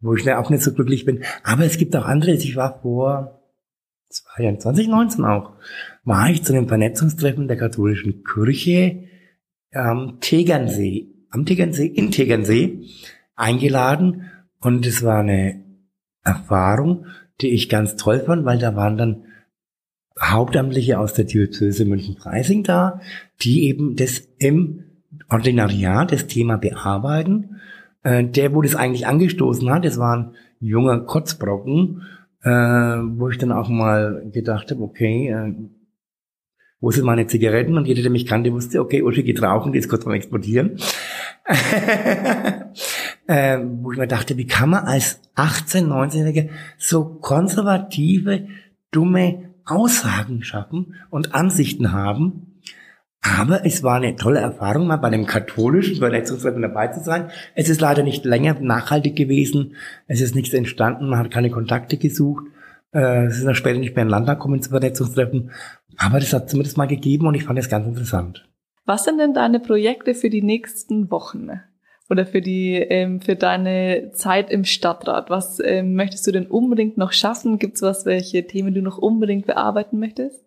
wo 0.00 0.14
ich 0.14 0.30
auch 0.32 0.50
nicht 0.50 0.62
so 0.62 0.72
glücklich 0.72 1.04
bin. 1.04 1.22
Aber 1.44 1.64
es 1.64 1.78
gibt 1.78 1.94
auch 1.94 2.04
andere. 2.04 2.32
Ich 2.32 2.56
war 2.56 2.80
vor 2.82 3.40
zwei 4.08 4.44
Jahren, 4.44 4.60
2019 4.60 5.24
auch, 5.24 5.52
war 6.04 6.30
ich 6.30 6.42
zu 6.42 6.52
einem 6.52 6.68
Vernetzungstreffen 6.68 7.48
der 7.48 7.56
katholischen 7.56 8.24
Kirche 8.24 9.07
am 9.72 10.20
Tegernsee, 10.20 11.08
am 11.30 11.46
Tegernsee, 11.46 11.86
in 11.86 12.10
Tegernsee 12.10 12.80
eingeladen 13.36 14.30
und 14.60 14.86
es 14.86 15.02
war 15.02 15.20
eine 15.20 15.62
Erfahrung, 16.24 17.06
die 17.40 17.48
ich 17.48 17.68
ganz 17.68 17.96
toll 17.96 18.20
fand, 18.20 18.44
weil 18.44 18.58
da 18.58 18.74
waren 18.74 18.96
dann 18.96 19.24
Hauptamtliche 20.20 20.98
aus 20.98 21.14
der 21.14 21.26
Diözese 21.26 21.84
München-Freising 21.84 22.64
da, 22.64 23.00
die 23.40 23.68
eben 23.68 23.94
das 23.94 24.22
im 24.38 24.84
Ordinariat 25.28 26.10
das 26.10 26.26
Thema 26.26 26.56
bearbeiten. 26.56 27.60
Äh, 28.02 28.24
der, 28.24 28.54
wo 28.54 28.62
das 28.62 28.74
eigentlich 28.74 29.06
angestoßen 29.06 29.70
hat, 29.70 29.84
das 29.84 29.98
war 29.98 30.16
ein 30.16 30.34
junger 30.60 31.00
Kotzbrocken, 31.00 32.02
äh, 32.42 32.50
wo 32.50 33.28
ich 33.28 33.38
dann 33.38 33.52
auch 33.52 33.68
mal 33.68 34.28
gedacht 34.32 34.70
habe, 34.70 34.82
okay, 34.82 35.28
äh, 35.28 35.54
wo 36.80 36.90
sind 36.90 37.04
meine 37.04 37.26
Zigaretten? 37.26 37.76
Und 37.76 37.86
jeder, 37.86 38.02
der 38.02 38.10
mich 38.10 38.26
kannte, 38.26 38.52
wusste, 38.52 38.80
okay, 38.80 39.02
Uschi 39.02 39.22
geht 39.22 39.42
rauchen, 39.42 39.72
die 39.72 39.78
ist 39.78 39.88
kurz 39.88 40.04
beim 40.04 40.14
Explodieren. 40.14 40.78
äh, 43.26 43.58
wo 43.80 43.92
ich 43.92 43.98
mir 43.98 44.06
dachte, 44.06 44.36
wie 44.36 44.46
kann 44.46 44.70
man 44.70 44.84
als 44.84 45.20
18-, 45.36 45.88
19-Jähriger 45.88 46.48
so 46.76 47.04
konservative, 47.04 48.46
dumme 48.90 49.50
Aussagen 49.64 50.42
schaffen 50.42 50.94
und 51.10 51.34
Ansichten 51.34 51.92
haben? 51.92 52.60
Aber 53.20 53.66
es 53.66 53.82
war 53.82 53.96
eine 53.96 54.14
tolle 54.14 54.38
Erfahrung, 54.38 54.86
mal 54.86 54.96
bei 54.96 55.08
einem 55.08 55.26
katholischen 55.26 55.96
Verletzungstreffen 55.96 56.62
dabei 56.62 56.88
zu 56.88 57.00
sein. 57.00 57.30
Es 57.56 57.68
ist 57.68 57.80
leider 57.80 58.04
nicht 58.04 58.24
länger 58.24 58.54
nachhaltig 58.60 59.16
gewesen. 59.16 59.74
Es 60.06 60.20
ist 60.20 60.36
nichts 60.36 60.54
entstanden. 60.54 61.08
Man 61.08 61.18
hat 61.18 61.30
keine 61.30 61.50
Kontakte 61.50 61.96
gesucht. 61.96 62.44
Äh, 62.92 63.26
es 63.26 63.38
ist 63.38 63.46
dann 63.46 63.56
später 63.56 63.80
nicht 63.80 63.96
mehr 63.96 64.04
ein 64.04 64.10
Landtag 64.10 64.38
kommen 64.38 64.62
zu 64.62 64.70
Vernetzungstreffen. 64.70 65.50
Aber 65.98 66.20
das 66.20 66.32
hat 66.32 66.48
zumindest 66.48 66.76
mal 66.76 66.86
gegeben 66.86 67.26
und 67.26 67.34
ich 67.34 67.44
fand 67.44 67.58
das 67.58 67.68
ganz 67.68 67.86
interessant. 67.86 68.48
Was 68.86 69.04
sind 69.04 69.18
denn 69.18 69.34
deine 69.34 69.60
Projekte 69.60 70.14
für 70.14 70.30
die 70.30 70.42
nächsten 70.42 71.10
Wochen? 71.10 71.50
Oder 72.10 72.24
für 72.24 72.40
die, 72.40 72.74
ähm, 72.74 73.20
für 73.20 73.36
deine 73.36 74.12
Zeit 74.14 74.50
im 74.50 74.64
Stadtrat? 74.64 75.28
Was 75.28 75.60
ähm, 75.62 75.94
möchtest 75.94 76.26
du 76.26 76.32
denn 76.32 76.46
unbedingt 76.46 76.96
noch 76.96 77.12
schaffen? 77.12 77.58
Gibt 77.58 77.76
es 77.76 77.82
was, 77.82 78.06
welche 78.06 78.46
Themen 78.46 78.72
du 78.72 78.80
noch 78.80 78.96
unbedingt 78.96 79.46
bearbeiten 79.46 79.98
möchtest? 79.98 80.42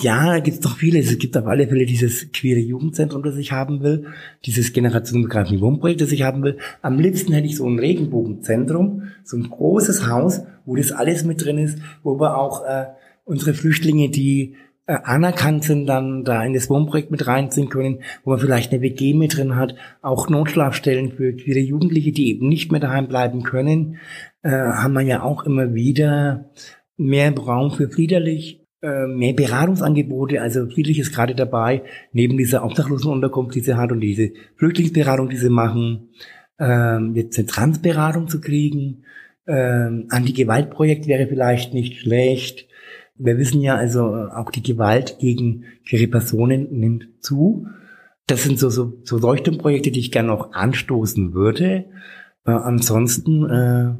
Ja, 0.00 0.26
da 0.26 0.38
gibt 0.38 0.58
es 0.58 0.60
doch 0.60 0.76
viele. 0.76 1.00
Es 1.00 1.18
gibt 1.18 1.36
auf 1.36 1.46
alle 1.46 1.66
Fälle 1.66 1.86
dieses 1.86 2.30
queere 2.30 2.60
Jugendzentrum, 2.60 3.24
das 3.24 3.36
ich 3.36 3.50
haben 3.50 3.82
will, 3.82 4.06
dieses 4.44 4.72
generationenbegreifende 4.72 5.60
Wohnprojekt, 5.60 6.00
das 6.00 6.12
ich 6.12 6.22
haben 6.22 6.44
will. 6.44 6.58
Am 6.82 7.00
liebsten 7.00 7.32
hätte 7.32 7.48
ich 7.48 7.56
so 7.56 7.68
ein 7.68 7.80
Regenbogenzentrum, 7.80 9.08
so 9.24 9.36
ein 9.36 9.50
großes 9.50 10.08
Haus, 10.08 10.42
wo 10.64 10.76
das 10.76 10.92
alles 10.92 11.24
mit 11.24 11.44
drin 11.44 11.58
ist, 11.58 11.78
wo 12.04 12.20
wir 12.20 12.38
auch 12.38 12.64
äh, 12.64 12.86
unsere 13.26 13.52
Flüchtlinge, 13.52 14.08
die 14.08 14.54
äh, 14.86 14.96
anerkannt 15.02 15.64
sind, 15.64 15.86
dann 15.86 16.24
da 16.24 16.44
in 16.44 16.54
das 16.54 16.70
Wohnprojekt 16.70 17.10
mit 17.10 17.26
reinziehen 17.26 17.68
können, 17.68 18.02
wo 18.24 18.30
man 18.30 18.38
vielleicht 18.38 18.72
eine 18.72 18.80
WG 18.80 19.14
mit 19.14 19.36
drin 19.36 19.56
hat, 19.56 19.74
auch 20.00 20.30
Notschlafstellen 20.30 21.12
für 21.12 21.34
queere 21.34 21.58
Jugendliche, 21.58 22.12
die 22.12 22.28
eben 22.28 22.48
nicht 22.48 22.70
mehr 22.70 22.80
daheim 22.80 23.08
bleiben 23.08 23.42
können, 23.42 23.98
äh, 24.42 24.50
haben 24.50 24.94
wir 24.94 25.02
ja 25.02 25.22
auch 25.22 25.44
immer 25.44 25.74
wieder 25.74 26.50
mehr 26.96 27.36
Raum 27.36 27.72
für 27.72 27.90
friedlich, 27.90 28.64
äh, 28.80 29.06
mehr 29.06 29.32
Beratungsangebote, 29.32 30.40
also 30.40 30.70
friedlich 30.70 31.00
ist 31.00 31.12
gerade 31.12 31.34
dabei, 31.34 31.82
neben 32.12 32.38
dieser 32.38 32.64
Obdachlosenunterkunft, 32.64 33.56
die 33.56 33.60
sie 33.60 33.76
hat 33.76 33.90
und 33.90 34.00
diese 34.00 34.30
Flüchtlingsberatung, 34.56 35.28
die 35.28 35.36
sie 35.36 35.50
machen, 35.50 36.10
äh, 36.60 37.00
jetzt 37.14 37.38
eine 37.38 37.46
Transberatung 37.46 38.28
zu 38.28 38.40
kriegen, 38.40 39.02
äh, 39.46 39.52
Anti-Gewalt-Projekt 40.10 41.08
wäre 41.08 41.26
vielleicht 41.26 41.74
nicht 41.74 41.98
schlecht, 41.98 42.68
wir 43.18 43.38
wissen 43.38 43.60
ja 43.60 43.76
also, 43.76 44.04
auch 44.04 44.50
die 44.50 44.62
Gewalt 44.62 45.18
gegen 45.18 45.64
queere 45.88 46.08
Personen 46.08 46.78
nimmt 46.78 47.08
zu. 47.20 47.66
Das 48.26 48.42
sind 48.42 48.58
so, 48.58 48.70
so, 48.70 48.94
so 49.04 49.18
Leuchtturmprojekte, 49.18 49.90
die 49.90 50.00
ich 50.00 50.12
gerne 50.12 50.28
noch 50.28 50.52
anstoßen 50.52 51.32
würde. 51.32 51.86
Äh, 52.44 52.50
ansonsten 52.50 53.48
äh, 53.48 53.94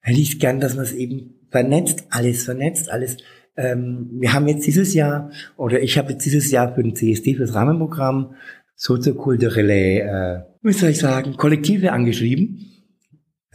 hätte 0.00 0.20
ich 0.20 0.38
gern, 0.38 0.60
dass 0.60 0.76
man 0.76 0.84
es 0.84 0.92
eben 0.92 1.34
vernetzt, 1.50 2.04
alles 2.10 2.44
vernetzt, 2.44 2.90
alles. 2.90 3.16
Ähm, 3.56 4.10
wir 4.12 4.32
haben 4.32 4.46
jetzt 4.48 4.66
dieses 4.66 4.92
Jahr, 4.94 5.30
oder 5.56 5.82
ich 5.82 5.96
habe 5.96 6.12
jetzt 6.12 6.26
dieses 6.26 6.50
Jahr 6.50 6.74
für 6.74 6.82
den 6.82 6.94
CSD, 6.94 7.34
für 7.34 7.46
das 7.46 7.54
Rahmenprogramm, 7.54 8.34
soziokulturelle, 8.74 10.00
äh, 10.00 10.42
wie 10.62 10.72
soll 10.72 10.90
ich 10.90 10.98
sagen, 10.98 11.36
Kollektive 11.36 11.92
angeschrieben 11.92 12.75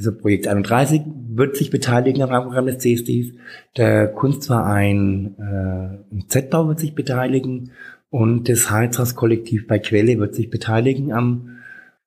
also 0.01 0.17
Projekt 0.17 0.47
31 0.47 1.03
wird 1.29 1.55
sich 1.55 1.69
beteiligen 1.69 2.23
am 2.23 2.29
Rahmenprogramm 2.29 2.65
des 2.65 2.79
CSDs. 2.79 3.33
Der 3.77 4.07
Kunstverein 4.07 5.35
äh, 5.37 6.13
im 6.13 6.27
Z-Bau 6.27 6.67
wird 6.67 6.79
sich 6.79 6.95
beteiligen 6.95 7.71
und 8.09 8.49
das 8.49 8.71
Heizhaus-Kollektiv 8.71 9.67
bei 9.67 9.77
Quelle 9.77 10.17
wird 10.17 10.33
sich 10.33 10.49
beteiligen 10.49 11.13
am 11.13 11.59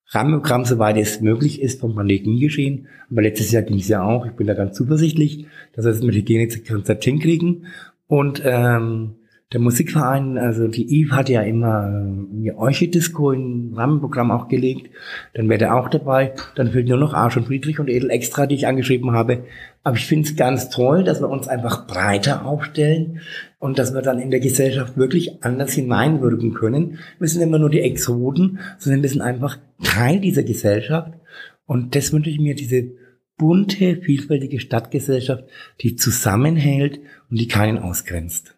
Rahmenprogramm, 0.09 0.64
soweit 0.64 0.97
es 0.97 1.20
möglich 1.20 1.62
ist, 1.62 1.80
vom 1.80 1.95
Pandemie 1.95 2.40
geschehen. 2.40 2.88
Aber 3.11 3.22
letztes 3.22 3.53
Jahr 3.53 3.62
ging 3.62 3.78
es 3.78 3.88
ja 3.88 4.03
auch. 4.03 4.26
Ich 4.26 4.32
bin 4.32 4.49
da 4.49 4.55
ganz 4.55 4.76
zuversichtlich, 4.76 5.47
dass 5.72 5.84
wir 5.84 5.92
es 5.92 6.03
mit 6.03 6.16
Hygienekonzept 6.16 7.05
hinkriegen. 7.05 7.66
Und 8.09 8.42
ähm, 8.45 9.14
der 9.53 9.61
Musikverein, 9.61 10.36
also 10.36 10.66
die 10.66 11.01
Eve 11.01 11.14
hat 11.14 11.28
ja 11.28 11.42
immer 11.42 12.26
äh, 12.42 12.51
Orchid-Disco 12.51 13.30
im 13.30 13.72
Rahmenprogramm 13.74 14.30
auch 14.30 14.49
gelegt. 14.49 14.90
Dann 15.34 15.49
wäre 15.49 15.59
der 15.59 15.76
auch 15.76 15.88
dabei. 15.88 16.34
Dann 16.57 16.72
fehlt 16.72 16.88
nur 16.88 16.99
noch 16.99 17.14
Arsch 17.14 17.36
und 17.36 17.47
Friedrich 17.47 17.78
und 17.78 17.88
Edel 17.88 18.11
Extra, 18.11 18.47
die 18.47 18.57
ich 18.57 18.66
angeschrieben 18.66 19.12
habe. 19.12 19.45
Aber 19.84 19.97
ich 19.97 20.07
finde 20.07 20.28
es 20.28 20.34
ganz 20.34 20.70
toll, 20.70 21.05
dass 21.05 21.20
wir 21.20 21.28
uns 21.28 21.47
einfach 21.47 21.86
breiter 21.86 22.47
aufstellen 22.47 23.20
und 23.59 23.78
dass 23.78 23.95
wir 23.95 24.03
dann 24.03 24.18
in 24.18 24.30
der 24.30 24.40
Gesellschaft 24.40 24.97
wirklich 24.97 25.45
anders 25.45 25.72
hineinwirken 25.72 26.55
können. 26.55 26.99
Wir 27.18 27.28
sind 27.28 27.42
immer 27.42 27.59
nur 27.59 27.70
die 27.70 27.82
Exoden, 27.82 28.59
sondern 28.78 29.03
wir 29.03 29.11
sind 29.11 29.20
einfach 29.20 29.59
Teil 29.82 30.20
dieser 30.20 30.42
Gesellschaft. 30.42 31.12
Und 31.66 31.95
das 31.95 32.12
wünsche 32.12 32.30
ich 32.30 32.40
mir, 32.40 32.55
diese 32.55 32.92
bunte, 33.36 33.97
vielfältige 33.97 34.59
Stadtgesellschaft, 34.59 35.45
die 35.80 35.97
zusammenhält 35.97 37.01
und 37.30 37.38
die 37.38 37.49
keinen 37.49 37.78
ausgrenzt. 37.78 38.53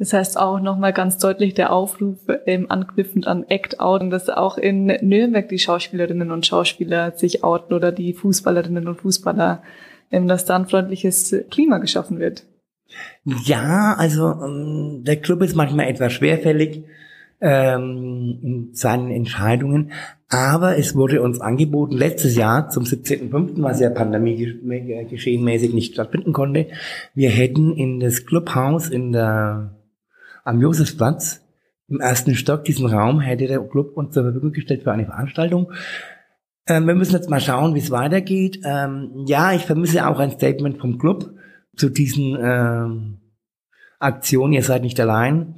Das 0.00 0.14
heißt 0.14 0.38
auch 0.38 0.60
nochmal 0.60 0.94
ganz 0.94 1.18
deutlich 1.18 1.52
der 1.52 1.74
Aufruf 1.74 2.20
ähm, 2.46 2.70
anknüpfend 2.70 3.26
an 3.26 3.44
Act 3.50 3.80
Out, 3.80 4.10
dass 4.10 4.30
auch 4.30 4.56
in 4.56 4.86
Nürnberg 4.86 5.46
die 5.50 5.58
Schauspielerinnen 5.58 6.30
und 6.30 6.46
Schauspieler 6.46 7.12
sich 7.18 7.44
outen 7.44 7.74
oder 7.74 7.92
die 7.92 8.14
Fußballerinnen 8.14 8.88
und 8.88 9.02
Fußballer, 9.02 9.62
ähm, 10.10 10.26
dass 10.26 10.46
da 10.46 10.56
ein 10.56 10.68
freundliches 10.68 11.36
Klima 11.50 11.76
geschaffen 11.76 12.18
wird. 12.18 12.46
Ja, 13.44 13.94
also 13.98 14.30
ähm, 14.42 15.04
der 15.04 15.16
Club 15.16 15.42
ist 15.42 15.54
manchmal 15.54 15.88
etwas 15.88 16.14
schwerfällig 16.14 16.82
ähm, 17.42 18.38
in 18.42 18.68
seinen 18.72 19.10
Entscheidungen, 19.10 19.92
aber 20.30 20.78
es 20.78 20.94
wurde 20.94 21.20
uns 21.20 21.42
angeboten, 21.42 21.94
letztes 21.94 22.36
Jahr 22.36 22.70
zum 22.70 22.84
17.05., 22.84 23.62
was 23.62 23.80
ja 23.80 23.90
Pandemie 23.90 25.06
geschehenmäßig 25.10 25.74
nicht 25.74 25.92
stattfinden 25.92 26.32
konnte, 26.32 26.68
wir 27.14 27.28
hätten 27.28 27.76
in 27.76 28.00
das 28.00 28.24
Clubhaus 28.24 28.88
in 28.88 29.12
der 29.12 29.76
am 30.44 30.60
Josefsplatz 30.60 31.42
im 31.88 32.00
ersten 32.00 32.34
Stock 32.34 32.64
diesen 32.64 32.86
Raum 32.86 33.20
hätte 33.20 33.46
der 33.46 33.60
Club 33.60 33.96
uns 33.96 34.14
zur 34.14 34.22
Verfügung 34.22 34.52
gestellt 34.52 34.84
für 34.84 34.92
eine 34.92 35.06
Veranstaltung. 35.06 35.72
Ähm, 36.66 36.86
wir 36.86 36.94
müssen 36.94 37.14
jetzt 37.14 37.30
mal 37.30 37.40
schauen, 37.40 37.74
wie 37.74 37.80
es 37.80 37.90
weitergeht. 37.90 38.60
Ähm, 38.64 39.24
ja, 39.26 39.52
ich 39.52 39.62
vermisse 39.62 40.06
auch 40.06 40.20
ein 40.20 40.30
Statement 40.30 40.78
vom 40.78 40.98
Club 40.98 41.34
zu 41.76 41.88
diesen 41.88 42.38
ähm, 42.40 43.18
Aktionen. 43.98 44.52
Ihr 44.52 44.62
seid 44.62 44.82
nicht 44.82 45.00
allein 45.00 45.56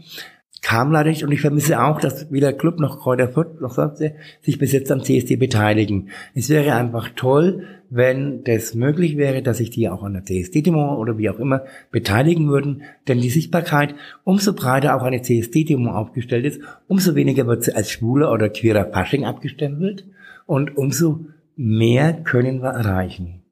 kam 0.62 0.92
leider 0.92 1.10
nicht 1.10 1.24
und 1.24 1.32
ich 1.32 1.40
vermisse 1.40 1.82
auch, 1.82 2.00
dass 2.00 2.30
weder 2.30 2.52
Club 2.52 2.78
noch 2.78 3.00
Kräuter 3.00 3.28
Fürth 3.28 3.60
noch 3.60 3.74
sonst 3.74 4.02
sich 4.40 4.58
bis 4.58 4.72
jetzt 4.72 4.90
am 4.90 5.02
CSD 5.02 5.36
beteiligen. 5.36 6.08
Es 6.34 6.48
wäre 6.48 6.74
einfach 6.74 7.10
toll, 7.16 7.66
wenn 7.94 8.42
das 8.44 8.74
möglich 8.74 9.18
wäre, 9.18 9.42
dass 9.42 9.58
sich 9.58 9.68
die 9.68 9.90
auch 9.90 10.02
an 10.02 10.14
der 10.14 10.24
CSD-Demo 10.24 10.96
oder 10.96 11.18
wie 11.18 11.28
auch 11.28 11.38
immer 11.38 11.64
beteiligen 11.90 12.48
würden, 12.48 12.84
denn 13.06 13.20
die 13.20 13.28
Sichtbarkeit, 13.28 13.94
umso 14.24 14.54
breiter 14.54 14.96
auch 14.96 15.02
eine 15.02 15.20
CSD-Demo 15.20 15.90
aufgestellt 15.90 16.46
ist, 16.46 16.62
umso 16.88 17.14
weniger 17.14 17.46
wird 17.46 17.64
sie 17.64 17.74
als 17.74 17.90
schwuler 17.90 18.32
oder 18.32 18.48
queerer 18.48 18.90
Fasching 18.90 19.26
abgestempelt 19.26 20.06
und 20.46 20.74
umso 20.78 21.26
mehr 21.54 22.14
können 22.14 22.62
wir 22.62 22.70
erreichen. 22.70 23.42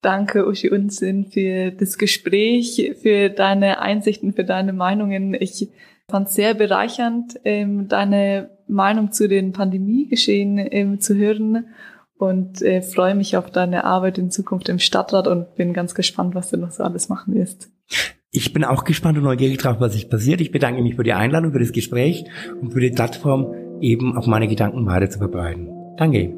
Danke, 0.00 0.46
Uschi 0.48 0.70
Unsinn, 0.70 1.26
für 1.26 1.70
das 1.70 1.98
Gespräch, 1.98 2.94
für 3.02 3.28
deine 3.28 3.80
Einsichten, 3.80 4.32
für 4.32 4.44
deine 4.44 4.72
Meinungen. 4.72 5.34
Ich 5.34 5.68
fand 6.10 6.28
es 6.28 6.34
sehr 6.34 6.54
bereichernd, 6.54 7.38
ähm, 7.44 7.88
deine 7.88 8.50
Meinung 8.66 9.12
zu 9.12 9.28
den 9.28 9.52
Pandemiegeschehen 9.52 10.58
ähm, 10.58 10.98
zu 11.00 11.14
hören 11.14 11.66
und 12.22 12.62
äh, 12.62 12.82
freue 12.82 13.16
mich 13.16 13.36
auf 13.36 13.50
deine 13.50 13.82
Arbeit 13.82 14.16
in 14.16 14.30
Zukunft 14.30 14.68
im 14.68 14.78
Stadtrat 14.78 15.26
und 15.26 15.56
bin 15.56 15.72
ganz 15.72 15.92
gespannt, 15.92 16.36
was 16.36 16.50
du 16.50 16.56
noch 16.56 16.70
so 16.70 16.84
alles 16.84 17.08
machen 17.08 17.34
wirst. 17.34 17.68
Ich 18.30 18.52
bin 18.52 18.64
auch 18.64 18.84
gespannt 18.84 19.18
und 19.18 19.24
neugierig 19.24 19.58
drauf, 19.58 19.76
was 19.80 19.94
sich 19.94 20.08
passiert. 20.08 20.40
Ich 20.40 20.52
bedanke 20.52 20.82
mich 20.82 20.94
für 20.94 21.02
die 21.02 21.14
Einladung, 21.14 21.52
für 21.52 21.58
das 21.58 21.72
Gespräch 21.72 22.24
und 22.60 22.72
für 22.72 22.80
die 22.80 22.90
Plattform, 22.90 23.52
eben 23.80 24.16
auch 24.16 24.28
meine 24.28 24.46
Gedanken 24.46 24.86
weiter 24.86 25.10
zu 25.10 25.18
verbreiten. 25.18 25.68
Danke. 25.96 26.32